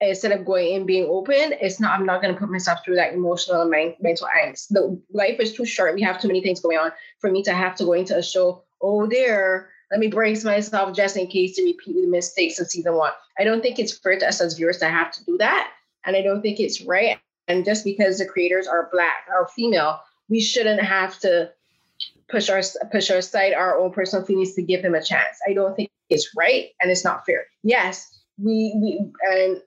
[0.00, 3.14] instead of going in being open, it's not I'm not gonna put myself through that
[3.14, 4.68] emotional and mental angst.
[4.68, 5.94] The life is too short.
[5.94, 8.22] We have too many things going on for me to have to go into a
[8.22, 8.64] show.
[8.80, 12.94] Oh dear, let me brace myself just in case to repeat the mistakes of season
[12.94, 13.12] one.
[13.38, 15.72] I don't think it's fair to us as viewers to have to do that.
[16.04, 17.18] And I don't think it's right.
[17.48, 21.50] And just because the creators are black or female, we shouldn't have to
[22.28, 22.60] push our
[22.92, 25.38] push our aside our own personal feelings to give them a chance.
[25.48, 27.46] I don't think it's right and it's not fair.
[27.62, 29.62] Yes, we we and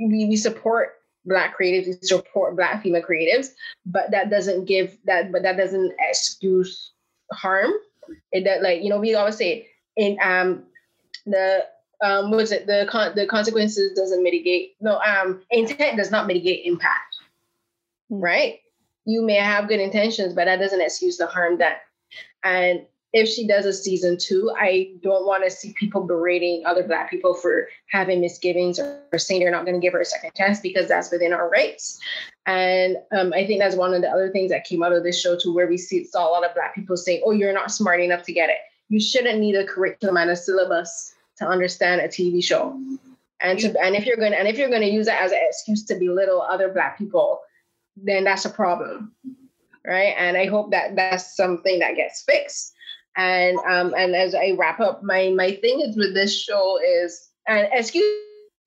[0.00, 0.94] we, we support
[1.24, 3.48] black creatives, we support black female creatives,
[3.86, 6.92] but that doesn't give that but that doesn't excuse
[7.32, 7.70] harm.
[8.32, 10.64] It that like you know we always say in um
[11.26, 11.66] the
[12.02, 16.64] um was it the con- the consequences doesn't mitigate no um intent does not mitigate
[16.64, 17.16] impact
[18.08, 18.20] hmm.
[18.20, 18.60] right
[19.04, 21.74] you may have good intentions but that doesn't excuse the harm done
[22.44, 26.82] and if she does a season two, I don't want to see people berating other
[26.82, 30.04] Black people for having misgivings or, or saying they're not going to give her a
[30.04, 32.00] second chance because that's within our rights.
[32.46, 35.20] And um, I think that's one of the other things that came out of this
[35.20, 37.70] show too, where we see, saw a lot of Black people saying, "Oh, you're not
[37.70, 38.56] smart enough to get it.
[38.88, 41.11] You shouldn't need a curriculum and a syllabus
[41.42, 42.78] to understand a TV show."
[43.40, 45.40] And to, and if you're going and if you're going to use it as an
[45.42, 47.40] excuse to belittle other Black people,
[47.96, 49.12] then that's a problem,
[49.86, 50.14] right?
[50.16, 52.72] And I hope that that's something that gets fixed
[53.16, 57.28] and um, and as I wrap up, my my thing is with this show is
[57.46, 58.04] and excuse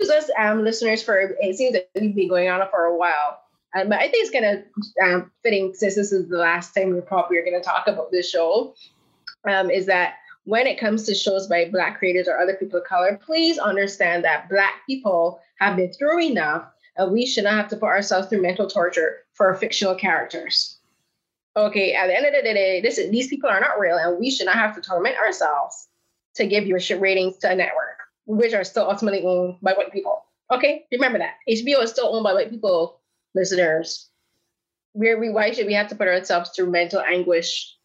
[0.10, 3.40] us, um, listeners, for it seems that we've been going on for a while.
[3.76, 4.64] Um, but I think it's kind of
[5.04, 8.30] um, fitting since this is the last time we're probably going to talk about this
[8.30, 8.76] show.
[9.48, 10.16] Um, is that
[10.46, 14.24] when it comes to shows by Black creators or other people of color, please understand
[14.24, 16.66] that Black people have been through enough,
[16.98, 20.76] and we should not have to put ourselves through mental torture for fictional characters
[21.58, 24.30] okay, at the end of the day, this these people are not real, and we
[24.30, 25.88] should not have to torment ourselves
[26.36, 30.26] to give viewership ratings to a network, which are still ultimately owned by white people.
[30.52, 33.00] Okay, remember that HBO is still owned by white people,
[33.34, 34.10] listeners.
[34.94, 37.76] Where we why should we have to put ourselves through mental anguish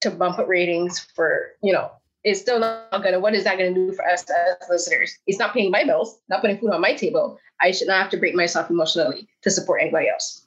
[0.00, 1.90] to bump up ratings for you know?
[2.26, 3.20] It's still not gonna.
[3.20, 5.16] What is that gonna do for us as listeners?
[5.28, 7.38] It's not paying my bills, not putting food on my table.
[7.60, 10.44] I should not have to break myself emotionally to support anybody else.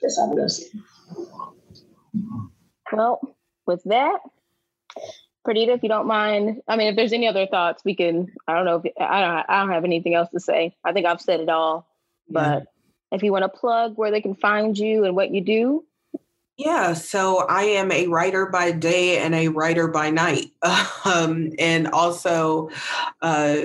[0.00, 0.66] That's all I'm gonna say.
[2.92, 3.36] Well,
[3.66, 4.20] with that,
[5.44, 8.32] Perdita, if you don't mind, I mean, if there's any other thoughts, we can.
[8.46, 9.46] I don't know if I don't.
[9.48, 10.76] I don't have anything else to say.
[10.84, 11.88] I think I've said it all.
[12.30, 12.62] But
[13.10, 13.16] yeah.
[13.16, 15.84] if you want to plug where they can find you and what you do.
[16.56, 20.52] Yeah, so I am a writer by day and a writer by night,
[21.04, 22.70] um, and also,
[23.22, 23.56] uh,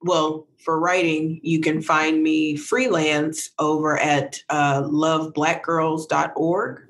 [0.00, 6.82] well, for writing, you can find me freelance over at uh, loveblackgirls.org.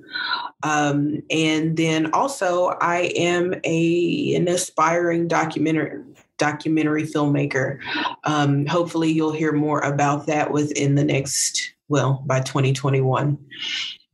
[0.62, 6.02] Um, and then also, I am a an aspiring documentary
[6.38, 7.78] documentary filmmaker.
[8.24, 13.36] Um, hopefully, you'll hear more about that within the next well by 2021.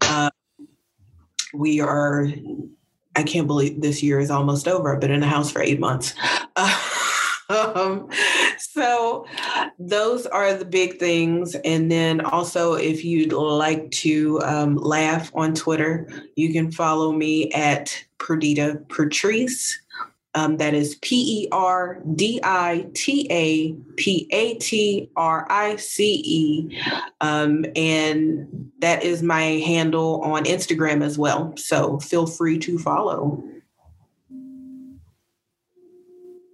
[0.00, 0.30] Uh,
[1.54, 2.28] we are.
[3.14, 4.94] I can't believe this year is almost over.
[4.94, 6.14] I've been in the house for eight months.
[7.52, 8.08] Um,
[8.58, 9.26] so
[9.78, 11.54] those are the big things.
[11.64, 17.50] And then also, if you'd like to um, laugh on Twitter, you can follow me
[17.52, 19.81] at Perdita Patrice.
[20.34, 25.76] Um, that is P E R D I T A P A T R I
[25.76, 26.80] C E.
[27.20, 31.54] Um, and that is my handle on Instagram as well.
[31.56, 33.44] So feel free to follow.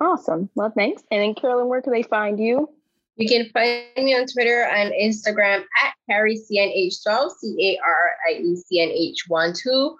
[0.01, 0.49] Awesome.
[0.55, 1.03] Well, thanks.
[1.11, 2.69] And then, Carolyn, where can they find you?
[3.17, 8.41] You can find me on Twitter and Instagram at Carrie CNH12, C A R I
[8.41, 9.99] E C N H 1 2.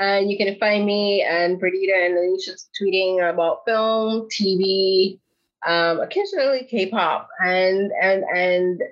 [0.00, 5.20] And you can find me and Perdita and Alicia's tweeting about film, TV,
[5.66, 8.82] um, occasionally K-pop, and and and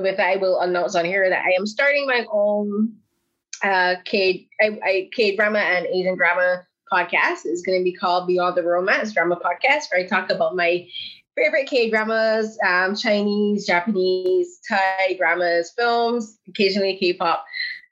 [0.00, 2.94] with I will announce on here that I am starting my own
[3.64, 8.26] uh, K I, I K drama and Asian drama podcast It's going to be called
[8.26, 10.86] Beyond the Romance Drama Podcast, where I talk about my
[11.36, 17.44] favorite K dramas, um, Chinese, Japanese, Thai dramas, films, occasionally K pop.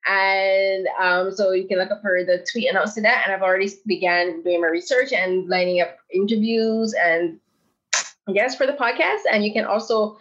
[0.09, 3.23] And um, so you can look up for the tweet announcing that.
[3.25, 7.39] And I've already began doing my research and lining up interviews and
[8.33, 9.21] guests for the podcast.
[9.31, 10.19] And you can also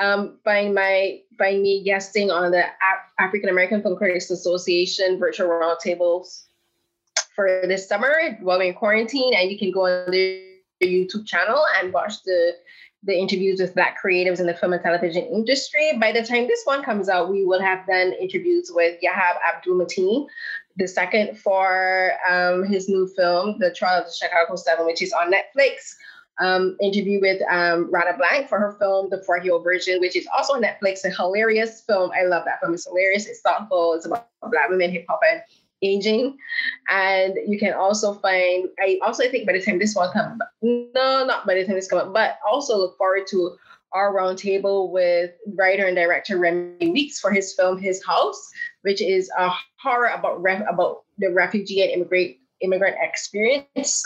[0.00, 2.64] um, find my find me guesting on the
[3.18, 6.44] African American Film Critics Association virtual roundtables
[7.34, 10.42] for this summer while we're in quarantine, and you can go on the
[10.82, 12.52] YouTube channel and watch the
[13.04, 15.92] the interviews with black creatives in the film and television industry.
[16.00, 19.76] By the time this one comes out, we will have done interviews with Yahya Abdul
[19.76, 20.26] Mateen,
[20.76, 25.12] the second for um, his new film, The Trial of the Chicago Seven, which is
[25.12, 25.94] on Netflix.
[26.40, 30.26] Um, interview with um, Radha Blank for her film, The Four Hero Version, which is
[30.34, 31.04] also on Netflix.
[31.04, 32.10] A hilarious film.
[32.18, 32.72] I love that film.
[32.72, 33.26] It's hilarious.
[33.26, 33.92] It's thoughtful.
[33.94, 35.42] It's about black women, hip hop, and
[35.82, 36.36] aging.
[36.88, 41.24] And you can also find, I also think by the time this one comes, no,
[41.24, 43.56] not by the time this comes up, but also look forward to
[43.92, 48.50] our roundtable with writer and director Remi Weekes for his film His House,
[48.82, 49.50] which is a
[49.82, 54.02] horror about ref, about the refugee and immigrant immigrant experience.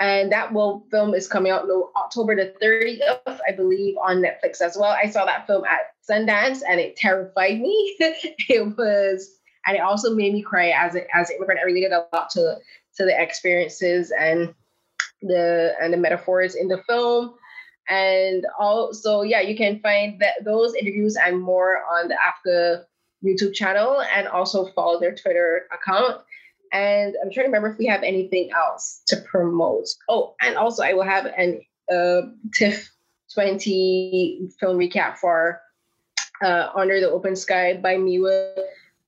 [0.00, 4.60] And that will film is coming out no, October the 30th, I believe, on Netflix
[4.60, 4.90] as well.
[4.90, 7.96] I saw that film at Sundance and it terrified me.
[8.00, 11.60] it was and it also made me cry as a, as an immigrant.
[11.60, 12.56] I related a lot to
[12.96, 14.54] to the experiences and
[15.22, 17.34] the and the metaphors in the film.
[17.88, 22.84] And also, yeah, you can find that those interviews and more on the AFCA
[23.24, 26.22] YouTube channel and also follow their Twitter account.
[26.72, 29.88] And I'm trying to remember if we have anything else to promote.
[30.08, 31.60] Oh, and also I will have an
[31.92, 32.22] uh,
[32.54, 32.88] TIFF
[33.34, 35.60] 20 film recap for
[36.42, 38.54] uh, Under the Open Sky by Miwa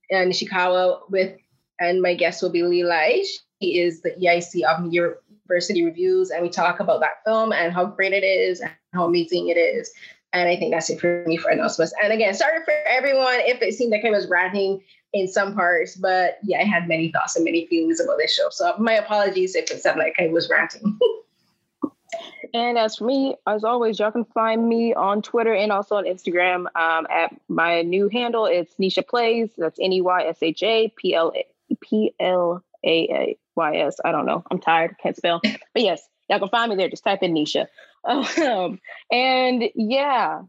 [0.09, 1.35] in Chicago with,
[1.79, 3.23] and my guest will be Lee Lai.
[3.61, 7.85] She is the EIC of University Reviews, and we talk about that film and how
[7.85, 9.91] great it is and how amazing it is.
[10.33, 11.93] And I think that's it for me for announcements.
[12.03, 14.81] And again, sorry for everyone if it seemed like I was ranting
[15.13, 18.49] in some parts, but yeah, I had many thoughts and many feelings about this show.
[18.51, 20.99] So my apologies if it sounded like I was ranting.
[22.55, 26.05] And as for me, as always, y'all can find me on Twitter and also on
[26.05, 28.45] Instagram um, at my new handle.
[28.45, 29.49] It's Neysha Plays.
[29.57, 31.33] That's N E Y S H A P L
[31.81, 33.97] P L A Y S.
[34.05, 34.41] I don't know.
[34.49, 34.95] I'm tired.
[35.03, 35.41] Can't spell.
[35.43, 36.87] But yes, y'all can find me there.
[36.87, 37.67] Just type in Neysha.
[38.07, 38.79] Um,
[39.11, 40.43] and yeah,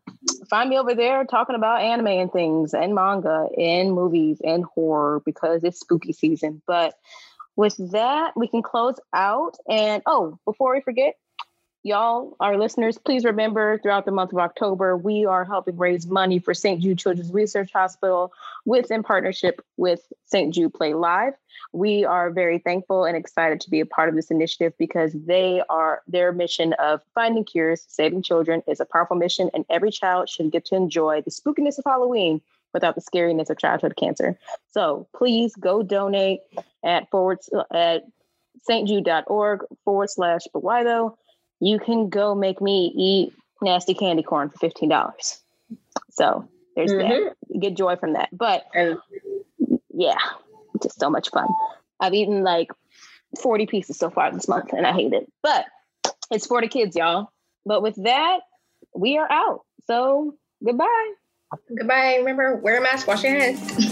[0.51, 5.23] find me over there talking about anime and things and manga and movies and horror
[5.25, 6.61] because it's spooky season.
[6.67, 6.97] But
[7.57, 9.57] with that, we can close out.
[9.67, 11.15] And oh, before we forget,
[11.83, 16.41] Y'all, our listeners, please remember throughout the month of October, we are helping raise money
[16.41, 16.81] for St.
[16.81, 18.33] Jude Children's Research Hospital
[18.65, 20.53] with in partnership with St.
[20.53, 21.35] Jude Play Live.
[21.73, 25.63] We are very thankful and excited to be a part of this initiative because they
[25.69, 30.29] are their mission of finding cures, saving children is a powerful mission, and every child
[30.29, 32.41] should get to enjoy the spookiness of Halloween
[32.73, 34.37] without the scariness of childhood cancer.
[34.73, 36.41] So please go donate
[36.85, 37.39] at forward
[37.73, 38.05] at
[38.69, 41.17] stjude.org forward slash though
[41.61, 45.41] you can go make me eat nasty candy corn for fifteen dollars.
[46.11, 47.29] So there's mm-hmm.
[47.53, 47.61] that.
[47.61, 48.29] Get joy from that.
[48.33, 48.67] But
[49.93, 50.19] yeah,
[50.83, 51.49] just so much fun.
[52.01, 52.71] I've eaten like
[53.41, 55.31] 40 pieces so far this month and I hate it.
[55.43, 55.67] But
[56.31, 57.31] it's for the kids, y'all.
[57.65, 58.41] But with that,
[58.95, 59.63] we are out.
[59.87, 60.35] So
[60.65, 61.13] goodbye.
[61.77, 62.17] Goodbye.
[62.19, 63.86] Remember, wear a mask, wash your hands.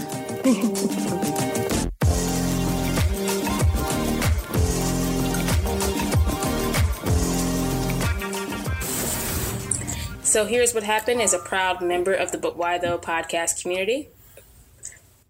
[10.35, 14.09] So here's what happened as a proud member of the But Why Tho podcast community.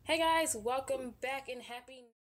[0.05, 2.05] Hey guys, welcome back and happy